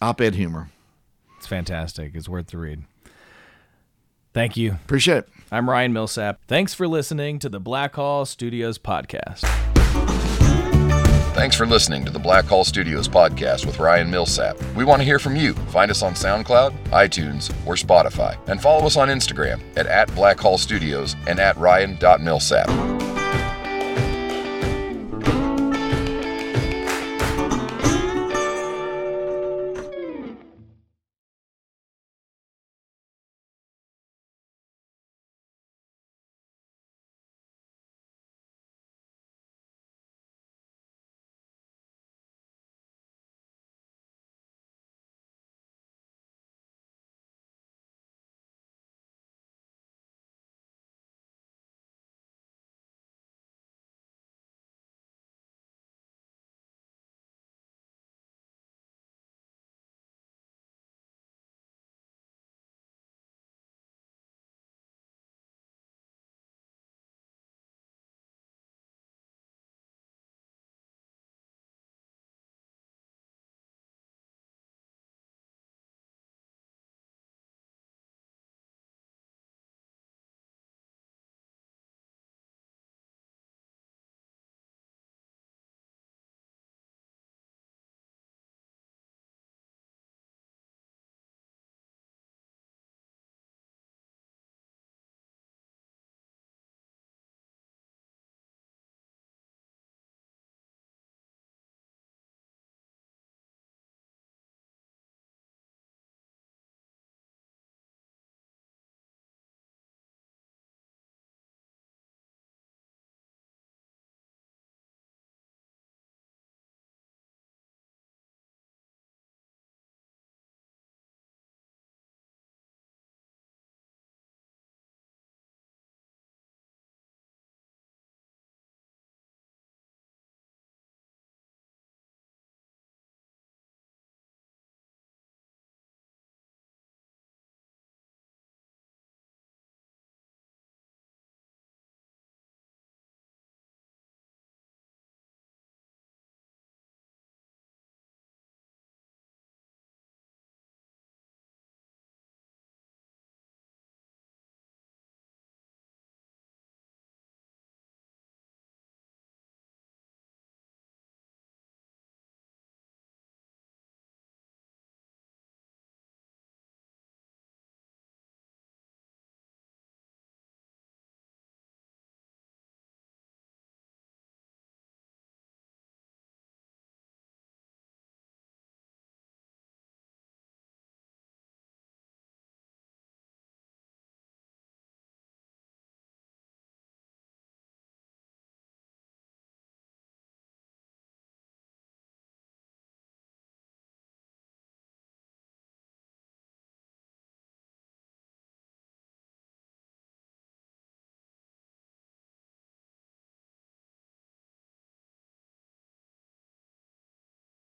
Op-ed 0.00 0.34
humor. 0.34 0.70
It's 1.38 1.46
fantastic. 1.46 2.14
It's 2.14 2.28
worth 2.28 2.48
the 2.48 2.58
read. 2.58 2.84
Thank 4.32 4.56
you. 4.56 4.72
Appreciate 4.72 5.18
it. 5.18 5.28
I'm 5.50 5.68
Ryan 5.68 5.92
Millsap. 5.92 6.40
Thanks 6.46 6.72
for 6.74 6.86
listening 6.86 7.38
to 7.40 7.48
the 7.48 7.60
Blackhall 7.60 8.26
Studios 8.26 8.78
podcast. 8.78 9.44
Thanks 11.40 11.56
for 11.56 11.64
listening 11.64 12.04
to 12.04 12.10
the 12.10 12.18
Blackhall 12.18 12.66
Studios 12.66 13.08
podcast 13.08 13.64
with 13.64 13.78
Ryan 13.78 14.10
Millsap. 14.10 14.62
We 14.76 14.84
want 14.84 15.00
to 15.00 15.06
hear 15.06 15.18
from 15.18 15.36
you. 15.36 15.54
Find 15.72 15.90
us 15.90 16.02
on 16.02 16.12
SoundCloud, 16.12 16.90
iTunes, 16.90 17.50
or 17.66 17.76
Spotify. 17.76 18.36
And 18.46 18.60
follow 18.60 18.84
us 18.84 18.98
on 18.98 19.08
Instagram 19.08 19.62
at, 19.74 19.86
at 19.86 20.08
Blackhall 20.10 20.58
Studios 20.58 21.16
and 21.26 21.40
at 21.40 21.56
Ryan.Millsap. 21.56 22.68